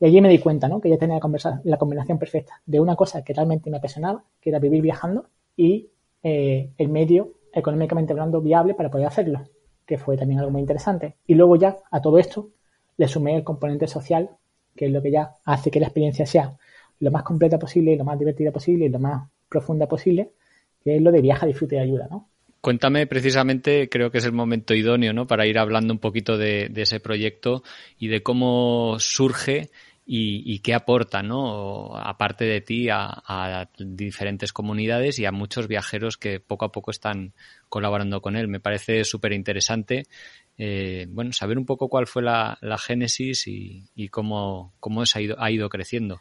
Y 0.00 0.06
allí 0.06 0.20
me 0.20 0.28
di 0.28 0.38
cuenta, 0.38 0.68
¿no? 0.68 0.80
Que 0.80 0.90
ya 0.90 0.98
tenía 0.98 1.18
la, 1.20 1.60
la 1.64 1.76
combinación 1.76 2.18
perfecta 2.18 2.60
de 2.64 2.80
una 2.80 2.96
cosa 2.96 3.22
que 3.22 3.34
realmente 3.34 3.70
me 3.70 3.78
apasionaba, 3.78 4.24
que 4.40 4.50
era 4.50 4.58
vivir 4.58 4.80
viajando, 4.80 5.26
y 5.56 5.90
eh, 6.22 6.70
el 6.78 6.88
medio 6.88 7.34
económicamente 7.52 8.12
hablando 8.12 8.40
viable 8.40 8.74
para 8.74 8.90
poder 8.90 9.06
hacerlo, 9.06 9.42
que 9.86 9.98
fue 9.98 10.16
también 10.16 10.40
algo 10.40 10.50
muy 10.50 10.60
interesante. 10.60 11.16
Y 11.26 11.34
luego 11.34 11.56
ya 11.56 11.76
a 11.90 12.00
todo 12.00 12.18
esto 12.18 12.50
le 12.96 13.08
sumé 13.08 13.36
el 13.36 13.44
componente 13.44 13.86
social, 13.86 14.30
que 14.76 14.86
es 14.86 14.92
lo 14.92 15.02
que 15.02 15.10
ya 15.10 15.36
hace 15.44 15.70
que 15.70 15.80
la 15.80 15.86
experiencia 15.86 16.26
sea 16.26 16.56
lo 17.00 17.10
más 17.10 17.22
completa 17.22 17.58
posible, 17.58 17.96
lo 17.96 18.04
más 18.04 18.18
divertida 18.18 18.50
posible 18.50 18.86
y 18.86 18.88
lo 18.88 18.98
más 18.98 19.28
profunda 19.48 19.86
posible, 19.86 20.30
que 20.82 20.96
es 20.96 21.02
lo 21.02 21.12
de 21.12 21.20
viaja, 21.20 21.46
disfrute 21.46 21.76
y 21.76 21.80
ayuda, 21.80 22.08
¿no? 22.10 22.28
Cuéntame 22.60 23.06
precisamente, 23.06 23.90
creo 23.90 24.10
que 24.10 24.18
es 24.18 24.24
el 24.24 24.32
momento 24.32 24.74
idóneo, 24.74 25.12
¿no? 25.12 25.26
Para 25.26 25.46
ir 25.46 25.58
hablando 25.58 25.92
un 25.92 25.98
poquito 25.98 26.38
de, 26.38 26.68
de 26.70 26.82
ese 26.82 26.98
proyecto 26.98 27.62
y 27.98 28.08
de 28.08 28.22
cómo 28.22 28.96
surge 28.98 29.70
y, 30.06 30.58
qué 30.60 30.74
aporta, 30.74 31.22
¿no? 31.22 31.96
Aparte 31.96 32.44
de 32.44 32.60
ti, 32.60 32.88
a, 32.90 33.68
diferentes 33.78 34.52
comunidades 34.52 35.18
y 35.18 35.24
a 35.24 35.32
muchos 35.32 35.66
viajeros 35.66 36.18
que 36.18 36.40
poco 36.40 36.66
a 36.66 36.72
poco 36.72 36.90
están 36.90 37.32
colaborando 37.68 38.20
con 38.20 38.36
él. 38.36 38.48
Me 38.48 38.60
parece 38.60 39.04
súper 39.04 39.32
interesante, 39.32 40.04
eh, 40.58 41.06
bueno, 41.08 41.32
saber 41.32 41.58
un 41.58 41.64
poco 41.64 41.88
cuál 41.88 42.06
fue 42.06 42.22
la, 42.22 42.58
génesis 42.78 43.46
y, 43.46 44.08
cómo, 44.10 44.74
cómo 44.78 45.06
se 45.06 45.18
ha 45.18 45.22
ido, 45.22 45.36
ha 45.38 45.50
ido 45.50 45.68
creciendo. 45.68 46.18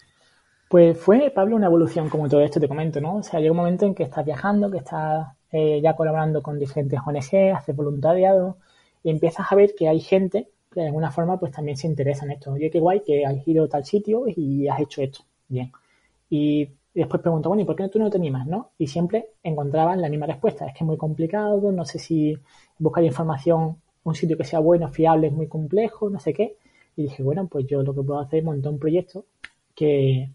Pues 0.69 0.97
fue, 0.97 1.29
Pablo, 1.29 1.55
una 1.55 1.67
evolución, 1.67 2.09
como 2.09 2.29
todo 2.29 2.41
esto 2.41 2.59
te 2.59 2.67
comento, 2.67 2.99
¿no? 3.01 3.17
O 3.17 3.23
sea, 3.23 3.39
llega 3.39 3.51
un 3.51 3.57
momento 3.57 3.85
en 3.85 3.93
que 3.93 4.03
estás 4.03 4.25
viajando, 4.25 4.71
que 4.71 4.77
estás 4.77 5.27
eh, 5.51 5.81
ya 5.83 5.95
colaborando 5.95 6.41
con 6.41 6.57
diferentes 6.57 6.99
ONG, 7.05 7.53
haces 7.55 7.75
voluntariado 7.75 8.57
y 9.03 9.11
empiezas 9.11 9.51
a 9.51 9.55
ver 9.55 9.75
que 9.77 9.87
hay 9.87 9.99
gente 9.99 10.47
de 10.81 10.87
alguna 10.87 11.11
forma 11.11 11.39
pues 11.39 11.51
también 11.51 11.77
se 11.77 11.87
interesa 11.87 12.25
en 12.25 12.31
esto. 12.31 12.51
Oye, 12.51 12.69
qué 12.69 12.79
guay 12.79 13.01
que 13.01 13.25
has 13.25 13.47
ido 13.47 13.65
a 13.65 13.67
tal 13.69 13.85
sitio 13.85 14.25
y 14.27 14.67
has 14.67 14.79
hecho 14.79 15.01
esto. 15.01 15.21
Bien. 15.47 15.71
Y 16.29 16.69
después 16.93 17.21
pregunto, 17.21 17.49
bueno, 17.49 17.63
¿y 17.63 17.65
por 17.65 17.75
qué 17.75 17.87
tú 17.89 17.99
no 17.99 18.09
te 18.09 18.17
animas, 18.17 18.47
no? 18.47 18.71
Y 18.77 18.87
siempre 18.87 19.29
encontraban 19.43 20.01
la 20.01 20.09
misma 20.09 20.25
respuesta. 20.27 20.65
Es 20.65 20.73
que 20.73 20.83
es 20.83 20.85
muy 20.85 20.97
complicado, 20.97 21.71
no 21.71 21.85
sé 21.85 21.99
si 21.99 22.37
buscar 22.79 23.03
información, 23.03 23.77
un 24.03 24.15
sitio 24.15 24.37
que 24.37 24.43
sea 24.43 24.59
bueno, 24.59 24.89
fiable, 24.89 25.27
es 25.27 25.33
muy 25.33 25.47
complejo, 25.47 26.09
no 26.09 26.19
sé 26.19 26.33
qué. 26.33 26.57
Y 26.95 27.03
dije, 27.03 27.23
bueno, 27.23 27.47
pues 27.47 27.65
yo 27.67 27.81
lo 27.83 27.93
que 27.93 28.03
puedo 28.03 28.19
hacer 28.19 28.39
es 28.39 28.45
montar 28.45 28.71
un 28.71 28.79
proyecto 28.79 29.25
que, 29.75 30.29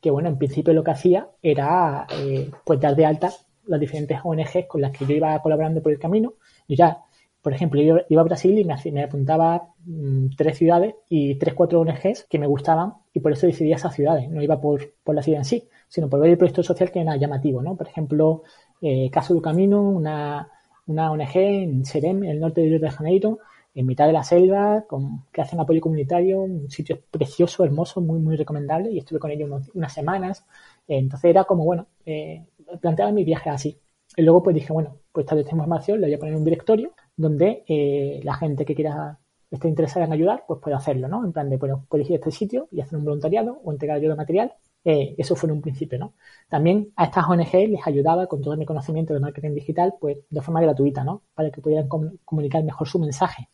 que 0.00 0.10
bueno, 0.10 0.28
en 0.28 0.38
principio 0.38 0.74
lo 0.74 0.82
que 0.82 0.90
hacía 0.90 1.28
era 1.42 2.06
eh, 2.18 2.50
pues 2.64 2.80
dar 2.80 2.96
de 2.96 3.06
alta 3.06 3.32
las 3.66 3.78
diferentes 3.78 4.18
ONGs 4.22 4.66
con 4.66 4.80
las 4.80 4.90
que 4.96 5.06
yo 5.06 5.14
iba 5.14 5.40
colaborando 5.40 5.82
por 5.82 5.92
el 5.92 5.98
camino. 5.98 6.34
Y 6.66 6.76
ya 6.76 6.98
por 7.42 7.52
ejemplo, 7.52 7.82
yo 7.82 7.98
iba 8.08 8.22
a 8.22 8.24
Brasil 8.24 8.56
y 8.56 8.64
me, 8.92 9.02
apuntaba 9.02 9.74
mm, 9.84 10.28
tres 10.36 10.58
ciudades 10.58 10.94
y 11.08 11.34
tres, 11.34 11.54
cuatro 11.54 11.80
ONGs 11.80 12.26
que 12.30 12.38
me 12.38 12.46
gustaban 12.46 12.94
y 13.12 13.20
por 13.20 13.32
eso 13.32 13.46
decidí 13.48 13.72
esas 13.72 13.94
ciudades. 13.94 14.30
No 14.30 14.40
iba 14.42 14.60
por, 14.60 14.94
por 15.02 15.14
la 15.16 15.22
ciudad 15.22 15.40
en 15.40 15.44
sí, 15.44 15.68
sino 15.88 16.08
por 16.08 16.20
ver 16.20 16.30
el 16.30 16.38
proyecto 16.38 16.62
social 16.62 16.92
que 16.92 17.00
era 17.00 17.16
llamativo, 17.16 17.60
¿no? 17.60 17.76
Por 17.76 17.88
ejemplo, 17.88 18.44
eh, 18.80 19.10
Caso 19.10 19.34
del 19.34 19.42
Camino, 19.42 19.82
una, 19.82 20.48
una 20.86 21.10
ONG 21.10 21.36
en 21.36 21.84
Serem, 21.84 22.22
en 22.22 22.30
el 22.30 22.40
norte 22.40 22.60
de 22.60 22.68
Río 22.68 22.78
de 22.80 22.90
Janeiro, 22.90 23.38
en 23.74 23.86
mitad 23.86 24.06
de 24.06 24.12
la 24.12 24.22
selva, 24.22 24.84
con, 24.88 25.24
que 25.32 25.40
hacen 25.42 25.58
apoyo 25.58 25.80
comunitario, 25.80 26.42
un 26.42 26.70
sitio 26.70 27.00
precioso, 27.10 27.64
hermoso, 27.64 28.00
muy, 28.00 28.20
muy 28.20 28.36
recomendable, 28.36 28.92
y 28.92 28.98
estuve 28.98 29.18
con 29.18 29.30
ellos 29.32 29.50
unas 29.74 29.92
semanas. 29.92 30.44
entonces 30.86 31.30
era 31.30 31.44
como, 31.44 31.64
bueno, 31.64 31.86
eh, 32.06 32.44
planteaba 32.80 33.10
mi 33.10 33.24
viaje 33.24 33.50
así. 33.50 33.78
Y 34.16 34.22
luego 34.22 34.42
pues 34.42 34.54
dije, 34.54 34.72
bueno, 34.72 34.96
pues 35.10 35.26
tal 35.26 35.38
esta 35.38 35.52
información 35.52 36.00
la 36.00 36.06
voy 36.06 36.14
a 36.14 36.18
poner 36.18 36.34
en 36.34 36.38
un 36.38 36.44
directorio 36.44 36.92
donde 37.16 37.64
eh, 37.68 38.20
la 38.24 38.34
gente 38.34 38.64
que 38.64 38.74
quiera 38.74 39.18
esté 39.50 39.68
interesada 39.68 40.06
en 40.06 40.12
ayudar, 40.12 40.44
pues 40.46 40.60
puede 40.60 40.76
hacerlo, 40.76 41.08
¿no? 41.08 41.24
En 41.24 41.32
plan 41.32 41.50
de, 41.50 41.56
bueno, 41.58 41.86
puedes 41.88 42.10
este 42.10 42.30
sitio 42.30 42.68
y 42.70 42.80
hacer 42.80 42.98
un 42.98 43.04
voluntariado 43.04 43.60
o 43.64 43.72
entregar 43.72 43.98
ayuda 43.98 44.16
material. 44.16 44.52
Eh, 44.84 45.14
eso 45.18 45.36
fue 45.36 45.48
en 45.48 45.56
un 45.56 45.62
principio, 45.62 45.98
¿no? 45.98 46.14
También 46.48 46.92
a 46.96 47.04
estas 47.04 47.28
ONG 47.28 47.52
les 47.68 47.86
ayudaba 47.86 48.26
con 48.26 48.40
todo 48.42 48.56
mi 48.56 48.66
conocimiento 48.66 49.14
de 49.14 49.20
marketing 49.20 49.54
digital, 49.54 49.94
pues 50.00 50.18
de 50.28 50.40
forma 50.40 50.60
gratuita, 50.60 51.04
¿no? 51.04 51.22
Para 51.34 51.50
que 51.50 51.60
pudieran 51.60 51.88
comunicar 52.24 52.64
mejor 52.64 52.88
su 52.88 52.98
mensaje 52.98 53.48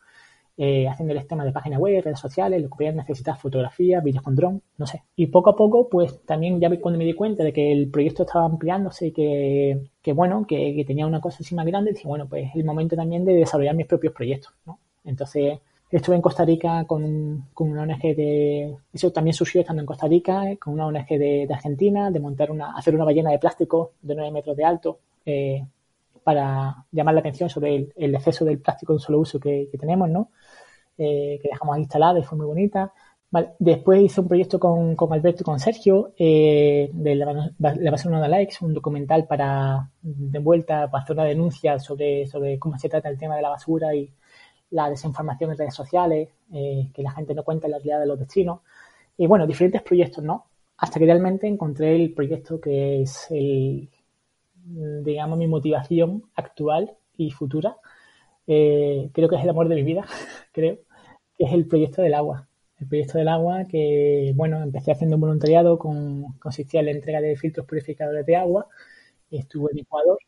eh, 0.60 0.88
haciéndoles 0.88 1.28
temas 1.28 1.46
de 1.46 1.52
página 1.52 1.78
web, 1.78 2.02
redes 2.02 2.18
sociales, 2.18 2.60
lo 2.60 2.68
que 2.68 2.74
pudieran 2.74 2.96
necesitar, 2.96 3.38
fotografías, 3.38 4.02
vídeos 4.02 4.24
con 4.24 4.34
dron, 4.34 4.60
no 4.76 4.86
sé. 4.86 5.04
Y 5.14 5.28
poco 5.28 5.50
a 5.50 5.56
poco, 5.56 5.88
pues 5.88 6.20
también 6.26 6.60
ya 6.60 6.68
cuando 6.80 6.98
me 6.98 7.04
di 7.04 7.14
cuenta 7.14 7.44
de 7.44 7.52
que 7.52 7.70
el 7.70 7.88
proyecto 7.90 8.24
estaba 8.24 8.44
ampliándose 8.44 9.06
y 9.06 9.12
que, 9.12 9.84
que 10.02 10.12
bueno, 10.12 10.44
que, 10.48 10.84
tenía 10.84 11.06
una 11.06 11.20
cosa 11.20 11.38
así 11.40 11.54
más 11.54 11.64
grande, 11.64 11.92
dije, 11.92 12.08
bueno, 12.08 12.28
pues 12.28 12.48
es 12.48 12.56
el 12.56 12.64
momento 12.64 12.96
también 12.96 13.24
de 13.24 13.34
desarrollar 13.34 13.76
mis 13.76 13.86
propios 13.86 14.12
proyectos, 14.12 14.52
¿no? 14.66 14.80
Entonces, 15.04 15.60
Estuve 15.90 16.16
en 16.16 16.20
Costa 16.20 16.44
Rica 16.44 16.84
con, 16.86 17.46
con 17.54 17.70
una 17.70 17.80
ONG 17.80 18.14
de... 18.14 18.76
Eso 18.92 19.10
también 19.10 19.32
surgió 19.32 19.62
estando 19.62 19.80
en 19.80 19.86
Costa 19.86 20.06
Rica, 20.06 20.42
con 20.60 20.74
una 20.74 20.86
ONG 20.86 21.08
de, 21.08 21.46
de 21.48 21.54
Argentina, 21.54 22.10
de 22.10 22.20
montar 22.20 22.50
una, 22.50 22.76
hacer 22.76 22.94
una 22.94 23.06
ballena 23.06 23.30
de 23.30 23.38
plástico 23.38 23.92
de 24.02 24.14
9 24.14 24.30
metros 24.30 24.54
de 24.54 24.64
alto 24.66 24.98
eh, 25.24 25.66
para 26.28 26.84
llamar 26.92 27.14
la 27.14 27.20
atención 27.20 27.48
sobre 27.48 27.74
el, 27.74 27.92
el, 27.96 28.14
exceso 28.14 28.44
del 28.44 28.60
plástico 28.60 28.92
de 28.92 28.96
un 28.96 29.00
solo 29.00 29.20
uso 29.20 29.40
que, 29.40 29.70
que 29.72 29.78
tenemos, 29.78 30.10
¿no? 30.10 30.30
Eh, 30.98 31.38
que 31.40 31.48
dejamos 31.48 31.78
instalada 31.78 32.18
y 32.18 32.22
fue 32.22 32.36
muy 32.36 32.46
bonita. 32.46 32.92
Vale. 33.30 33.52
Después 33.58 34.02
hice 34.02 34.20
un 34.20 34.28
proyecto 34.28 34.60
con, 34.60 34.94
con 34.94 35.10
Alberto 35.14 35.42
y 35.42 35.44
con 35.44 35.58
Sergio 35.58 36.12
de 36.18 36.90
la, 37.16 37.50
la 37.58 37.90
Basura 37.90 38.20
de 38.20 38.28
Likes, 38.28 38.56
un 38.60 38.74
documental 38.74 39.26
para, 39.26 39.88
de 40.02 40.38
vuelta, 40.38 40.90
para 40.90 41.02
hacer 41.02 41.16
una 41.16 41.24
denuncia 41.24 41.78
sobre, 41.78 42.26
sobre 42.26 42.58
cómo 42.58 42.78
se 42.78 42.90
trata 42.90 43.08
el 43.08 43.16
tema 43.16 43.34
de 43.34 43.40
la 43.40 43.48
basura 43.48 43.94
y, 43.94 44.12
la 44.70 44.90
desinformación 44.90 45.52
en 45.52 45.56
redes 45.56 45.74
sociales, 45.74 46.28
eh, 46.52 46.90
que 46.92 47.02
la 47.02 47.12
gente 47.12 47.34
no 47.34 47.42
cuenta 47.42 47.68
la 47.68 47.78
realidad 47.78 48.00
de 48.00 48.06
los 48.06 48.18
destinos. 48.18 48.60
Y 49.16 49.26
bueno, 49.26 49.46
diferentes 49.46 49.80
proyectos, 49.80 50.22
¿no? 50.22 50.44
Hasta 50.76 50.98
que 50.98 51.06
realmente 51.06 51.46
encontré 51.46 51.96
el 51.96 52.12
proyecto 52.12 52.60
que 52.60 53.00
es 53.00 53.28
el, 53.30 53.88
digamos, 55.02 55.38
mi 55.38 55.46
motivación 55.46 56.24
actual 56.34 56.96
y 57.16 57.30
futura. 57.30 57.76
Eh, 58.46 59.10
creo 59.12 59.28
que 59.28 59.36
es 59.36 59.42
el 59.42 59.50
amor 59.50 59.68
de 59.68 59.76
mi 59.76 59.82
vida, 59.82 60.06
creo, 60.52 60.78
que 61.36 61.44
es 61.44 61.52
el 61.52 61.66
proyecto 61.66 62.02
del 62.02 62.14
agua. 62.14 62.48
El 62.80 62.88
proyecto 62.88 63.18
del 63.18 63.28
agua 63.28 63.66
que, 63.66 64.32
bueno, 64.36 64.62
empecé 64.62 64.92
haciendo 64.92 65.16
un 65.16 65.22
voluntariado 65.22 65.78
con, 65.78 66.34
consistía 66.38 66.80
en 66.80 66.86
la 66.86 66.92
entrega 66.92 67.20
de 67.20 67.36
filtros 67.36 67.66
purificadores 67.66 68.24
de 68.26 68.36
agua. 68.36 68.68
Estuve 69.30 69.72
en 69.72 69.80
Ecuador, 69.80 70.18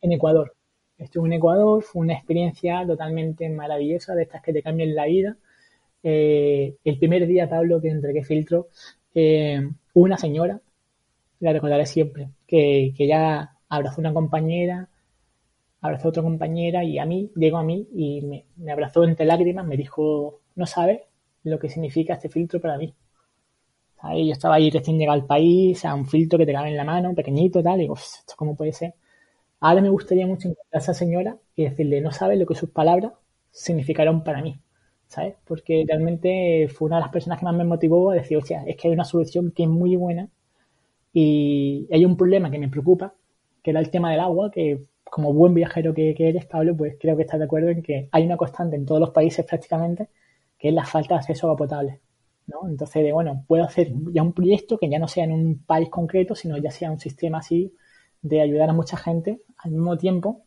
en 0.00 0.12
Ecuador, 0.12 0.54
Estuve 0.98 1.26
en 1.26 1.34
Ecuador, 1.34 1.82
fue 1.82 2.02
una 2.02 2.14
experiencia 2.14 2.86
totalmente 2.86 3.48
maravillosa, 3.48 4.14
de 4.14 4.22
estas 4.22 4.42
que 4.42 4.52
te 4.52 4.62
cambian 4.62 4.94
la 4.94 5.06
vida. 5.06 5.36
Eh, 6.02 6.76
el 6.84 6.98
primer 6.98 7.26
día, 7.26 7.48
Pablo, 7.48 7.80
que 7.80 7.88
entregué 7.88 8.22
filtro, 8.24 8.68
eh, 9.14 9.60
una 9.94 10.16
señora, 10.18 10.60
la 11.40 11.52
recordaré 11.52 11.86
siempre, 11.86 12.30
que, 12.46 12.94
que 12.96 13.06
ya 13.08 13.53
abrazó 13.76 14.00
una 14.00 14.12
compañera, 14.12 14.88
abrazó 15.80 16.08
a 16.08 16.10
otra 16.10 16.22
compañera 16.22 16.82
y 16.84 16.98
a 16.98 17.06
mí, 17.06 17.30
llegó 17.36 17.58
a 17.58 17.62
mí 17.62 17.88
y 17.92 18.22
me, 18.22 18.72
abrazó 18.72 19.04
entre 19.04 19.26
lágrimas, 19.26 19.66
me 19.66 19.76
dijo, 19.76 20.40
no 20.54 20.66
sabes 20.66 21.00
lo 21.42 21.58
que 21.58 21.68
significa 21.68 22.14
este 22.14 22.28
filtro 22.28 22.60
para 22.60 22.78
mí. 22.78 22.94
¿Sabes? 24.00 24.26
Yo 24.26 24.32
estaba 24.32 24.56
ahí 24.56 24.70
recién 24.70 24.98
llegado 24.98 25.20
al 25.20 25.26
país, 25.26 25.84
a 25.84 25.94
un 25.94 26.06
filtro 26.06 26.38
que 26.38 26.46
te 26.46 26.52
cabe 26.52 26.70
en 26.70 26.76
la 26.76 26.84
mano, 26.84 27.14
pequeñito, 27.14 27.62
tal, 27.62 27.78
y 27.78 27.82
digo, 27.82 27.94
¿esto 27.94 28.34
cómo 28.36 28.56
puede 28.56 28.72
ser? 28.72 28.94
Ahora 29.60 29.80
me 29.80 29.88
gustaría 29.88 30.26
mucho 30.26 30.48
encontrar 30.48 30.74
a 30.74 30.78
esa 30.78 30.94
señora 30.94 31.38
y 31.56 31.64
decirle, 31.64 32.00
no 32.00 32.12
sabe 32.12 32.36
lo 32.36 32.46
que 32.46 32.54
sus 32.54 32.70
palabras 32.70 33.12
significaron 33.50 34.24
para 34.24 34.42
mí, 34.42 34.58
¿sabes? 35.06 35.36
Porque 35.46 35.84
realmente 35.88 36.68
fue 36.68 36.86
una 36.86 36.96
de 36.96 37.02
las 37.02 37.12
personas 37.12 37.38
que 37.38 37.46
más 37.46 37.54
me 37.54 37.64
motivó 37.64 38.10
a 38.10 38.14
decir, 38.14 38.36
o 38.36 38.42
sea, 38.42 38.64
es 38.64 38.76
que 38.76 38.88
hay 38.88 38.94
una 38.94 39.04
solución 39.04 39.52
que 39.52 39.62
es 39.62 39.68
muy 39.68 39.96
buena 39.96 40.28
y 41.12 41.88
hay 41.92 42.04
un 42.04 42.16
problema 42.16 42.50
que 42.50 42.58
me 42.58 42.68
preocupa, 42.68 43.14
que 43.64 43.70
era 43.70 43.80
el 43.80 43.90
tema 43.90 44.10
del 44.12 44.20
agua, 44.20 44.50
que 44.50 44.82
como 45.04 45.32
buen 45.32 45.54
viajero 45.54 45.94
que, 45.94 46.14
eres, 46.18 46.44
Pablo, 46.44 46.76
pues 46.76 46.96
creo 47.00 47.16
que 47.16 47.22
estás 47.22 47.38
de 47.38 47.46
acuerdo 47.46 47.70
en 47.70 47.82
que 47.82 48.08
hay 48.12 48.24
una 48.24 48.36
constante 48.36 48.76
en 48.76 48.84
todos 48.84 49.00
los 49.00 49.10
países 49.10 49.44
prácticamente, 49.46 50.08
que 50.58 50.68
es 50.68 50.74
la 50.74 50.84
falta 50.84 51.14
de 51.14 51.20
acceso 51.20 51.46
a 51.46 51.50
agua 51.50 51.58
potable. 51.58 52.00
¿no? 52.46 52.68
Entonces, 52.68 53.02
de, 53.02 53.12
bueno, 53.12 53.44
puedo 53.48 53.64
hacer 53.64 53.90
ya 54.12 54.22
un 54.22 54.34
proyecto 54.34 54.76
que 54.76 54.90
ya 54.90 54.98
no 54.98 55.08
sea 55.08 55.24
en 55.24 55.32
un 55.32 55.64
país 55.64 55.88
concreto, 55.88 56.34
sino 56.34 56.58
ya 56.58 56.70
sea 56.70 56.90
un 56.90 57.00
sistema 57.00 57.38
así 57.38 57.74
de 58.20 58.42
ayudar 58.42 58.68
a 58.68 58.74
mucha 58.74 58.98
gente 58.98 59.40
al 59.56 59.70
mismo 59.70 59.96
tiempo 59.96 60.42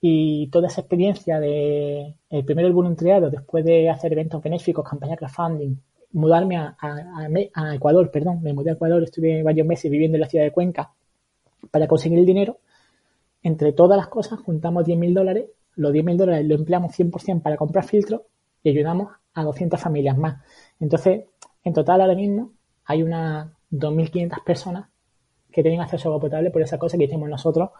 y 0.00 0.48
toda 0.50 0.68
esa 0.68 0.82
experiencia 0.82 1.40
de 1.40 2.14
el 2.30 2.44
primero 2.44 2.68
el 2.68 2.74
voluntariado, 2.74 3.28
después 3.28 3.64
de 3.64 3.90
hacer 3.90 4.12
eventos 4.12 4.40
benéficos, 4.40 4.88
campaña 4.88 5.16
crowdfunding, 5.16 5.76
mudarme 6.12 6.58
a, 6.58 6.76
a, 6.80 7.28
a, 7.54 7.74
Ecuador, 7.74 8.10
perdón, 8.12 8.40
me 8.42 8.52
mudé 8.52 8.70
a 8.70 8.74
Ecuador, 8.74 9.02
estuve 9.02 9.42
varios 9.42 9.66
meses 9.66 9.90
viviendo 9.90 10.16
en 10.16 10.20
la 10.20 10.28
ciudad 10.28 10.44
de 10.44 10.52
Cuenca 10.52 10.92
para 11.70 11.86
conseguir 11.86 12.18
el 12.18 12.26
dinero. 12.26 12.58
Entre 13.42 13.72
todas 13.72 13.96
las 13.96 14.08
cosas 14.08 14.40
juntamos 14.40 14.84
10.000 14.84 15.14
dólares, 15.14 15.46
los 15.74 15.92
10.000 15.92 16.16
dólares 16.16 16.46
lo 16.46 16.54
empleamos 16.54 16.98
100% 16.98 17.42
para 17.42 17.56
comprar 17.56 17.84
filtros 17.84 18.22
y 18.62 18.70
ayudamos 18.70 19.08
a 19.34 19.42
200 19.42 19.80
familias 19.80 20.16
más. 20.16 20.42
Entonces, 20.78 21.24
en 21.64 21.72
total 21.72 22.00
ahora 22.00 22.14
mismo 22.14 22.52
hay 22.84 23.02
unas 23.02 23.48
2.500 23.70 24.44
personas 24.44 24.88
que 25.50 25.62
tienen 25.62 25.80
acceso 25.80 26.08
a 26.08 26.12
agua 26.12 26.20
potable 26.20 26.50
por 26.50 26.62
esa 26.62 26.78
cosa 26.78 26.96
que 26.96 27.04
hicimos 27.04 27.28
nosotros, 27.28 27.70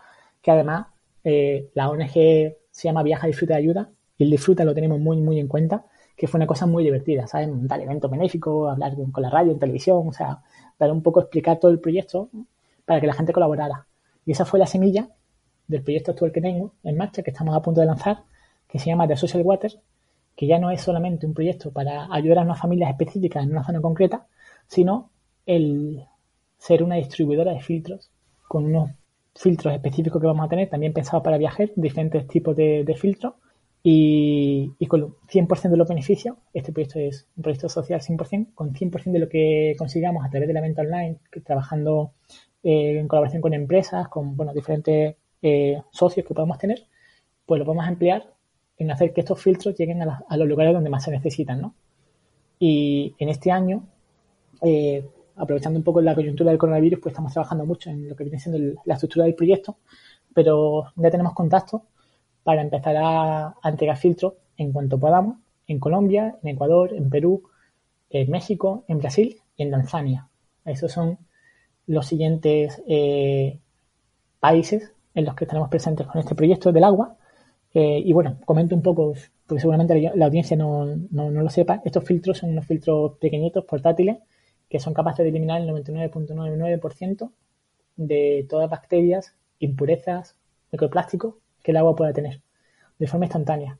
que 0.41 0.51
además 0.51 0.87
eh, 1.25 1.71
la 1.75 1.89
ONG 1.89 2.13
se 2.71 2.89
llama 2.89 3.03
Viaja, 3.03 3.27
Disfruta 3.27 3.55
y 3.55 3.57
Ayuda, 3.63 3.91
y 4.19 4.25
el 4.25 4.31
disfruta 4.31 4.65
lo 4.65 4.75
tenemos 4.75 5.01
muy, 5.01 5.19
muy 5.19 5.39
en 5.39 5.49
cuenta, 5.49 5.87
que 6.17 6.27
fue 6.27 6.39
una 6.39 6.47
cosa 6.47 6.67
muy 6.67 6.85
divertida, 6.85 7.27
¿sabes? 7.27 7.49
Montar 7.49 7.81
eventos 7.81 8.11
benéficos, 8.11 8.71
hablar 8.71 8.95
con 9.11 9.23
la 9.23 9.31
radio, 9.31 9.53
en 9.53 9.59
televisión, 9.59 10.07
o 10.07 10.13
sea, 10.13 10.43
dar 10.79 10.93
un 10.93 11.03
poco, 11.03 11.21
explicar 11.21 11.59
todo 11.59 11.71
el 11.71 11.81
proyecto 11.81 12.29
para 12.93 13.01
que 13.01 13.07
la 13.07 13.15
gente 13.15 13.33
colaborara. 13.33 13.87
Y 14.27 14.33
esa 14.33 14.45
fue 14.45 14.59
la 14.59 14.67
semilla 14.67 15.09
del 15.67 15.83
proyecto 15.83 16.11
actual 16.11 16.31
que 16.31 16.43
tengo 16.43 16.75
en 16.85 16.99
marcha, 16.99 17.23
que 17.23 17.31
estamos 17.31 17.57
a 17.57 17.63
punto 17.63 17.81
de 17.81 17.87
lanzar, 17.87 18.25
que 18.69 18.79
se 18.79 18.91
llama 18.91 19.09
The 19.09 19.17
Social 19.17 19.43
Water, 19.43 19.73
que 20.37 20.47
ya 20.47 20.59
no 20.59 20.71
es 20.71 20.83
solamente 20.83 21.25
un 21.25 21.33
proyecto 21.33 21.73
para 21.73 22.13
ayudar 22.13 22.41
a 22.41 22.43
unas 22.43 22.61
familias 22.61 22.91
específicas 22.91 23.45
en 23.45 23.53
una 23.53 23.65
zona 23.65 23.81
concreta, 23.81 24.27
sino 24.67 25.11
el 25.47 26.05
ser 26.59 26.83
una 26.83 26.97
distribuidora 26.97 27.53
de 27.55 27.61
filtros 27.61 28.11
con 28.47 28.67
unos 28.67 28.91
filtros 29.35 29.73
específicos 29.73 30.21
que 30.21 30.27
vamos 30.27 30.45
a 30.45 30.51
tener, 30.51 30.69
también 30.69 30.93
pensados 30.93 31.25
para 31.25 31.39
viajes, 31.39 31.71
diferentes 31.75 32.29
tipos 32.29 32.55
de, 32.55 32.95
filtros 33.01 33.33
y, 33.83 34.71
y, 34.79 34.87
con 34.87 35.15
100% 35.33 35.71
de 35.71 35.77
los 35.79 35.89
beneficios, 35.89 36.37
este 36.53 36.73
proyecto 36.73 36.99
es 36.99 37.27
un 37.39 37.43
proyecto 37.43 37.71
social 37.71 38.03
100%, 38.03 38.53
con 38.55 38.75
100% 38.75 39.13
de 39.13 39.19
lo 39.19 39.31
que 39.31 39.75
consigamos 39.79 40.27
a 40.27 40.29
través 40.29 40.47
de 40.47 40.53
la 40.53 40.61
venta 40.61 40.83
online, 40.83 41.17
que, 41.31 41.41
trabajando 41.41 42.13
eh, 42.63 42.99
en 42.99 43.09
colaboración 43.09 43.43
con 43.43 43.55
empresas, 43.55 44.09
con 44.09 44.37
bueno, 44.37 44.53
diferentes 44.53 45.17
eh, 45.43 45.83
socios 45.91 46.27
que 46.27 46.35
podemos 46.35 46.59
tener, 46.59 46.87
pues 47.45 47.59
lo 47.59 47.65
vamos 47.65 47.85
a 47.85 47.89
emplear 47.89 48.33
en 48.79 48.91
hacer 48.91 49.13
que 49.13 49.21
estos 49.21 49.41
filtros 49.41 49.77
lleguen 49.77 50.03
a, 50.03 50.07
la, 50.07 50.25
a 50.29 50.37
los 50.37 50.49
lugares 50.49 50.73
donde 50.73 50.91
más 50.91 51.05
se 51.05 51.11
necesitan, 51.11 51.61
¿no? 51.61 51.75
Y 52.59 53.15
en 53.19 53.29
este 53.29 53.51
año, 53.51 53.85
eh, 54.63 55.05
aprovechando 55.37 55.79
un 55.79 55.85
poco 55.85 56.01
la 56.01 56.15
coyuntura 56.15 56.51
del 56.51 56.59
coronavirus, 56.59 57.01
pues 57.01 57.13
estamos 57.13 57.33
trabajando 57.33 57.67
mucho 57.67 57.91
en 57.91 58.09
lo 58.09 58.15
que 58.15 58.25
viene 58.25 58.39
siendo 58.39 58.81
la 58.85 58.95
estructura 58.95 59.25
del 59.25 59.35
proyecto, 59.35 59.79
pero 60.33 60.93
ya 60.97 61.11
tenemos 61.11 61.35
contacto 61.35 61.87
para 62.45 62.63
empezar 62.63 62.97
a, 62.97 63.49
a, 63.61 63.69
entregar 63.69 63.97
filtros 63.97 64.35
en 64.57 64.73
cuanto 64.73 64.99
podamos 64.99 65.39
en 65.67 65.81
Colombia, 65.81 66.39
en 66.43 66.51
Ecuador, 66.51 66.93
en 66.95 67.11
Perú, 67.11 67.43
en 68.11 68.31
México, 68.31 68.85
en 68.89 68.99
Brasil 68.99 69.41
y 69.57 69.63
en 69.65 69.71
Tanzania. 69.71 70.29
Esos 70.65 70.93
son 70.93 71.19
los 71.87 72.07
siguientes 72.07 72.83
eh, 72.87 73.59
países 74.41 74.93
en 75.15 75.25
los 75.25 75.35
que 75.35 75.45
estaremos 75.45 75.69
presentes 75.69 76.07
con 76.07 76.21
este 76.21 76.35
proyecto 76.35 76.73
del 76.73 76.85
agua. 76.85 77.17
Eh, 77.75 78.03
y 78.05 78.13
bueno, 78.13 78.39
comento 78.45 78.75
un 78.75 78.83
poco, 78.83 79.15
porque 79.47 79.61
seguramente 79.61 80.13
la 80.15 80.27
audiencia 80.27 80.57
no, 80.57 80.85
no, 80.87 81.31
no 81.31 81.43
lo 81.43 81.49
sepa, 81.51 81.81
estos 81.85 82.05
filtros 82.05 82.39
son 82.39 82.51
unos 82.51 82.67
filtros 82.67 83.19
pequeñitos, 83.19 83.65
portátiles, 83.65 84.19
que 84.69 84.79
son 84.79 84.95
capaces 84.95 85.25
de 85.25 85.31
eliminar 85.31 85.61
el 85.61 85.69
99.99% 85.69 87.31
de 87.97 88.47
todas 88.49 88.65
las 88.65 88.71
bacterias, 88.71 89.35
impurezas, 89.59 90.37
microplásticos 90.71 91.35
que 91.63 91.71
el 91.71 91.77
agua 91.77 91.95
pueda 91.95 92.13
tener 92.13 92.41
de 92.99 93.07
forma 93.07 93.27
instantánea, 93.27 93.79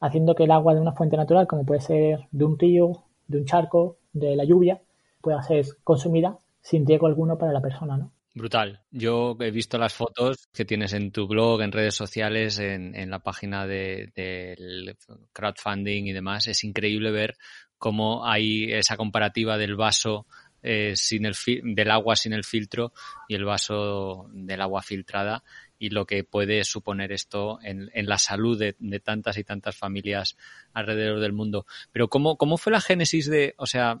haciendo 0.00 0.34
que 0.34 0.44
el 0.44 0.50
agua 0.50 0.74
de 0.74 0.80
una 0.80 0.92
fuente 0.92 1.16
natural, 1.16 1.46
como 1.46 1.64
puede 1.64 1.80
ser 1.80 2.26
de 2.30 2.44
un 2.44 2.58
río, 2.58 3.04
de 3.28 3.38
un 3.38 3.44
charco, 3.44 3.98
de 4.12 4.36
la 4.36 4.44
lluvia, 4.44 4.80
pueda 5.20 5.42
ser 5.42 5.66
consumida 5.82 6.38
sin 6.64 6.86
riesgo 6.86 7.06
alguno 7.06 7.36
para 7.36 7.52
la 7.52 7.60
persona, 7.60 7.96
¿no? 7.96 8.10
Brutal. 8.34 8.80
Yo 8.90 9.36
he 9.38 9.52
visto 9.52 9.78
las 9.78 9.94
fotos 9.94 10.48
que 10.52 10.64
tienes 10.64 10.92
en 10.92 11.12
tu 11.12 11.28
blog, 11.28 11.60
en 11.60 11.70
redes 11.70 11.94
sociales, 11.94 12.58
en, 12.58 12.96
en 12.96 13.10
la 13.10 13.20
página 13.20 13.64
del 13.64 14.12
de, 14.12 14.96
crowdfunding 15.32 16.06
y 16.06 16.12
demás. 16.12 16.48
Es 16.48 16.64
increíble 16.64 17.12
ver 17.12 17.36
cómo 17.78 18.26
hay 18.26 18.72
esa 18.72 18.96
comparativa 18.96 19.56
del 19.56 19.76
vaso 19.76 20.26
eh, 20.62 20.94
sin 20.96 21.26
el 21.26 21.34
del 21.62 21.90
agua 21.90 22.16
sin 22.16 22.32
el 22.32 22.42
filtro 22.42 22.94
y 23.28 23.34
el 23.34 23.44
vaso 23.44 24.30
del 24.32 24.62
agua 24.62 24.80
filtrada 24.82 25.44
y 25.78 25.90
lo 25.90 26.06
que 26.06 26.24
puede 26.24 26.64
suponer 26.64 27.12
esto 27.12 27.58
en, 27.62 27.90
en 27.92 28.06
la 28.06 28.16
salud 28.16 28.58
de, 28.58 28.74
de, 28.78 28.98
tantas 28.98 29.36
y 29.36 29.44
tantas 29.44 29.76
familias 29.76 30.38
alrededor 30.72 31.20
del 31.20 31.34
mundo. 31.34 31.66
Pero 31.92 32.08
¿cómo, 32.08 32.38
cómo 32.38 32.56
fue 32.56 32.72
la 32.72 32.80
génesis 32.80 33.28
de, 33.28 33.54
o 33.58 33.66
sea, 33.66 34.00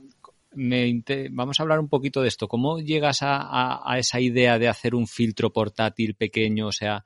me, 0.54 1.02
vamos 1.30 1.58
a 1.58 1.62
hablar 1.62 1.80
un 1.80 1.88
poquito 1.88 2.22
de 2.22 2.28
esto. 2.28 2.48
¿Cómo 2.48 2.78
llegas 2.78 3.18
a, 3.22 3.96
esa 3.98 4.20
idea 4.20 4.58
de 4.58 4.68
hacer 4.68 4.94
un 4.94 5.06
filtro 5.06 5.52
portátil 5.52 6.14
pequeño? 6.14 6.68
O 6.68 6.72
sea, 6.72 7.04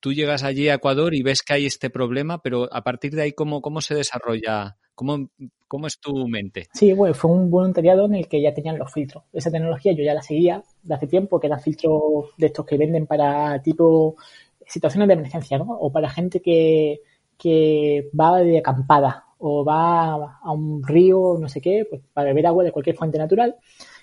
tú 0.00 0.12
llegas 0.12 0.42
allí 0.42 0.68
a 0.68 0.74
Ecuador 0.74 1.14
y 1.14 1.22
ves 1.22 1.42
que 1.42 1.54
hay 1.54 1.66
este 1.66 1.90
problema, 1.90 2.42
pero 2.42 2.68
a 2.72 2.82
partir 2.82 3.12
de 3.12 3.22
ahí, 3.22 3.32
¿cómo, 3.32 3.80
se 3.80 3.94
desarrolla? 3.94 4.76
¿Cómo, 4.94 5.30
¿Cómo 5.66 5.86
es 5.86 5.98
tu 5.98 6.28
mente? 6.28 6.66
Sí, 6.72 6.92
bueno, 6.92 7.14
fue 7.14 7.30
un 7.30 7.50
voluntariado 7.50 8.06
en 8.06 8.14
el 8.14 8.28
que 8.28 8.42
ya 8.42 8.52
tenían 8.52 8.78
los 8.78 8.92
filtros. 8.92 9.24
Esa 9.32 9.50
tecnología 9.50 9.92
yo 9.92 10.04
ya 10.04 10.14
la 10.14 10.22
seguía 10.22 10.62
de 10.82 10.94
hace 10.94 11.06
tiempo, 11.06 11.40
que 11.40 11.46
eran 11.46 11.60
filtros 11.60 12.26
de 12.36 12.46
estos 12.46 12.66
que 12.66 12.76
venden 12.76 13.06
para 13.06 13.60
tipo 13.62 14.16
situaciones 14.66 15.08
de 15.08 15.14
emergencia, 15.14 15.58
¿no? 15.58 15.72
O 15.72 15.90
para 15.90 16.10
gente 16.10 16.40
que, 16.40 17.00
que 17.36 18.08
va 18.18 18.38
de 18.40 18.58
acampada 18.58 19.24
o 19.40 19.64
va 19.64 20.38
a 20.42 20.52
un 20.52 20.82
río, 20.82 21.36
no 21.38 21.48
sé 21.48 21.60
qué, 21.60 21.86
pues 21.88 22.02
para 22.12 22.28
beber 22.28 22.46
agua 22.46 22.64
de 22.64 22.72
cualquier 22.72 22.96
fuente 22.96 23.18
natural. 23.18 23.56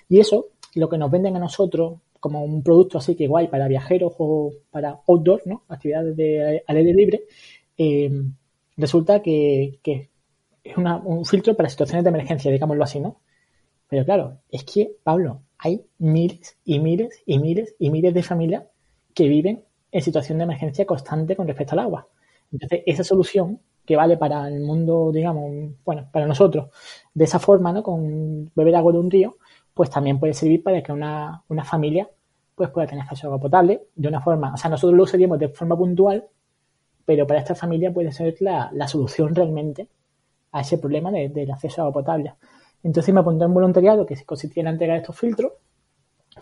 Y 0.08 0.20
eso, 0.20 0.48
lo 0.74 0.88
que 0.88 0.98
nos 0.98 1.10
venden 1.10 1.36
a 1.36 1.40
nosotros 1.40 2.00
como 2.20 2.44
un 2.44 2.62
producto 2.62 2.98
así 2.98 3.14
que 3.14 3.28
guay 3.28 3.48
para 3.48 3.68
viajeros 3.68 4.12
o 4.18 4.52
para 4.70 5.00
outdoor, 5.06 5.42
¿no? 5.46 5.62
Actividades 5.68 6.16
de, 6.16 6.62
al 6.66 6.76
aire 6.76 6.92
libre, 6.92 7.22
eh, 7.76 8.10
resulta 8.76 9.22
que, 9.22 9.78
que 9.82 10.10
es 10.64 10.76
un 10.76 11.24
filtro 11.24 11.54
para 11.56 11.68
situaciones 11.68 12.04
de 12.04 12.10
emergencia, 12.10 12.50
digámoslo 12.50 12.84
así, 12.84 13.00
¿no? 13.00 13.20
Pero 13.88 14.04
claro, 14.04 14.38
es 14.50 14.64
que, 14.64 14.96
Pablo, 15.02 15.42
hay 15.58 15.84
miles 15.98 16.56
y 16.64 16.78
miles 16.78 17.22
y 17.24 17.38
miles 17.38 17.74
y 17.78 17.90
miles 17.90 18.12
de 18.12 18.22
familias 18.22 18.64
que 19.14 19.28
viven 19.28 19.64
en 19.90 20.02
situación 20.02 20.38
de 20.38 20.44
emergencia 20.44 20.84
constante 20.84 21.36
con 21.36 21.46
respecto 21.46 21.72
al 21.74 21.80
agua. 21.80 22.08
Entonces, 22.52 22.82
esa 22.86 23.04
solución 23.04 23.60
que 23.88 23.96
vale 23.96 24.18
para 24.18 24.48
el 24.48 24.60
mundo, 24.60 25.10
digamos, 25.10 25.50
bueno, 25.82 26.10
para 26.12 26.26
nosotros, 26.26 26.68
de 27.14 27.24
esa 27.24 27.38
forma, 27.38 27.72
¿no? 27.72 27.82
Con 27.82 28.52
beber 28.54 28.76
agua 28.76 28.92
de 28.92 28.98
un 28.98 29.10
río, 29.10 29.38
pues 29.72 29.88
también 29.88 30.20
puede 30.20 30.34
servir 30.34 30.62
para 30.62 30.82
que 30.82 30.92
una, 30.92 31.42
una 31.48 31.64
familia 31.64 32.06
pues 32.54 32.68
pueda 32.68 32.86
tener 32.86 33.04
acceso 33.04 33.26
a 33.26 33.28
agua 33.28 33.40
potable 33.40 33.86
de 33.94 34.08
una 34.08 34.20
forma, 34.20 34.52
o 34.52 34.58
sea, 34.58 34.68
nosotros 34.68 34.94
lo 34.94 35.04
usaríamos 35.04 35.38
de 35.38 35.48
forma 35.48 35.74
puntual, 35.74 36.26
pero 37.06 37.26
para 37.26 37.40
esta 37.40 37.54
familia 37.54 37.90
puede 37.90 38.12
ser 38.12 38.36
la, 38.40 38.68
la 38.74 38.86
solución 38.88 39.34
realmente 39.34 39.88
a 40.52 40.60
ese 40.60 40.76
problema 40.76 41.10
del 41.10 41.50
acceso 41.50 41.80
a 41.80 41.84
agua 41.86 42.02
potable. 42.02 42.34
Entonces 42.82 43.14
me 43.14 43.20
apunté 43.20 43.46
en 43.46 43.54
voluntariado 43.54 44.04
que 44.04 44.22
consistía 44.26 44.60
en 44.60 44.66
la 44.66 44.72
entrega 44.72 44.92
de 44.92 45.00
estos 45.00 45.18
filtros. 45.18 45.52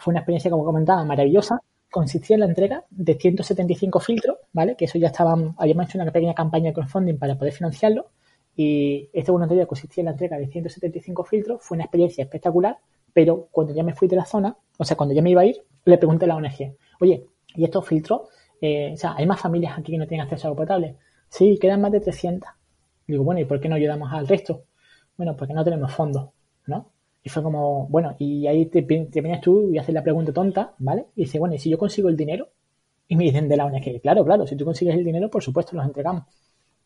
Fue 0.01 0.11
una 0.11 0.19
experiencia, 0.19 0.51
como 0.51 0.65
comentaba, 0.65 1.05
maravillosa. 1.05 1.63
Consistía 1.91 2.35
en 2.35 2.41
la 2.41 2.47
entrega 2.47 2.85
de 2.91 3.15
175 3.15 4.01
filtros, 4.01 4.39
¿vale? 4.53 4.77
Que 4.77 4.87
eso 4.87 4.99
ya 4.99 5.09
estaban, 5.09 5.55
habíamos 5.59 5.87
hecho 5.87 5.99
una 5.99 6.11
pequeña 6.11 6.35
campaña 6.35 6.67
de 6.67 6.75
crowdfunding 6.75 7.19
para 7.19 7.37
poder 7.37 7.53
financiarlo. 7.53 8.11
Y 8.55 9.09
este 9.13 9.31
voluntariado 9.31 9.69
consistía 9.69 10.03
en 10.03 10.07
la 10.07 10.11
entrega 10.13 10.39
de 10.39 10.49
175 10.49 11.25
filtros. 11.25 11.63
Fue 11.63 11.77
una 11.77 11.85
experiencia 11.85 12.25
espectacular, 12.25 12.79
pero 13.13 13.49
cuando 13.51 13.75
ya 13.75 13.83
me 13.83 13.95
fui 13.95 14.09
de 14.09 14.17
la 14.17 14.25
zona, 14.25 14.57
o 14.79 14.85
sea, 14.85 14.97
cuando 14.97 15.15
ya 15.15 15.23
me 15.23 15.31
iba 15.31 15.43
a 15.43 15.47
ir, 15.47 15.63
le 15.85 15.99
pregunté 15.99 16.25
a 16.25 16.29
la 16.29 16.37
ONG, 16.37 16.77
oye, 17.01 17.27
¿y 17.55 17.65
estos 17.65 17.87
filtros? 17.87 18.29
Eh, 18.61 18.93
o 18.95 18.97
sea, 18.97 19.15
¿hay 19.17 19.27
más 19.27 19.41
familias 19.41 19.79
aquí 19.79 19.93
que 19.93 19.99
no 19.99 20.07
tienen 20.07 20.25
acceso 20.25 20.49
a 20.49 20.51
agua 20.51 20.65
potable? 20.65 20.97
Sí, 21.29 21.59
quedan 21.61 21.81
más 21.81 21.93
de 21.93 22.01
300. 22.01 22.49
Digo, 23.07 23.25
bueno, 23.25 23.41
¿y 23.41 23.45
por 23.45 23.61
qué 23.61 23.69
no 23.69 23.77
ayudamos 23.77 24.13
al 24.13 24.27
resto? 24.27 24.65
Bueno, 25.17 25.37
porque 25.37 25.55
no 25.55 25.65
tenemos 25.65 25.93
fondos, 25.93 26.31
¿no? 26.67 26.91
Y 27.27 27.29
fue 27.29 27.43
como, 27.43 27.89
bueno, 27.89 28.15
y 28.21 28.47
ahí 28.47 28.67
te, 28.67 28.83
vienes 28.83 29.41
tú 29.41 29.73
y 29.73 29.79
haces 29.79 29.93
la 29.93 30.05
pregunta 30.05 30.33
tonta, 30.33 30.75
¿vale? 30.79 31.07
Y 31.17 31.23
dice, 31.23 31.41
bueno, 31.41 31.57
¿y 31.57 31.59
si 31.59 31.69
yo 31.69 31.77
consigo 31.77 32.09
el 32.09 32.17
dinero? 32.17 32.51
Y 33.09 33.17
me 33.17 33.25
dicen 33.25 33.49
de 33.49 33.57
la 33.57 33.67
ONG, 33.67 34.01
claro, 34.01 34.25
claro, 34.25 34.47
si 34.47 34.55
tú 34.55 34.65
consigues 34.65 34.95
el 34.95 35.03
dinero, 35.03 35.29
por 35.29 35.43
supuesto, 35.43 35.75
los 35.75 35.85
entregamos. 35.85 36.23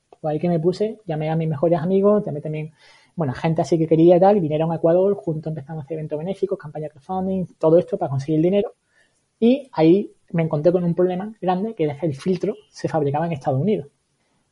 Pues 0.09 0.33
ahí 0.33 0.39
que 0.39 0.49
me 0.49 0.59
puse, 0.59 0.99
llamé 1.05 1.29
a 1.29 1.37
mis 1.37 1.47
mejores 1.47 1.79
amigos, 1.79 2.25
llamé 2.25 2.41
también, 2.41 2.73
bueno, 3.17 3.35
gente 3.35 3.61
así 3.61 3.77
que 3.77 3.87
quería 3.87 4.17
y 4.17 4.21
tal, 4.21 4.41
vinieron 4.41 4.73
a 4.73 4.77
Ecuador, 4.77 5.15
juntos 5.15 5.51
empezamos 5.51 5.83
a 5.83 5.85
hacer 5.85 5.99
eventos 5.99 6.19
benéficos, 6.19 6.59
campaña 6.59 6.89
crowdfunding, 6.89 7.45
todo 7.59 7.77
esto 7.77 7.99
para 7.99 8.09
conseguir 8.09 8.37
el 8.37 8.43
dinero. 8.43 8.73
Y 9.39 9.69
ahí 9.73 10.11
me 10.31 10.43
encontré 10.43 10.73
con 10.73 10.85
un 10.85 10.95
problema 10.95 11.35
grande, 11.43 11.75
que 11.75 11.85
es 11.85 12.01
que 12.01 12.07
el 12.07 12.15
filtro 12.15 12.55
se 12.71 12.89
fabricaba 12.89 13.27
en 13.27 13.33
Estados 13.33 13.61
Unidos. 13.61 13.89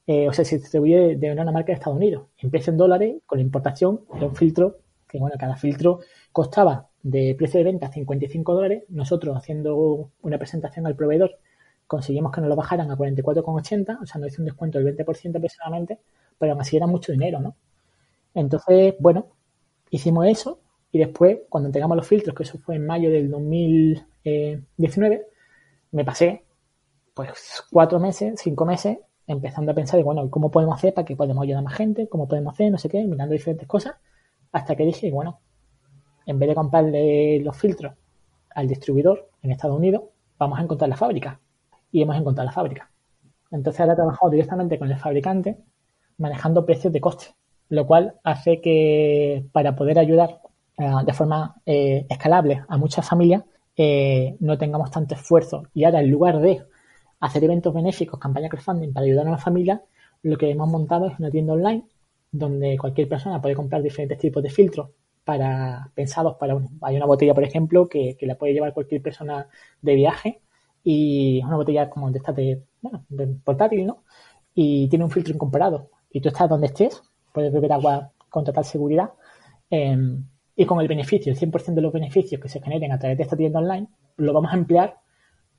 Eh, 0.07 0.29
o 0.29 0.35
sea, 0.35 0.45
se 0.45 0.59
distribuye 0.59 1.17
de 1.17 1.33
una 1.33 1.51
marca 1.51 1.69
de 1.69 1.79
Estados 1.79 1.97
Unidos. 1.97 2.27
Empieza 2.37 2.73
en 2.73 2.77
dólares, 2.77 3.23
con 3.25 3.39
la 3.39 3.43
importación 3.43 4.03
de 4.21 4.27
un 4.27 4.37
filtro, 4.37 4.77
que 5.09 5.19
bueno, 5.19 5.37
cada 5.39 5.57
filtro 5.57 6.01
costaba 6.33 6.89
de 7.03 7.35
precio 7.37 7.59
de 7.59 7.65
venta 7.65 7.91
55 7.91 8.55
dólares. 8.55 8.85
Nosotros, 8.89 9.37
haciendo 9.37 10.11
una 10.23 10.39
presentación 10.39 10.87
al 10.87 10.97
proveedor, 10.97 11.39
conseguimos 11.87 12.33
que 12.33 12.41
nos 12.41 12.49
lo 12.49 12.57
bajaran 12.57 12.91
a 12.91 12.97
44,80, 12.97 14.03
o 14.03 14.07
sea, 14.07 14.21
nos 14.21 14.33
hizo 14.33 14.43
un 14.43 14.47
descuento 14.47 14.79
del 14.79 14.95
20% 14.97 15.37
aproximadamente, 15.37 15.99
pero 16.39 16.53
aún 16.53 16.61
así 16.61 16.77
era 16.77 16.87
mucho 16.87 17.13
dinero, 17.13 17.41
¿no? 17.41 17.57
Entonces, 18.35 18.95
bueno, 19.01 19.29
hicimos 19.91 20.27
eso 20.27 20.61
y 20.93 20.99
después, 20.99 21.39
cuando 21.49 21.69
entregamos 21.69 21.97
los 21.97 22.07
filtros, 22.07 22.37
que 22.37 22.43
eso 22.45 22.59
fue 22.59 22.77
en 22.77 22.87
mayo 22.87 23.11
del 23.11 23.31
2019, 23.31 25.27
me 25.93 26.05
pasé 26.05 26.45
pues 27.15 27.65
cuatro 27.71 27.99
meses, 27.99 28.41
cinco 28.41 28.65
meses 28.65 28.99
empezando 29.27 29.73
a 29.73 29.75
pensar, 29.75 30.03
bueno, 30.03 30.31
¿cómo 30.31 30.51
podemos 30.51 30.77
hacer 30.77 30.95
para 30.95 31.05
que 31.05 31.17
podamos 31.17 31.43
ayudar 31.43 31.61
a 31.61 31.63
más 31.63 31.75
gente? 31.75 32.09
¿Cómo 32.09 32.29
podemos 32.29 32.55
hacer? 32.55 32.71
No 32.71 32.79
sé 32.79 32.89
qué, 32.89 33.03
mirando 33.05 33.33
diferentes 33.35 33.69
cosas, 33.69 33.97
hasta 34.53 34.77
que 34.77 34.85
dije, 34.85 35.11
bueno, 35.11 35.41
en 36.27 36.39
vez 36.39 36.49
de 36.51 36.55
comprarle 36.55 37.41
los 37.41 37.57
filtros 37.57 37.95
al 38.55 38.69
distribuidor 38.69 39.31
en 39.43 39.51
Estados 39.51 39.77
Unidos, 39.77 40.03
vamos 40.39 40.59
a 40.59 40.63
encontrar 40.63 40.89
la 40.89 40.97
fábrica. 40.97 41.41
Y 41.91 42.03
hemos 42.03 42.17
encontrado 42.17 42.47
la 42.47 42.53
fábrica. 42.53 42.91
Entonces 43.51 43.81
ahora 43.81 43.95
he 43.95 43.97
trabajado 43.97 44.31
directamente 44.31 44.79
con 44.79 44.91
el 44.91 44.99
fabricante, 44.99 45.59
manejando 46.19 46.67
precios 46.67 46.93
de 46.93 47.01
coste, 47.01 47.27
lo 47.71 47.87
cual 47.87 48.15
hace 48.25 48.61
que 48.61 49.47
para 49.53 49.75
poder 49.75 49.99
ayudar 49.99 50.41
eh, 50.77 50.91
de 51.05 51.13
forma 51.15 51.57
eh, 51.65 52.07
escalable 52.09 52.63
a 52.69 52.77
muchas 52.77 53.09
familias, 53.09 53.45
eh, 53.77 54.37
no 54.41 54.59
tengamos 54.59 54.91
tanto 54.91 55.15
esfuerzo. 55.15 55.63
Y 55.73 55.85
ahora, 55.85 56.01
en 56.01 56.11
lugar 56.11 56.41
de 56.41 56.63
hacer 57.21 57.45
eventos 57.45 57.73
benéficos, 57.73 58.21
campaña 58.21 58.49
crowdfunding 58.49 58.93
para 58.93 59.07
ayudar 59.07 59.27
a 59.29 59.31
la 59.31 59.39
familia, 59.39 59.83
lo 60.23 60.37
que 60.37 60.51
hemos 60.51 60.69
montado 60.69 61.07
es 61.07 61.19
una 61.19 61.31
tienda 61.31 61.55
online 61.55 61.85
donde 62.31 62.77
cualquier 62.79 63.09
persona 63.09 63.41
puede 63.41 63.55
comprar 63.55 63.83
diferentes 63.83 64.19
tipos 64.19 64.43
de 64.43 64.51
filtros 64.51 64.91
para 65.25 65.91
pensados 65.95 66.37
para 66.37 66.55
uno. 66.55 66.71
Hay 66.83 66.97
una 66.97 67.07
botella, 67.07 67.35
por 67.35 67.45
ejemplo, 67.45 67.89
que, 67.89 68.17
la 68.23 68.37
puede 68.37 68.55
llevar 68.55 68.73
cualquier 68.73 69.03
persona 69.03 69.49
de 69.83 69.95
viaje 69.95 70.41
y 70.83 71.41
es 71.41 71.45
una 71.45 71.57
botella 71.57 71.91
como 71.91 72.11
de 72.11 72.19
esta 72.19 72.33
de, 72.33 72.63
bueno, 72.81 73.05
portátil, 73.45 73.87
¿no? 73.87 74.05
Y 74.55 74.89
tiene 74.89 75.05
un 75.05 75.11
filtro 75.11 75.35
incomparado. 75.35 75.91
Y 76.11 76.21
tú 76.21 76.29
estás 76.29 76.49
donde 76.49 76.69
estés, 76.69 77.03
puedes 77.33 77.53
beber 77.53 77.73
agua 77.73 78.13
con 78.31 78.45
total 78.45 78.65
seguridad 78.65 79.13
em, 79.71 80.25
y 80.57 80.65
con 80.67 80.81
el 80.81 80.89
beneficio, 80.89 81.33
el 81.33 81.39
100% 81.39 81.75
de 81.75 81.83
los 81.83 81.93
beneficios 81.93 82.41
que 82.41 82.49
se 82.49 82.61
generen 82.61 82.93
a 82.93 82.99
través 82.99 83.19
de 83.19 83.25
esta 83.25 83.37
tienda 83.37 83.61
online, 83.61 83.89
lo 84.17 84.33
vamos 84.33 84.53
a 84.53 84.57
emplear 84.57 84.99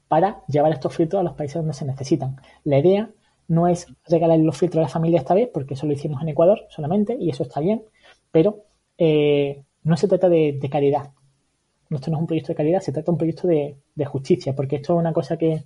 para 0.07 0.43
llevar 0.47 0.71
estos 0.73 0.95
filtros 0.95 1.19
a 1.19 1.23
los 1.23 1.33
países 1.33 1.57
donde 1.57 1.73
se 1.73 1.85
necesitan. 1.85 2.37
La 2.63 2.79
idea 2.79 3.11
no 3.49 3.67
es 3.67 3.87
regalar 4.05 4.39
los 4.39 4.57
filtros 4.57 4.79
a 4.79 4.83
la 4.83 4.89
familia 4.89 5.19
esta 5.19 5.33
vez, 5.33 5.49
porque 5.53 5.73
eso 5.73 5.85
lo 5.85 5.93
hicimos 5.93 6.21
en 6.21 6.29
Ecuador 6.29 6.67
solamente, 6.69 7.17
y 7.19 7.29
eso 7.29 7.43
está 7.43 7.59
bien, 7.59 7.83
pero 8.31 8.63
eh, 8.97 9.63
no 9.83 9.97
se 9.97 10.07
trata 10.07 10.29
de, 10.29 10.59
caridad. 10.71 11.11
Esto 11.89 12.11
no 12.11 12.17
es 12.17 12.21
un 12.21 12.27
proyecto 12.27 12.49
de 12.49 12.55
caridad, 12.55 12.79
se 12.79 12.91
trata 12.91 13.07
de 13.07 13.11
un 13.11 13.17
proyecto 13.17 13.47
de, 13.47 14.05
justicia, 14.05 14.55
porque 14.55 14.77
esto 14.77 14.93
es 14.93 14.99
una 14.99 15.11
cosa 15.13 15.37
que, 15.37 15.65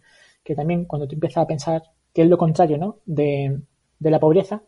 también 0.55 0.85
cuando 0.85 1.07
tú 1.07 1.15
empiezas 1.15 1.43
a 1.43 1.47
pensar 1.47 1.83
que 2.13 2.23
es 2.23 2.29
lo 2.29 2.37
contrario 2.37 2.77
¿no? 2.77 2.99
de, 3.05 3.61
de 3.99 4.11
la 4.11 4.19
pobreza, 4.19 4.63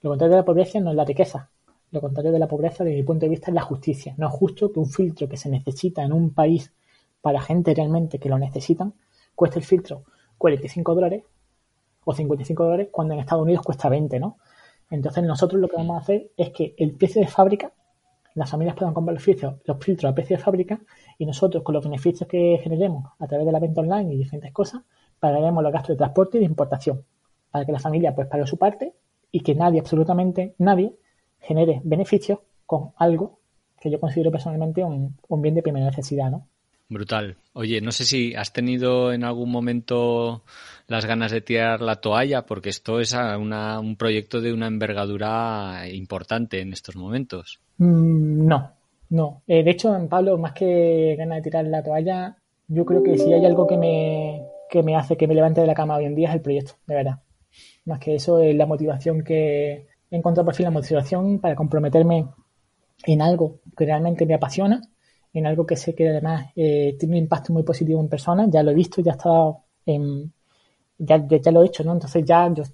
lo 0.00 0.10
contrario 0.10 0.32
de 0.32 0.40
la 0.40 0.44
pobreza 0.44 0.80
no 0.80 0.90
es 0.90 0.96
la 0.96 1.04
riqueza, 1.04 1.50
lo 1.90 2.00
contrario 2.00 2.32
de 2.32 2.38
la 2.38 2.48
pobreza 2.48 2.82
desde 2.82 2.96
mi 2.96 3.02
punto 3.02 3.26
de 3.26 3.30
vista 3.30 3.50
es 3.50 3.54
la 3.54 3.62
justicia. 3.62 4.14
No 4.16 4.28
es 4.28 4.34
justo 4.34 4.72
que 4.72 4.78
un 4.78 4.90
filtro 4.90 5.28
que 5.28 5.36
se 5.36 5.48
necesita 5.48 6.02
en 6.02 6.12
un 6.12 6.34
país 6.34 6.72
para 7.20 7.40
gente 7.40 7.74
realmente 7.74 8.18
que 8.18 8.28
lo 8.28 8.38
necesitan, 8.38 8.94
cuesta 9.34 9.58
el 9.58 9.64
filtro 9.64 10.04
45 10.38 10.94
dólares 10.94 11.24
o 12.08 12.14
55 12.14 12.64
dólares 12.64 12.88
cuando 12.90 13.12
en 13.12 13.20
Estados 13.20 13.42
Unidos 13.42 13.62
cuesta 13.62 13.90
20, 13.90 14.18
¿no? 14.18 14.38
Entonces 14.90 15.22
nosotros 15.24 15.60
lo 15.60 15.68
que 15.68 15.76
vamos 15.76 15.98
a 15.98 16.00
hacer 16.00 16.30
es 16.38 16.50
que 16.50 16.74
el 16.78 16.92
precio 16.94 17.20
de 17.20 17.28
fábrica, 17.28 17.70
las 18.34 18.50
familias 18.50 18.76
puedan 18.76 18.94
comprar 18.94 19.12
los 19.12 19.22
filtros, 19.22 19.56
los 19.66 19.76
filtros 19.78 20.10
a 20.10 20.14
precio 20.14 20.38
de 20.38 20.42
fábrica 20.42 20.80
y 21.18 21.26
nosotros 21.26 21.62
con 21.62 21.74
los 21.74 21.84
beneficios 21.84 22.26
que 22.26 22.58
generemos 22.62 23.12
a 23.18 23.26
través 23.26 23.44
de 23.44 23.52
la 23.52 23.58
venta 23.58 23.82
online 23.82 24.14
y 24.14 24.16
diferentes 24.16 24.52
cosas, 24.52 24.80
pagaremos 25.20 25.62
los 25.62 25.70
gastos 25.70 25.88
de 25.90 25.96
transporte 25.96 26.38
y 26.38 26.40
de 26.40 26.46
importación 26.46 27.04
para 27.50 27.66
que 27.66 27.72
la 27.72 27.78
familia 27.78 28.14
pues 28.14 28.26
pague 28.26 28.46
su 28.46 28.56
parte 28.56 28.94
y 29.30 29.40
que 29.40 29.54
nadie, 29.54 29.78
absolutamente 29.78 30.54
nadie, 30.56 30.96
genere 31.40 31.82
beneficios 31.84 32.38
con 32.64 32.92
algo 32.96 33.38
que 33.78 33.90
yo 33.90 34.00
considero 34.00 34.30
personalmente 34.30 34.82
un, 34.82 35.18
un 35.28 35.42
bien 35.42 35.54
de 35.54 35.62
primera 35.62 35.84
necesidad, 35.84 36.30
¿no? 36.30 36.48
Brutal. 36.88 37.36
Oye, 37.52 37.82
no 37.82 37.92
sé 37.92 38.04
si 38.04 38.34
has 38.34 38.52
tenido 38.52 39.12
en 39.12 39.22
algún 39.22 39.50
momento 39.50 40.42
las 40.86 41.04
ganas 41.04 41.30
de 41.30 41.42
tirar 41.42 41.82
la 41.82 41.96
toalla, 41.96 42.46
porque 42.46 42.70
esto 42.70 42.98
es 43.00 43.14
un 43.14 43.96
proyecto 43.98 44.40
de 44.40 44.54
una 44.54 44.68
envergadura 44.68 45.86
importante 45.92 46.60
en 46.60 46.72
estos 46.72 46.96
momentos. 46.96 47.60
Mm, 47.76 48.46
no, 48.46 48.72
no. 49.10 49.42
Eh, 49.46 49.62
de 49.62 49.70
hecho, 49.70 49.94
Pablo, 50.08 50.38
más 50.38 50.52
que 50.52 51.14
ganas 51.18 51.38
de 51.38 51.42
tirar 51.42 51.66
la 51.66 51.82
toalla, 51.82 52.36
yo 52.68 52.86
creo 52.86 53.02
que 53.02 53.18
si 53.18 53.32
hay 53.34 53.44
algo 53.44 53.66
que 53.66 53.76
me, 53.76 54.46
que 54.70 54.82
me 54.82 54.96
hace 54.96 55.16
que 55.16 55.26
me 55.26 55.34
levante 55.34 55.60
de 55.60 55.66
la 55.66 55.74
cama 55.74 55.96
hoy 55.96 56.06
en 56.06 56.14
día 56.14 56.28
es 56.28 56.36
el 56.36 56.40
proyecto, 56.40 56.72
de 56.86 56.94
verdad. 56.94 57.18
Más 57.84 58.00
que 58.00 58.14
eso 58.14 58.40
es 58.40 58.56
la 58.56 58.66
motivación 58.66 59.22
que 59.22 59.88
he 60.10 60.16
encontrado 60.16 60.46
por 60.46 60.54
fin, 60.54 60.64
la 60.64 60.70
motivación 60.70 61.38
para 61.38 61.54
comprometerme 61.54 62.28
en 63.04 63.22
algo 63.22 63.60
que 63.76 63.84
realmente 63.84 64.24
me 64.24 64.34
apasiona 64.34 64.80
en 65.38 65.46
algo 65.46 65.66
que 65.66 65.76
sé 65.76 65.94
que 65.94 66.08
además 66.08 66.52
eh, 66.56 66.96
tiene 66.98 67.14
un 67.16 67.22
impacto 67.22 67.52
muy 67.52 67.62
positivo 67.62 68.00
en 68.00 68.08
personas, 68.08 68.48
ya 68.50 68.62
lo 68.62 68.70
he 68.70 68.74
visto, 68.74 69.00
ya 69.00 69.12
he 69.12 69.16
estado 69.16 69.64
en, 69.86 70.32
ya, 70.98 71.26
ya, 71.26 71.52
lo 71.52 71.62
he 71.62 71.66
hecho, 71.66 71.84
¿no? 71.84 71.92
Entonces 71.92 72.24
ya 72.24 72.52
yo, 72.52 72.64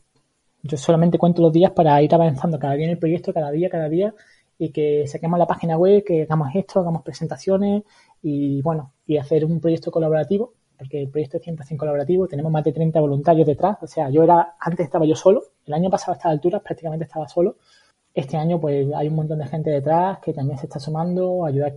yo 0.63 0.77
solamente 0.77 1.19
cuento 1.19 1.43
los 1.43 1.53
días 1.53 1.73
para 1.73 2.01
ir 2.03 2.15
avanzando 2.15 2.59
cada 2.59 2.75
día 2.75 2.87
en 2.87 2.93
el 2.93 2.99
proyecto, 2.99 3.33
cada 3.33 3.51
día, 3.51 3.69
cada 3.69 3.89
día, 3.89 4.15
y 4.59 4.71
que 4.71 5.07
saquemos 5.07 5.39
la 5.39 5.47
página 5.47 5.77
web, 5.77 6.05
que 6.05 6.23
hagamos 6.23 6.49
esto, 6.55 6.81
hagamos 6.81 7.03
presentaciones 7.03 7.83
y 8.23 8.63
bueno, 8.63 8.93
y 9.07 9.17
hacer 9.19 9.45
un 9.45 9.61
proyecto 9.61 9.91
colaborativo, 9.91 10.55
porque 10.79 11.03
el 11.03 11.09
proyecto 11.09 11.39
es 11.39 11.45
100% 11.45 11.77
colaborativo, 11.77 12.27
tenemos 12.27 12.51
más 12.51 12.65
de 12.65 12.73
30 12.73 13.01
voluntarios 13.01 13.47
detrás, 13.47 13.77
o 13.83 13.87
sea, 13.87 14.11
yo 14.11 14.23
era, 14.23 14.57
antes 14.59 14.87
estaba 14.87 15.05
yo 15.05 15.15
solo, 15.15 15.43
el 15.67 15.75
año 15.75 15.91
pasado 15.91 16.13
a 16.13 16.17
estas 16.17 16.33
alturas 16.33 16.63
prácticamente 16.63 17.05
estaba 17.05 17.29
solo, 17.29 17.57
este 18.15 18.37
año 18.37 18.61
pues 18.61 18.87
hay 18.95 19.09
un 19.09 19.17
montón 19.17 19.41
de 19.41 19.49
gente 19.49 19.71
detrás 19.71 20.19
que 20.21 20.33
también 20.33 20.57
se 20.59 20.67
está 20.67 20.79
sumando, 20.79 21.45
ayudar 21.45 21.75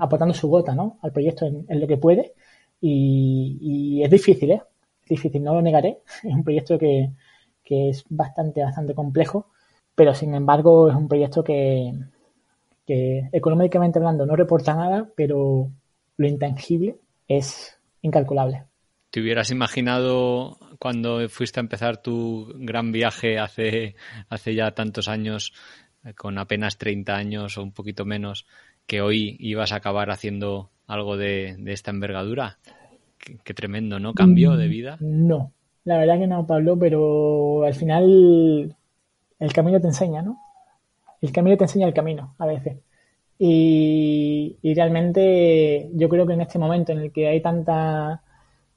aportando 0.00 0.34
su 0.34 0.48
gota 0.48 0.74
¿no? 0.74 0.98
al 1.02 1.12
proyecto 1.12 1.44
en, 1.44 1.80
lo 1.80 1.86
que 1.86 1.98
puede 1.98 2.32
y, 2.80 4.02
es 4.02 4.10
difícil, 4.10 4.50
¿eh? 4.50 4.62
Es 5.02 5.08
difícil, 5.10 5.42
no 5.42 5.54
lo 5.54 5.62
negaré. 5.62 6.00
Es 6.22 6.34
un 6.34 6.44
proyecto 6.44 6.78
que, 6.78 7.10
es 7.64 8.04
bastante, 8.08 8.62
bastante 8.62 8.94
complejo, 8.94 9.46
pero 9.94 10.14
sin 10.14 10.34
embargo 10.34 10.88
es 10.88 10.94
un 10.94 11.08
proyecto 11.08 11.42
que, 11.44 11.92
que 12.86 13.28
económicamente 13.32 13.98
hablando 13.98 14.26
no 14.26 14.36
reporta 14.36 14.74
nada, 14.74 15.08
pero 15.14 15.70
lo 16.16 16.26
intangible 16.26 16.96
es 17.28 17.78
incalculable. 18.02 18.64
¿Te 19.10 19.20
hubieras 19.20 19.50
imaginado 19.50 20.58
cuando 20.84 21.26
fuiste 21.30 21.60
a 21.60 21.62
empezar 21.62 22.02
tu 22.02 22.46
gran 22.56 22.92
viaje 22.92 23.38
hace, 23.38 23.94
hace 24.28 24.54
ya 24.54 24.72
tantos 24.72 25.08
años, 25.08 25.54
con 26.14 26.36
apenas 26.36 26.76
30 26.76 27.16
años 27.16 27.56
o 27.56 27.62
un 27.62 27.72
poquito 27.72 28.04
menos, 28.04 28.44
que 28.86 29.00
hoy 29.00 29.34
ibas 29.40 29.72
a 29.72 29.76
acabar 29.76 30.10
haciendo 30.10 30.68
algo 30.86 31.16
de, 31.16 31.56
esta 31.68 31.90
envergadura? 31.90 32.58
Qué, 33.16 33.54
tremendo, 33.54 33.98
¿no? 33.98 34.12
¿Cambio 34.12 34.58
de 34.58 34.68
vida? 34.68 34.98
Mm, 35.00 35.26
no, 35.26 35.52
la 35.84 35.96
verdad 35.96 36.18
que 36.18 36.26
no, 36.26 36.46
Pablo, 36.46 36.78
pero 36.78 37.64
al 37.64 37.72
final 37.72 38.76
el 39.40 39.52
camino 39.54 39.80
te 39.80 39.86
enseña, 39.86 40.20
¿no? 40.20 40.38
El 41.22 41.32
camino 41.32 41.56
te 41.56 41.64
enseña 41.64 41.86
el 41.86 41.94
camino, 41.94 42.34
a 42.38 42.44
veces. 42.44 42.76
Y, 43.38 44.58
y 44.60 44.74
realmente 44.74 45.88
yo 45.94 46.10
creo 46.10 46.26
que 46.26 46.34
en 46.34 46.42
este 46.42 46.58
momento 46.58 46.92
en 46.92 46.98
el 46.98 47.10
que 47.10 47.26
hay 47.26 47.40
tanta 47.40 48.20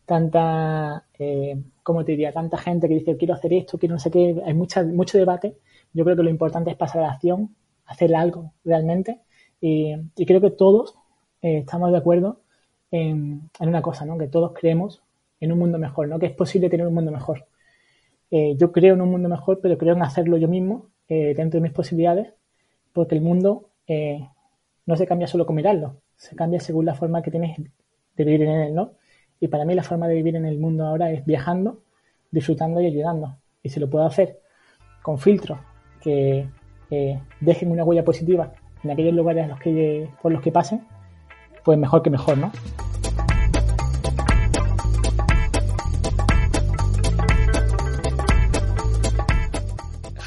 tanta, 0.08 1.06
eh, 1.20 1.62
¿cómo 1.84 2.06
te 2.06 2.14
diría? 2.14 2.32
Tanta 2.32 2.58
gente 2.58 2.88
que 2.88 2.96
dice 2.96 3.18
quiero 3.18 3.34
hacer 3.34 3.54
esto, 3.54 3.78
quiero 3.78 3.96
no 3.96 4.00
sé 4.00 4.10
qué, 4.10 4.42
hay 4.44 4.54
mucha, 4.54 4.82
mucho 4.84 5.18
debate. 5.18 5.58
Yo 5.94 6.06
creo 6.06 6.16
que 6.16 6.24
lo 6.24 6.30
importante 6.30 6.72
es 6.72 6.78
pasar 6.78 7.04
a 7.04 7.08
la 7.08 7.14
acción, 7.14 7.56
hacer 7.86 8.16
algo 8.16 8.54
realmente. 8.64 9.20
Y, 9.60 9.96
creo 10.26 10.40
que 10.40 10.52
todos 10.52 10.96
eh, 11.42 11.60
estamos 11.60 11.92
de 11.92 11.98
acuerdo 11.98 12.42
en, 12.90 13.50
una 13.60 13.82
cosa, 13.82 14.06
¿no? 14.06 14.18
Que 14.18 14.28
todos 14.28 14.54
creemos 14.54 15.04
en 15.42 15.52
un 15.52 15.60
mundo 15.60 15.78
mejor, 15.78 16.08
¿no? 16.08 16.20
Que 16.20 16.28
es 16.28 16.34
posible 16.34 16.70
tener 16.70 16.88
un 16.88 16.94
mundo 16.94 17.12
mejor. 17.12 17.46
Eh, 18.32 18.56
yo 18.58 18.72
creo 18.72 18.94
en 18.94 19.02
un 19.02 19.12
mundo 19.12 19.28
mejor, 19.28 19.60
pero 19.62 19.78
creo 19.78 19.94
en 19.94 20.04
hacerlo 20.04 20.38
yo 20.38 20.48
mismo, 20.48 20.88
eh, 21.10 21.34
dentro 21.36 21.60
de 21.60 21.64
mis 21.64 21.74
posibilidades, 21.74 22.34
porque 22.94 23.16
el 23.16 23.22
mundo 23.22 23.70
no 24.86 24.98
se 24.98 25.06
cambia 25.06 25.28
solo 25.28 25.46
con 25.46 25.56
mirarlo, 25.56 26.02
se 26.16 26.36
cambia 26.36 26.60
según 26.60 26.86
la 26.86 26.94
forma 26.94 27.22
que 27.22 27.32
tienes 27.32 27.58
de 28.16 28.24
vivir 28.24 28.44
en 28.44 28.50
él, 28.50 28.76
¿no? 28.76 28.94
Y 29.40 29.48
para 29.48 29.66
mí 29.66 29.76
la 29.76 29.84
forma 29.84 30.08
de 30.08 30.16
vivir 30.16 30.36
en 30.36 30.46
el 30.46 30.58
mundo 30.58 30.86
ahora 30.86 31.12
es 31.12 31.26
viajando, 31.26 31.84
disfrutando 32.32 32.82
y 32.82 32.88
ayudando. 32.88 33.38
Y 33.62 33.70
si 33.70 33.80
lo 33.80 33.90
puedo 33.90 34.06
hacer 34.06 34.40
con 35.02 35.18
filtros 35.18 35.60
que 36.02 36.48
dejen 37.42 37.72
una 37.72 37.84
huella 37.84 38.04
positiva 38.04 38.54
en 38.84 38.92
aquellos 38.92 39.14
lugares 39.14 39.50
por 40.22 40.32
los 40.32 40.42
que 40.42 40.52
pasen, 40.52 40.86
pues 41.64 41.78
mejor 41.78 42.02
que 42.02 42.10
mejor, 42.10 42.38
¿no? 42.38 42.52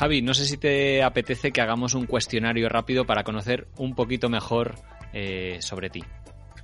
Javi, 0.00 0.22
no 0.22 0.32
sé 0.32 0.46
si 0.46 0.56
te 0.56 1.02
apetece 1.02 1.52
que 1.52 1.60
hagamos 1.60 1.92
un 1.92 2.06
cuestionario 2.06 2.70
rápido 2.70 3.04
para 3.04 3.22
conocer 3.22 3.68
un 3.76 3.94
poquito 3.94 4.30
mejor 4.30 4.76
eh, 5.12 5.58
sobre 5.60 5.90
ti. 5.90 6.00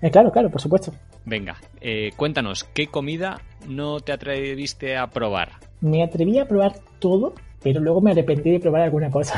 Eh, 0.01 0.11
claro, 0.11 0.31
claro, 0.31 0.51
por 0.51 0.61
supuesto. 0.61 0.93
Venga, 1.25 1.57
eh, 1.81 2.11
cuéntanos, 2.17 2.65
¿qué 2.65 2.87
comida 2.89 3.41
no 3.69 4.01
te 4.01 4.13
atreviste 4.13 4.97
a 4.97 5.09
probar? 5.09 5.53
Me 5.81 6.03
atreví 6.03 6.39
a 6.39 6.47
probar 6.47 6.75
todo, 6.99 7.35
pero 7.63 7.81
luego 7.81 8.01
me 8.01 8.13
arrepentí 8.13 8.51
de 8.51 8.61
probar 8.61 8.83
alguna 8.83 9.11
cosa. 9.11 9.35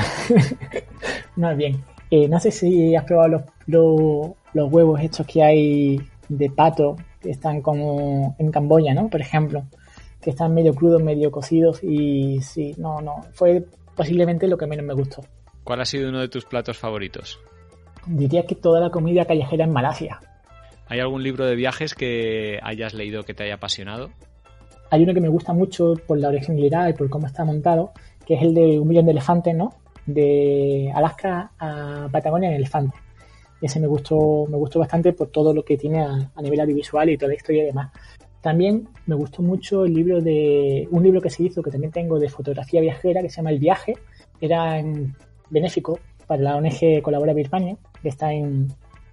Más 1.36 1.56
bien, 1.56 1.82
eh, 2.10 2.28
no 2.28 2.40
sé 2.40 2.50
si 2.50 2.94
has 2.94 3.04
probado 3.04 3.42
los, 3.66 4.34
los, 4.54 4.72
huevos 4.72 5.00
estos 5.00 5.26
que 5.26 5.42
hay 5.42 6.00
de 6.28 6.50
pato, 6.50 6.96
que 7.20 7.30
están 7.30 7.62
como 7.62 8.34
en 8.38 8.50
Camboya, 8.50 8.94
¿no? 8.94 9.08
Por 9.08 9.20
ejemplo, 9.20 9.64
que 10.20 10.30
están 10.30 10.54
medio 10.54 10.74
crudos, 10.74 11.02
medio 11.02 11.30
cocidos 11.30 11.82
y 11.82 12.40
sí, 12.40 12.74
no, 12.78 13.00
no, 13.00 13.26
fue 13.32 13.64
posiblemente 13.94 14.46
lo 14.46 14.56
que 14.58 14.66
menos 14.66 14.84
me 14.84 14.94
gustó. 14.94 15.22
¿Cuál 15.64 15.80
ha 15.80 15.84
sido 15.84 16.08
uno 16.08 16.20
de 16.20 16.28
tus 16.28 16.44
platos 16.44 16.78
favoritos? 16.78 17.38
Diría 18.06 18.46
que 18.46 18.54
toda 18.54 18.80
la 18.80 18.90
comida 18.90 19.26
callejera 19.26 19.64
en 19.64 19.72
Malasia. 19.72 20.20
¿Hay 20.90 21.00
algún 21.00 21.22
libro 21.22 21.44
de 21.44 21.54
viajes 21.54 21.94
que 21.94 22.58
hayas 22.62 22.94
leído 22.94 23.22
que 23.22 23.34
te 23.34 23.44
haya 23.44 23.54
apasionado? 23.54 24.10
Hay 24.90 25.02
uno 25.02 25.12
que 25.12 25.20
me 25.20 25.28
gusta 25.28 25.52
mucho 25.52 25.94
por 26.06 26.18
la 26.18 26.28
originalidad 26.28 26.88
y 26.88 26.94
por 26.94 27.10
cómo 27.10 27.26
está 27.26 27.44
montado, 27.44 27.92
que 28.26 28.34
es 28.34 28.42
el 28.42 28.54
de 28.54 28.78
un 28.80 28.88
millón 28.88 29.04
de 29.04 29.12
elefantes, 29.12 29.54
¿no? 29.54 29.74
De 30.06 30.90
Alaska 30.94 31.52
a 31.58 32.08
Patagonia 32.10 32.48
en 32.48 32.56
elefante. 32.56 32.96
Ese 33.60 33.80
me 33.80 33.86
gustó, 33.86 34.46
me 34.48 34.56
gustó 34.56 34.78
bastante 34.78 35.12
por 35.12 35.28
todo 35.28 35.52
lo 35.52 35.62
que 35.62 35.76
tiene 35.76 36.00
a, 36.00 36.30
nivel 36.40 36.60
audiovisual 36.60 37.10
y 37.10 37.18
toda 37.18 37.28
la 37.28 37.34
historia 37.34 37.64
y 37.64 37.66
demás. 37.66 37.92
También 38.40 38.88
me 39.04 39.14
gustó 39.14 39.42
mucho 39.42 39.84
el 39.84 39.92
libro 39.92 40.22
de 40.22 40.88
un 40.90 41.02
libro 41.02 41.20
que 41.20 41.28
se 41.28 41.42
hizo 41.42 41.62
que 41.62 41.70
también 41.70 41.92
tengo 41.92 42.18
de 42.18 42.30
fotografía 42.30 42.80
viajera 42.80 43.20
que 43.20 43.28
se 43.28 43.36
llama 43.36 43.50
El 43.50 43.58
viaje. 43.58 43.94
Era 44.40 44.78
en, 44.78 45.14
benéfico 45.50 45.98
para 46.26 46.42
la 46.42 46.56
ONG 46.56 47.02
Colabora 47.02 47.34
Birmania, 47.34 47.76
que 48.00 48.08
está 48.08 48.32
en, 48.32 48.68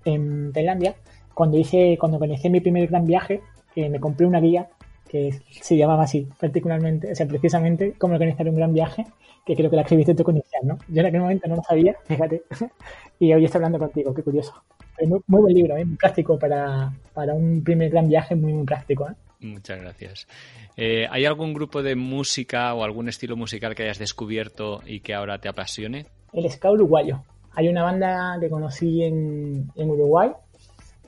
en 0.06 0.54
Tailandia 0.54 0.96
cuando 1.36 1.58
hice, 1.60 1.98
cuando 2.00 2.18
organicé 2.18 2.50
mi 2.50 2.62
primer 2.62 2.88
gran 2.88 3.06
viaje, 3.06 3.42
eh, 3.76 3.90
me 3.90 4.00
compré 4.00 4.26
una 4.26 4.40
guía 4.40 4.68
que 5.08 5.40
se 5.50 5.78
llamaba 5.78 6.04
así, 6.04 6.28
particularmente, 6.40 7.12
o 7.12 7.16
sea, 7.16 7.28
precisamente 7.28 7.94
cómo 7.98 8.16
organizar 8.16 8.50
un 8.50 8.56
gran 8.56 8.74
viaje, 8.74 9.06
que 9.46 9.56
creo 9.56 9.70
que 9.70 9.76
la 9.76 9.84
escribiste 9.84 10.16
tú 10.16 10.24
con 10.24 10.36
inicial, 10.36 10.66
¿no? 10.66 10.80
Yo 10.88 11.02
en 11.02 11.06
aquel 11.06 11.22
momento 11.22 11.48
no 11.48 11.58
lo 11.58 11.64
sabía, 11.64 11.96
fíjate, 12.06 12.44
y 13.20 13.32
hoy 13.32 13.46
estoy 13.46 13.60
hablando 13.60 13.78
contigo, 13.80 14.14
qué 14.14 14.24
curioso. 14.24 14.54
Muy, 15.06 15.20
muy 15.28 15.42
buen 15.42 15.54
libro, 15.54 15.78
¿eh? 15.78 15.86
muy 15.86 15.98
práctico 15.98 16.40
para, 16.40 16.92
para 17.14 17.34
un 17.34 17.64
primer 17.64 17.90
gran 17.92 18.08
viaje, 18.08 18.34
muy, 18.34 18.54
muy 18.54 18.66
práctico. 18.66 19.08
¿eh? 19.08 19.14
Muchas 19.42 19.80
gracias. 19.80 20.28
Eh, 20.78 21.06
¿Hay 21.12 21.26
algún 21.26 21.54
grupo 21.54 21.84
de 21.84 21.96
música 21.96 22.74
o 22.74 22.84
algún 22.84 23.10
estilo 23.10 23.36
musical 23.36 23.76
que 23.76 23.84
hayas 23.84 24.00
descubierto 24.00 24.82
y 24.86 25.02
que 25.02 25.14
ahora 25.14 25.38
te 25.38 25.50
apasione? 25.50 26.08
El 26.34 26.50
ska 26.50 26.72
uruguayo. 26.72 27.22
Hay 27.54 27.68
una 27.68 27.84
banda 27.84 28.38
que 28.40 28.50
conocí 28.50 29.04
en, 29.04 29.70
en 29.76 29.90
Uruguay 29.90 30.32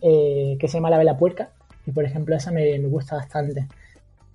eh, 0.02 0.58
que 0.60 0.68
se 0.68 0.76
llama 0.78 0.90
La 0.90 0.98
Vela 0.98 1.18
Puerca, 1.18 1.52
y 1.86 1.92
por 1.92 2.04
ejemplo 2.04 2.36
esa 2.36 2.52
me, 2.52 2.78
gusta 2.80 3.16
bastante. 3.16 3.68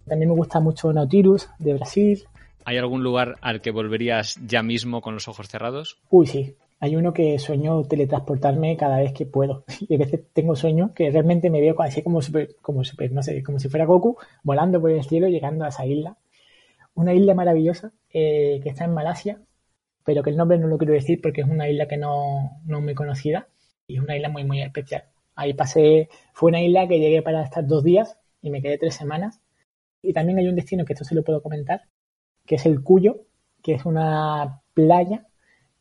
También 0.06 0.30
me 0.30 0.36
gusta 0.36 0.58
mucho 0.58 0.92
Nautilus 0.92 1.48
de 1.58 1.74
Brasil. 1.74 2.24
¿Hay 2.64 2.78
algún 2.78 3.02
lugar 3.02 3.36
al 3.40 3.60
que 3.60 3.70
volverías 3.70 4.40
ya 4.46 4.62
mismo 4.62 5.00
con 5.00 5.14
los 5.14 5.28
ojos 5.28 5.48
cerrados? 5.48 5.98
Uy, 6.10 6.26
sí. 6.26 6.56
Hay 6.80 6.96
uno 6.96 7.12
que 7.12 7.38
sueño 7.38 7.84
teletransportarme 7.84 8.76
cada 8.76 8.98
vez 8.98 9.12
que 9.12 9.26
puedo. 9.26 9.64
Y 9.88 9.94
a 9.94 9.98
veces 9.98 10.22
tengo 10.32 10.56
sueños 10.56 10.90
que 10.92 11.10
realmente 11.10 11.50
me 11.50 11.60
veo 11.60 11.80
así 11.80 12.02
como 12.02 12.22
super, 12.22 12.56
como 12.60 12.82
super, 12.84 13.12
no 13.12 13.22
sé, 13.22 13.42
como 13.42 13.58
si 13.58 13.68
fuera 13.68 13.84
Goku, 13.84 14.16
volando 14.42 14.80
por 14.80 14.90
el 14.90 15.04
cielo 15.04 15.28
llegando 15.28 15.64
a 15.64 15.68
esa 15.68 15.86
isla. 15.86 16.16
Una 16.94 17.14
isla 17.14 17.34
maravillosa 17.34 17.92
eh, 18.12 18.60
que 18.62 18.70
está 18.70 18.84
en 18.84 18.94
Malasia, 18.94 19.38
pero 20.04 20.22
que 20.22 20.30
el 20.30 20.36
nombre 20.36 20.58
no 20.58 20.66
lo 20.66 20.78
quiero 20.78 20.94
decir 20.94 21.20
porque 21.22 21.42
es 21.42 21.46
una 21.46 21.68
isla 21.68 21.86
que 21.86 21.96
no, 21.96 22.60
no 22.66 22.80
muy 22.80 22.94
conocida 22.94 23.46
y 23.86 23.96
es 23.96 24.02
una 24.02 24.16
isla 24.16 24.28
muy, 24.28 24.44
muy 24.44 24.62
especial. 24.62 25.04
Ahí 25.34 25.54
pasé, 25.54 26.08
fue 26.32 26.50
una 26.50 26.62
isla 26.62 26.86
que 26.88 26.98
llegué 26.98 27.22
para 27.22 27.42
estar 27.42 27.66
dos 27.66 27.82
días 27.84 28.18
y 28.42 28.50
me 28.50 28.62
quedé 28.62 28.78
tres 28.78 28.94
semanas. 28.94 29.40
Y 30.02 30.12
también 30.12 30.38
hay 30.38 30.48
un 30.48 30.56
destino 30.56 30.84
que 30.84 30.92
esto 30.94 31.04
se 31.04 31.14
lo 31.14 31.22
puedo 31.22 31.42
comentar, 31.42 31.82
que 32.46 32.56
es 32.56 32.66
el 32.66 32.82
Cuyo, 32.82 33.24
que 33.62 33.74
es 33.74 33.84
una 33.86 34.62
playa 34.74 35.26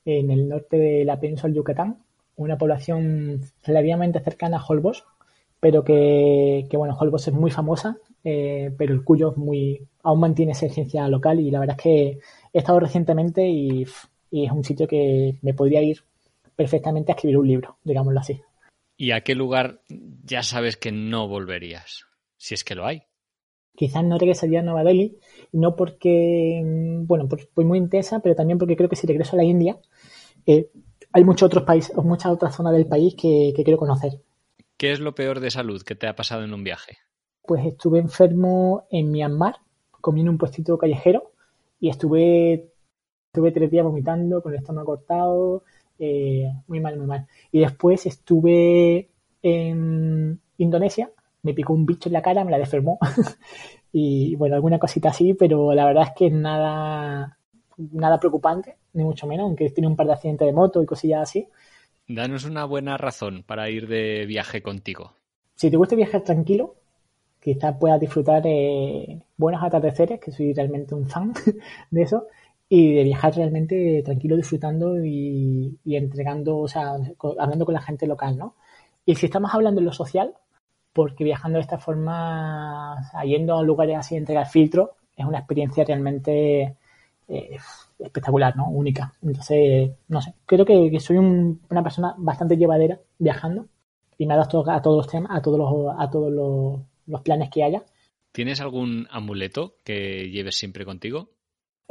en 0.05 0.31
el 0.31 0.49
norte 0.49 0.77
de 0.77 1.05
la 1.05 1.19
península 1.19 1.53
Yucatán, 1.53 2.03
una 2.35 2.57
población 2.57 3.41
relativamente 3.63 4.19
cercana 4.19 4.57
a 4.57 4.65
Holbox, 4.65 5.03
pero 5.59 5.83
que, 5.83 6.67
bueno, 6.73 6.97
Holbox 6.99 7.27
es 7.27 7.33
muy 7.33 7.51
famosa, 7.51 7.97
eh, 8.23 8.73
pero 8.77 8.93
el 8.93 9.03
Cuyo 9.03 9.31
es 9.31 9.37
muy, 9.37 9.87
aún 10.03 10.19
mantiene 10.19 10.53
esa 10.53 10.67
esencia 10.67 11.07
local 11.07 11.39
y 11.39 11.51
la 11.51 11.59
verdad 11.59 11.75
es 11.77 11.83
que 11.83 12.19
he 12.53 12.57
estado 12.59 12.79
recientemente 12.79 13.47
y 13.47 13.83
es 14.31 14.51
un 14.51 14.63
sitio 14.63 14.87
que 14.87 15.35
me 15.41 15.53
podría 15.53 15.81
ir 15.81 15.99
perfectamente 16.55 17.11
a 17.11 17.15
escribir 17.15 17.37
un 17.37 17.47
libro, 17.47 17.77
digámoslo 17.83 18.19
así. 18.19 18.41
¿Y 19.01 19.13
a 19.13 19.21
qué 19.21 19.33
lugar 19.33 19.81
ya 19.89 20.43
sabes 20.43 20.77
que 20.77 20.91
no 20.91 21.27
volverías? 21.27 22.05
Si 22.37 22.53
es 22.53 22.63
que 22.63 22.75
lo 22.75 22.85
hay. 22.85 23.01
Quizás 23.75 24.03
no 24.03 24.19
regresaría 24.19 24.59
a 24.59 24.61
Nueva 24.61 24.83
Delhi, 24.83 25.17
no 25.53 25.75
porque, 25.75 26.61
mm, 26.63 27.07
bueno, 27.07 27.27
pues 27.27 27.49
fue 27.51 27.65
muy 27.65 27.79
intensa, 27.79 28.19
pero 28.19 28.35
también 28.35 28.59
porque 28.59 28.75
creo 28.75 28.89
que 28.89 28.95
si 28.95 29.07
regreso 29.07 29.35
a 29.35 29.37
la 29.37 29.43
India, 29.43 29.79
eh, 30.45 30.69
hay 31.13 31.23
muchos 31.23 31.47
otros 31.47 31.63
países, 31.63 31.97
o 31.97 32.03
muchas 32.03 32.31
otras 32.31 32.55
zonas 32.55 32.73
del 32.73 32.85
país 32.85 33.15
que, 33.15 33.51
quiero 33.55 33.79
conocer. 33.79 34.21
¿Qué 34.77 34.91
es 34.91 34.99
lo 34.99 35.15
peor 35.15 35.39
de 35.39 35.49
salud 35.49 35.81
que 35.81 35.95
te 35.95 36.05
ha 36.05 36.15
pasado 36.15 36.43
en 36.43 36.53
un 36.53 36.63
viaje? 36.63 36.99
Pues 37.41 37.65
estuve 37.65 37.97
enfermo 37.97 38.85
en 38.91 39.09
Myanmar, 39.09 39.55
comí 39.99 40.21
en 40.21 40.29
un 40.29 40.37
puestito 40.37 40.77
callejero 40.77 41.31
y 41.79 41.89
estuve, 41.89 42.69
estuve 43.33 43.51
tres 43.51 43.71
días 43.71 43.83
vomitando, 43.83 44.43
con 44.43 44.53
el 44.53 44.59
estómago 44.59 44.97
cortado, 44.97 45.63
eh, 46.03 46.51
muy 46.67 46.79
mal, 46.79 46.97
muy 46.97 47.05
mal. 47.05 47.27
Y 47.51 47.59
después 47.59 48.07
estuve 48.07 49.07
en 49.43 50.39
Indonesia, 50.57 51.11
me 51.43 51.53
picó 51.53 51.73
un 51.73 51.85
bicho 51.85 52.09
en 52.09 52.13
la 52.13 52.23
cara, 52.23 52.43
me 52.43 52.49
la 52.49 52.57
deformó. 52.57 52.97
y 53.93 54.35
bueno, 54.35 54.55
alguna 54.55 54.79
cosita 54.79 55.09
así, 55.09 55.35
pero 55.35 55.75
la 55.75 55.85
verdad 55.85 56.07
es 56.07 56.13
que 56.17 56.31
nada, 56.31 57.37
nada 57.77 58.19
preocupante, 58.19 58.77
ni 58.93 59.03
mucho 59.03 59.27
menos, 59.27 59.43
aunque 59.43 59.69
tiene 59.69 59.87
un 59.87 59.95
par 59.95 60.07
de 60.07 60.13
accidentes 60.13 60.47
de 60.47 60.53
moto 60.53 60.81
y 60.81 60.87
cosillas 60.87 61.21
así. 61.21 61.47
Danos 62.07 62.45
una 62.45 62.65
buena 62.65 62.97
razón 62.97 63.43
para 63.45 63.69
ir 63.69 63.87
de 63.87 64.25
viaje 64.25 64.63
contigo. 64.63 65.13
Si 65.53 65.69
te 65.69 65.77
gusta 65.77 65.95
viajar 65.95 66.21
tranquilo, 66.21 66.77
quizás 67.39 67.77
puedas 67.79 67.99
disfrutar 67.99 68.41
de 68.41 69.21
buenos 69.37 69.63
atardeceres, 69.63 70.19
que 70.19 70.31
soy 70.31 70.51
realmente 70.53 70.95
un 70.95 71.07
fan 71.07 71.31
de 71.91 72.01
eso, 72.01 72.25
y 72.73 72.93
de 72.93 73.03
viajar 73.03 73.35
realmente 73.35 74.01
tranquilo, 74.01 74.37
disfrutando 74.37 75.05
y, 75.05 75.77
entregando, 75.83 76.57
o 76.57 76.69
sea, 76.69 76.93
hablando 77.37 77.65
con 77.65 77.73
la 77.73 77.81
gente 77.81 78.07
local, 78.07 78.37
¿no? 78.37 78.55
Y 79.05 79.15
si 79.15 79.25
estamos 79.25 79.53
hablando 79.53 79.81
en 79.81 79.87
lo 79.87 79.91
social, 79.91 80.35
porque 80.93 81.25
viajando 81.25 81.57
de 81.57 81.63
esta 81.63 81.79
forma, 81.79 82.95
yendo 83.25 83.57
a 83.57 83.63
lugares 83.63 83.97
así, 83.97 84.15
entregar 84.15 84.47
filtros, 84.47 84.91
es 85.17 85.25
una 85.25 85.39
experiencia 85.39 85.83
realmente 85.83 86.77
eh, 87.27 87.57
espectacular, 87.99 88.55
¿no? 88.55 88.69
Única. 88.69 89.15
Entonces, 89.21 89.91
no 90.07 90.21
sé, 90.21 90.33
creo 90.45 90.65
que, 90.65 90.97
soy 91.01 91.17
una 91.17 91.83
persona 91.83 92.15
bastante 92.19 92.55
llevadera 92.55 93.01
viajando 93.19 93.67
y 94.17 94.25
me 94.25 94.33
adapto 94.33 94.63
a 94.71 94.81
todos 94.81 94.95
los 94.95 95.11
temas, 95.11 95.37
a 95.37 95.41
todos 95.41 95.59
los, 95.59 95.93
a 95.99 96.09
todos 96.09 96.31
los, 96.31 97.21
planes 97.21 97.49
que 97.49 97.65
haya. 97.65 97.83
¿Tienes 98.31 98.61
algún 98.61 99.09
amuleto 99.11 99.75
que 99.83 100.29
lleves 100.29 100.55
siempre 100.55 100.85
contigo? 100.85 101.31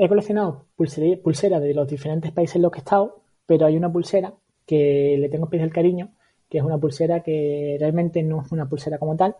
He 0.03 0.09
coleccionado 0.09 0.65
pulseras 0.77 1.61
de 1.61 1.75
los 1.75 1.87
diferentes 1.87 2.33
países 2.33 2.57
en 2.57 2.63
los 2.63 2.73
que 2.73 2.79
he 2.79 2.81
estado, 2.81 3.21
pero 3.45 3.67
hay 3.67 3.77
una 3.77 3.93
pulsera 3.93 4.33
que 4.65 5.19
le 5.19 5.29
tengo 5.29 5.45
especial 5.45 5.71
cariño, 5.71 6.15
que 6.49 6.57
es 6.57 6.65
una 6.65 6.79
pulsera 6.79 7.23
que 7.23 7.77
realmente 7.79 8.23
no 8.23 8.41
es 8.41 8.51
una 8.51 8.67
pulsera 8.67 8.97
como 8.97 9.15
tal, 9.15 9.37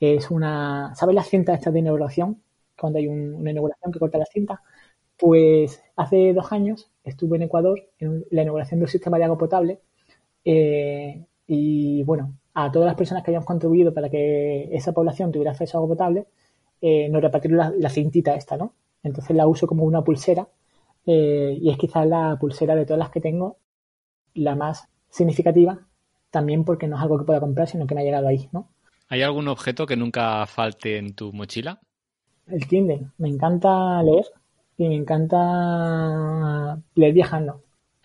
es 0.00 0.30
una, 0.30 0.94
¿sabes 0.94 1.14
las 1.14 1.28
cintas 1.28 1.58
estas 1.58 1.74
de 1.74 1.80
inauguración? 1.80 2.42
Cuando 2.80 2.98
hay 2.98 3.06
una 3.06 3.50
inauguración 3.50 3.92
que 3.92 3.98
corta 3.98 4.16
la 4.16 4.24
cinta. 4.24 4.62
Pues 5.18 5.82
hace 5.94 6.32
dos 6.32 6.52
años 6.52 6.90
estuve 7.04 7.36
en 7.36 7.42
Ecuador 7.42 7.78
en 7.98 8.24
la 8.30 8.40
inauguración 8.40 8.80
del 8.80 8.88
sistema 8.88 9.18
de 9.18 9.24
agua 9.24 9.36
potable 9.36 9.80
eh, 10.42 11.22
y 11.46 12.02
bueno, 12.04 12.32
a 12.54 12.72
todas 12.72 12.86
las 12.86 12.96
personas 12.96 13.22
que 13.22 13.32
hayan 13.32 13.44
contribuido 13.44 13.92
para 13.92 14.08
que 14.08 14.74
esa 14.74 14.92
población 14.92 15.32
tuviera 15.32 15.50
acceso 15.50 15.76
a 15.76 15.82
agua 15.82 15.96
potable, 15.96 16.28
eh, 16.80 17.10
nos 17.10 17.20
repartieron 17.20 17.74
la, 17.78 17.90
cintita 17.90 18.34
esta, 18.34 18.56
¿no? 18.56 18.72
Entonces 19.02 19.36
la 19.36 19.46
uso 19.46 19.66
como 19.66 19.84
una 19.84 20.02
pulsera 20.02 20.48
eh, 21.06 21.56
y 21.60 21.70
es 21.70 21.78
quizás 21.78 22.06
la 22.06 22.36
pulsera 22.38 22.74
de 22.74 22.84
todas 22.84 22.98
las 22.98 23.10
que 23.10 23.20
tengo 23.20 23.58
la 24.34 24.54
más 24.54 24.88
significativa, 25.08 25.86
también 26.30 26.64
porque 26.64 26.86
no 26.86 26.96
es 26.96 27.02
algo 27.02 27.18
que 27.18 27.24
pueda 27.24 27.40
comprar, 27.40 27.68
sino 27.68 27.86
que 27.86 27.94
me 27.94 28.02
ha 28.02 28.04
llegado 28.04 28.28
ahí, 28.28 28.48
¿no? 28.52 28.68
¿Hay 29.08 29.22
algún 29.22 29.48
objeto 29.48 29.86
que 29.86 29.96
nunca 29.96 30.44
falte 30.46 30.98
en 30.98 31.14
tu 31.14 31.32
mochila? 31.32 31.80
El 32.46 32.66
Kindle. 32.66 33.08
Me 33.16 33.28
encanta 33.28 34.02
leer 34.02 34.26
y 34.76 34.88
me 34.88 34.96
encanta 34.96 36.78
leer 36.94 37.14
viajando. 37.14 37.62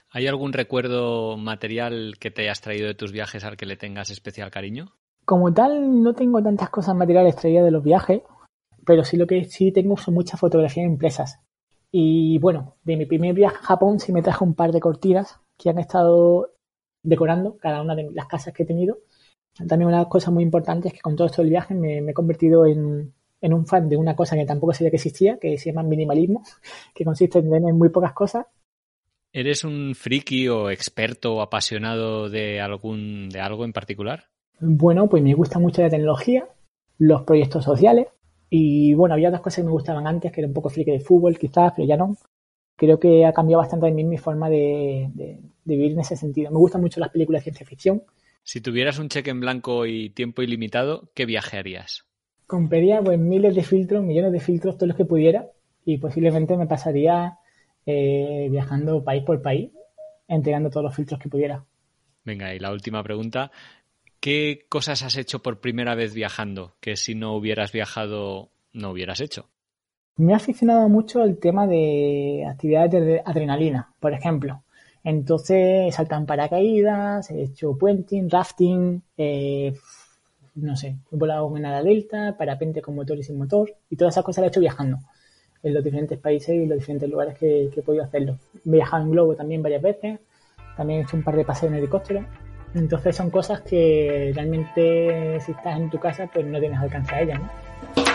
¿Hay 0.09 0.27
algún 0.27 0.53
recuerdo 0.53 1.37
material 1.37 2.15
que 2.19 2.31
te 2.31 2.43
hayas 2.43 2.61
traído 2.61 2.87
de 2.87 2.93
tus 2.93 3.11
viajes 3.11 3.43
al 3.43 3.57
que 3.57 3.65
le 3.65 3.75
tengas 3.75 4.11
especial 4.11 4.51
cariño? 4.51 4.93
Como 5.25 5.53
tal, 5.53 6.03
no 6.03 6.13
tengo 6.13 6.41
tantas 6.41 6.69
cosas 6.69 6.95
materiales 6.95 7.35
traídas 7.35 7.65
de 7.65 7.71
los 7.71 7.83
viajes, 7.83 8.21
pero 8.85 9.03
sí 9.03 9.17
lo 9.17 9.27
que 9.27 9.45
sí 9.45 9.71
tengo 9.71 9.97
son 9.97 10.13
muchas 10.13 10.39
fotografías 10.39 10.85
impresas. 10.85 11.39
Y 11.91 12.39
bueno, 12.39 12.75
de 12.83 12.97
mi 12.97 13.05
primer 13.05 13.33
viaje 13.33 13.57
a 13.57 13.65
Japón 13.65 13.99
sí 13.99 14.11
me 14.11 14.23
traje 14.23 14.43
un 14.43 14.55
par 14.55 14.71
de 14.71 14.79
cortinas 14.79 15.39
que 15.57 15.69
han 15.69 15.79
estado 15.79 16.51
decorando 17.03 17.57
cada 17.57 17.81
una 17.81 17.95
de 17.95 18.09
las 18.11 18.27
casas 18.27 18.53
que 18.53 18.63
he 18.63 18.65
tenido. 18.65 18.99
También 19.67 19.87
una 19.87 20.05
cosa 20.05 20.31
muy 20.31 20.43
importante 20.43 20.87
es 20.87 20.93
que 20.93 21.01
con 21.01 21.15
todo 21.15 21.27
esto 21.27 21.41
del 21.41 21.51
viaje 21.51 21.75
me 21.75 21.99
he 21.99 22.13
convertido 22.13 22.65
en, 22.65 23.13
en 23.43 23.53
un 23.53 23.67
fan 23.67 23.89
de 23.89 23.97
una 23.97 24.15
cosa 24.15 24.37
que 24.37 24.45
tampoco 24.45 24.73
sabía 24.73 24.89
que 24.89 24.95
existía, 24.95 25.37
que 25.37 25.57
se 25.57 25.69
llama 25.69 25.83
minimalismo, 25.83 26.43
que 26.95 27.03
consiste 27.03 27.39
en 27.39 27.51
tener 27.51 27.73
muy 27.73 27.89
pocas 27.89 28.13
cosas. 28.13 28.47
¿Eres 29.33 29.63
un 29.63 29.93
friki 29.95 30.47
o 30.47 30.69
experto 30.69 31.35
o 31.35 31.41
apasionado 31.41 32.29
de 32.29 32.61
algún 32.61 33.29
de 33.29 33.41
algo 33.41 33.65
en 33.65 33.73
particular? 33.73 34.29
Bueno, 34.59 35.09
pues 35.09 35.21
me 35.21 35.33
gusta 35.33 35.59
mucho 35.59 35.81
la 35.81 35.89
tecnología, 35.89 36.47
los 36.97 37.23
proyectos 37.23 37.65
sociales 37.65 38.07
y 38.55 38.93
bueno, 38.93 39.15
había 39.15 39.29
otras 39.29 39.41
cosas 39.41 39.57
que 39.57 39.63
me 39.63 39.71
gustaban 39.71 40.05
antes, 40.05 40.31
que 40.31 40.41
era 40.41 40.47
un 40.47 40.53
poco 40.53 40.69
friki 40.69 40.91
de 40.91 40.99
fútbol 40.99 41.37
quizás, 41.37 41.73
pero 41.75 41.87
ya 41.87 41.97
no. 41.97 42.15
Creo 42.75 42.99
que 42.99 43.25
ha 43.25 43.33
cambiado 43.33 43.61
bastante 43.61 43.87
en 43.87 43.95
mí 43.95 44.03
mi 44.03 44.17
forma 44.17 44.49
de, 44.49 45.09
de 45.13 45.39
vivir 45.65 45.93
en 45.93 45.99
ese 45.99 46.15
sentido. 46.15 46.51
Me 46.51 46.57
gustan 46.57 46.81
mucho 46.81 46.99
las 46.99 47.09
películas 47.09 47.41
de 47.41 47.43
ciencia 47.45 47.65
ficción. 47.65 48.03
Si 48.43 48.61
tuvieras 48.61 48.99
un 48.99 49.09
cheque 49.09 49.31
en 49.31 49.39
blanco 49.39 49.85
y 49.85 50.09
tiempo 50.09 50.41
ilimitado, 50.41 51.09
¿qué 51.13 51.25
viaje 51.25 51.57
harías? 51.57 52.05
compraría 52.53 53.01
pues 53.01 53.17
miles 53.17 53.55
de 53.55 53.63
filtros, 53.63 54.03
millones 54.03 54.31
de 54.31 54.39
filtros, 54.39 54.75
todos 54.77 54.89
los 54.89 54.97
que 54.97 55.05
pudiera 55.05 55.47
y 55.85 55.97
posiblemente 55.97 56.55
me 56.55 56.67
pasaría 56.67 57.39
eh, 57.85 58.47
viajando 58.51 59.03
país 59.03 59.23
por 59.23 59.41
país, 59.41 59.71
entregando 60.27 60.69
todos 60.69 60.83
los 60.83 60.95
filtros 60.95 61.19
que 61.19 61.29
pudiera. 61.29 61.65
Venga, 62.23 62.53
y 62.53 62.59
la 62.59 62.71
última 62.71 63.03
pregunta. 63.03 63.51
¿Qué 64.23 64.67
cosas 64.69 65.03
has 65.03 65.17
hecho 65.17 65.39
por 65.39 65.59
primera 65.59 65.95
vez 65.95 66.13
viajando 66.13 66.77
que 66.79 66.95
si 66.95 67.13
no 67.13 67.35
hubieras 67.35 67.73
viajado 67.73 68.51
no 68.71 68.91
hubieras 68.91 69.19
hecho? 69.19 69.49
Me 70.15 70.31
ha 70.31 70.37
aficionado 70.37 70.87
mucho 70.87 71.25
el 71.25 71.37
tema 71.39 71.67
de 71.67 72.45
actividades 72.49 72.91
de 72.91 73.21
adrenalina, 73.25 73.93
por 73.99 74.13
ejemplo. 74.13 74.63
Entonces 75.03 75.93
en 75.99 76.25
paracaídas, 76.25 77.31
he 77.31 77.43
hecho 77.43 77.77
puenting, 77.77 78.29
rafting, 78.29 79.03
eh, 79.17 79.73
no 80.55 80.77
sé, 80.77 80.95
he 81.11 81.17
volado 81.17 81.57
en 81.57 81.65
ala 81.65 81.83
delta, 81.83 82.37
parapente 82.37 82.81
con 82.81 82.95
motor 82.95 83.17
y 83.17 83.23
sin 83.23 83.37
motor, 83.37 83.75
y 83.89 83.97
todas 83.97 84.13
esas 84.13 84.23
cosas 84.23 84.43
las 84.43 84.47
he 84.47 84.51
hecho 84.51 84.61
viajando 84.61 84.99
en 85.63 85.73
los 85.73 85.83
diferentes 85.83 86.17
países 86.17 86.55
y 86.55 86.65
los 86.65 86.79
diferentes 86.79 87.09
lugares 87.09 87.37
que, 87.37 87.65
he 87.75 87.81
podido 87.81 88.05
hacerlo. 88.05 88.39
He 88.65 88.69
viajado 88.69 89.03
en 89.03 89.11
globo 89.11 89.35
también 89.35 89.61
varias 89.61 89.81
veces, 89.81 90.21
también 90.77 91.01
he 91.01 91.03
hecho 91.03 91.17
un 91.17 91.25
par 91.25 91.35
de 91.35 91.43
paseos 91.43 91.73
en 91.73 91.79
helicóptero. 91.79 92.25
Entonces 92.75 93.15
son 93.15 93.29
cosas 93.29 93.61
que 93.61 94.31
realmente 94.33 95.39
si 95.41 95.51
estás 95.51 95.77
en 95.77 95.89
tu 95.89 95.99
casa 95.99 96.27
pues 96.31 96.45
no 96.45 96.59
tienes 96.59 96.79
alcance 96.79 97.13
a 97.13 97.21
ellas, 97.21 97.39
¿no? 97.39 98.12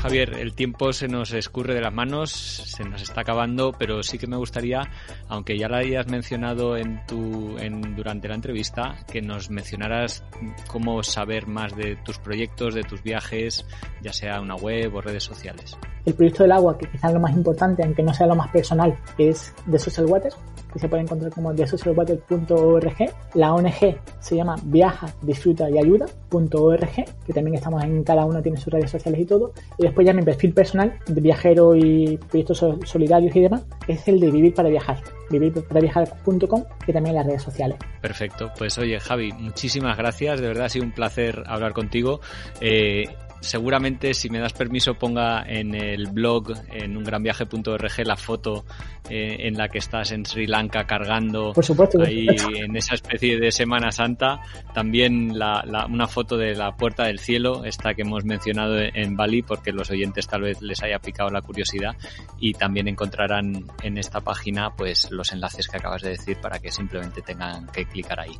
Javier, 0.00 0.38
el 0.38 0.54
tiempo 0.54 0.94
se 0.94 1.08
nos 1.08 1.34
escurre 1.34 1.74
de 1.74 1.82
las 1.82 1.92
manos, 1.92 2.30
se 2.30 2.84
nos 2.84 3.02
está 3.02 3.20
acabando, 3.20 3.74
pero 3.78 4.02
sí 4.02 4.16
que 4.16 4.26
me 4.26 4.38
gustaría, 4.38 4.80
aunque 5.28 5.58
ya 5.58 5.68
lo 5.68 5.76
hayas 5.76 6.06
mencionado 6.06 6.78
en 6.78 7.04
tu, 7.04 7.58
en, 7.58 7.94
durante 7.94 8.26
la 8.26 8.34
entrevista, 8.34 8.96
que 9.12 9.20
nos 9.20 9.50
mencionaras 9.50 10.24
cómo 10.68 11.02
saber 11.02 11.46
más 11.46 11.76
de 11.76 11.96
tus 11.96 12.18
proyectos, 12.18 12.74
de 12.74 12.82
tus 12.82 13.02
viajes, 13.02 13.66
ya 14.00 14.14
sea 14.14 14.40
una 14.40 14.54
web 14.54 14.94
o 14.94 15.02
redes 15.02 15.24
sociales. 15.24 15.76
El 16.06 16.14
proyecto 16.14 16.44
del 16.44 16.52
agua, 16.52 16.78
que 16.78 16.88
quizás 16.88 17.12
lo 17.12 17.20
más 17.20 17.36
importante, 17.36 17.84
aunque 17.84 18.02
no 18.02 18.14
sea 18.14 18.26
lo 18.26 18.36
más 18.36 18.48
personal, 18.48 18.96
es 19.18 19.52
de 19.66 19.78
Social 19.78 20.06
Water, 20.06 20.32
que 20.72 20.78
se 20.78 20.88
puede 20.88 21.02
encontrar 21.02 21.32
como 21.32 21.54
thesocialwater.org. 21.54 22.96
La 23.34 23.54
ONG 23.54 23.98
se 24.20 24.36
llama 24.36 24.56
viaja, 24.64 25.12
disfruta 25.22 25.68
y 25.70 25.78
ayuda.org, 25.78 27.04
que 27.26 27.32
también 27.32 27.54
estamos 27.54 27.82
en 27.84 28.02
cada 28.04 28.24
uno 28.24 28.42
tiene 28.42 28.58
sus 28.58 28.72
redes 28.72 28.90
sociales 28.90 29.20
y 29.20 29.24
todo. 29.24 29.52
Y 29.78 29.84
después 29.84 30.06
ya 30.06 30.12
mi 30.12 30.22
perfil 30.22 30.52
personal 30.52 30.98
de 31.06 31.20
viajero 31.20 31.74
y 31.76 32.18
proyectos 32.28 32.64
solidarios 32.84 33.34
y 33.34 33.40
demás 33.40 33.64
es 33.88 34.06
el 34.08 34.20
de 34.20 34.30
vivir 34.30 34.54
para 34.54 34.68
viajar, 34.68 34.98
vivirparaviajar.com, 35.30 36.64
que 36.84 36.92
también 36.92 37.14
las 37.14 37.26
redes 37.26 37.42
sociales. 37.42 37.78
Perfecto, 38.00 38.50
pues 38.56 38.78
oye 38.78 38.98
Javi, 39.00 39.32
muchísimas 39.32 39.96
gracias, 39.96 40.40
de 40.40 40.46
verdad 40.46 40.66
ha 40.66 40.68
sido 40.68 40.84
un 40.84 40.92
placer 40.92 41.42
hablar 41.46 41.72
contigo. 41.72 42.20
Eh, 42.60 43.04
seguramente 43.40 44.14
si 44.14 44.30
me 44.30 44.38
das 44.38 44.52
permiso 44.52 44.94
ponga 44.94 45.42
en 45.46 45.74
el 45.74 46.08
blog 46.08 46.52
en 46.72 46.96
ungranviaje.org 46.96 48.06
la 48.06 48.16
foto 48.16 48.64
eh, 49.08 49.48
en 49.48 49.56
la 49.56 49.68
que 49.68 49.78
estás 49.78 50.12
en 50.12 50.24
Sri 50.24 50.46
Lanka 50.46 50.84
cargando 50.84 51.52
por 51.52 51.64
supuesto, 51.64 52.02
ahí 52.02 52.26
en 52.54 52.76
esa 52.76 52.94
especie 52.94 53.38
de 53.38 53.50
Semana 53.50 53.90
Santa. 53.90 54.40
También 54.74 55.38
la, 55.38 55.86
una 55.88 56.06
foto 56.06 56.36
de 56.36 56.54
la 56.54 56.76
puerta 56.76 57.04
del 57.04 57.18
cielo 57.18 57.64
esta 57.64 57.94
que 57.94 58.02
hemos 58.02 58.24
mencionado 58.24 58.78
en 58.78 59.16
Bali 59.16 59.42
porque 59.42 59.72
los 59.72 59.90
oyentes 59.90 60.26
tal 60.26 60.42
vez 60.42 60.60
les 60.62 60.82
haya 60.82 60.98
picado 60.98 61.30
la 61.30 61.42
curiosidad. 61.42 61.96
Y 62.38 62.54
también 62.54 62.88
encontrarán 62.88 63.66
en 63.82 63.98
esta 63.98 64.20
página 64.20 64.70
pues 64.76 65.10
los 65.10 65.32
enlaces 65.32 65.68
que 65.68 65.76
acabas 65.76 66.02
de 66.02 66.10
decir 66.10 66.38
para 66.40 66.58
que 66.58 66.70
simplemente 66.70 67.22
tengan 67.22 67.66
que 67.68 67.84
clicar 67.86 68.20
ahí. 68.20 68.38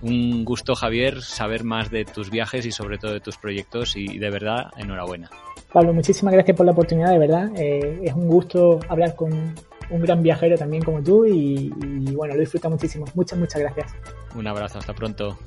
Un 0.00 0.44
gusto 0.44 0.74
Javier 0.74 1.22
saber 1.22 1.64
más 1.64 1.90
de 1.90 2.04
tus 2.04 2.30
viajes 2.30 2.66
y 2.66 2.72
sobre 2.72 2.98
todo 2.98 3.12
de 3.12 3.20
tus 3.20 3.36
proyectos 3.36 3.96
y 3.96 4.18
de 4.18 4.30
verdad, 4.34 4.70
enhorabuena. 4.76 5.30
Pablo, 5.72 5.92
muchísimas 5.92 6.34
gracias 6.34 6.56
por 6.56 6.66
la 6.66 6.72
oportunidad, 6.72 7.10
de 7.10 7.18
verdad. 7.18 7.50
Eh, 7.56 8.00
es 8.04 8.12
un 8.12 8.28
gusto 8.28 8.80
hablar 8.88 9.14
con 9.14 9.32
un 9.90 10.00
gran 10.00 10.22
viajero 10.22 10.56
también 10.56 10.82
como 10.82 11.02
tú 11.02 11.24
y, 11.26 11.72
y 11.82 12.14
bueno, 12.14 12.34
lo 12.34 12.40
disfruto 12.40 12.70
muchísimo. 12.70 13.04
Muchas, 13.14 13.38
muchas 13.38 13.60
gracias. 13.60 13.94
Un 14.34 14.46
abrazo, 14.46 14.78
hasta 14.78 14.92
pronto. 14.92 15.38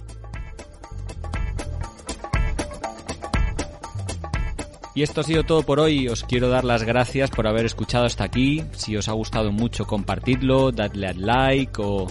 Y 4.98 5.04
esto 5.04 5.22
ha 5.22 5.24
sido 5.24 5.44
todo 5.44 5.62
por 5.62 5.80
hoy. 5.80 6.08
Os 6.08 6.24
quiero 6.24 6.50
dar 6.50 6.64
las 6.64 6.82
gracias 6.82 7.30
por 7.30 7.46
haber 7.46 7.68
escuchado 7.68 8.06
hasta 8.06 8.24
aquí. 8.24 8.64
Si 8.72 8.98
os 8.98 9.08
ha 9.08 9.12
gustado 9.12 9.52
mucho, 9.52 9.86
compartidlo, 9.86 10.72
dadle 10.72 11.06
al 11.06 11.24
like 11.24 11.80
o 11.80 12.08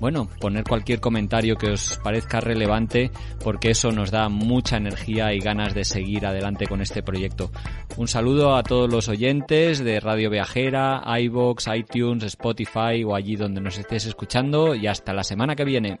bueno, 0.00 0.28
poner 0.40 0.64
cualquier 0.64 0.98
comentario 1.00 1.56
que 1.56 1.70
os 1.70 2.00
parezca 2.02 2.40
relevante 2.40 3.10
porque 3.44 3.70
eso 3.70 3.92
nos 3.92 4.10
da 4.10 4.28
mucha 4.28 4.78
energía 4.78 5.34
y 5.34 5.40
ganas 5.40 5.74
de 5.74 5.84
seguir 5.84 6.26
adelante 6.26 6.66
con 6.66 6.80
este 6.80 7.02
proyecto. 7.02 7.50
Un 7.96 8.08
saludo 8.08 8.56
a 8.56 8.62
todos 8.62 8.90
los 8.90 9.08
oyentes 9.08 9.84
de 9.84 10.00
Radio 10.00 10.30
Viajera, 10.30 11.02
iBox, 11.20 11.68
iTunes, 11.74 12.24
Spotify 12.24 13.04
o 13.04 13.14
allí 13.14 13.36
donde 13.36 13.60
nos 13.60 13.78
estés 13.78 14.06
escuchando 14.06 14.74
y 14.74 14.86
hasta 14.86 15.12
la 15.12 15.22
semana 15.22 15.54
que 15.54 15.64
viene. 15.64 16.00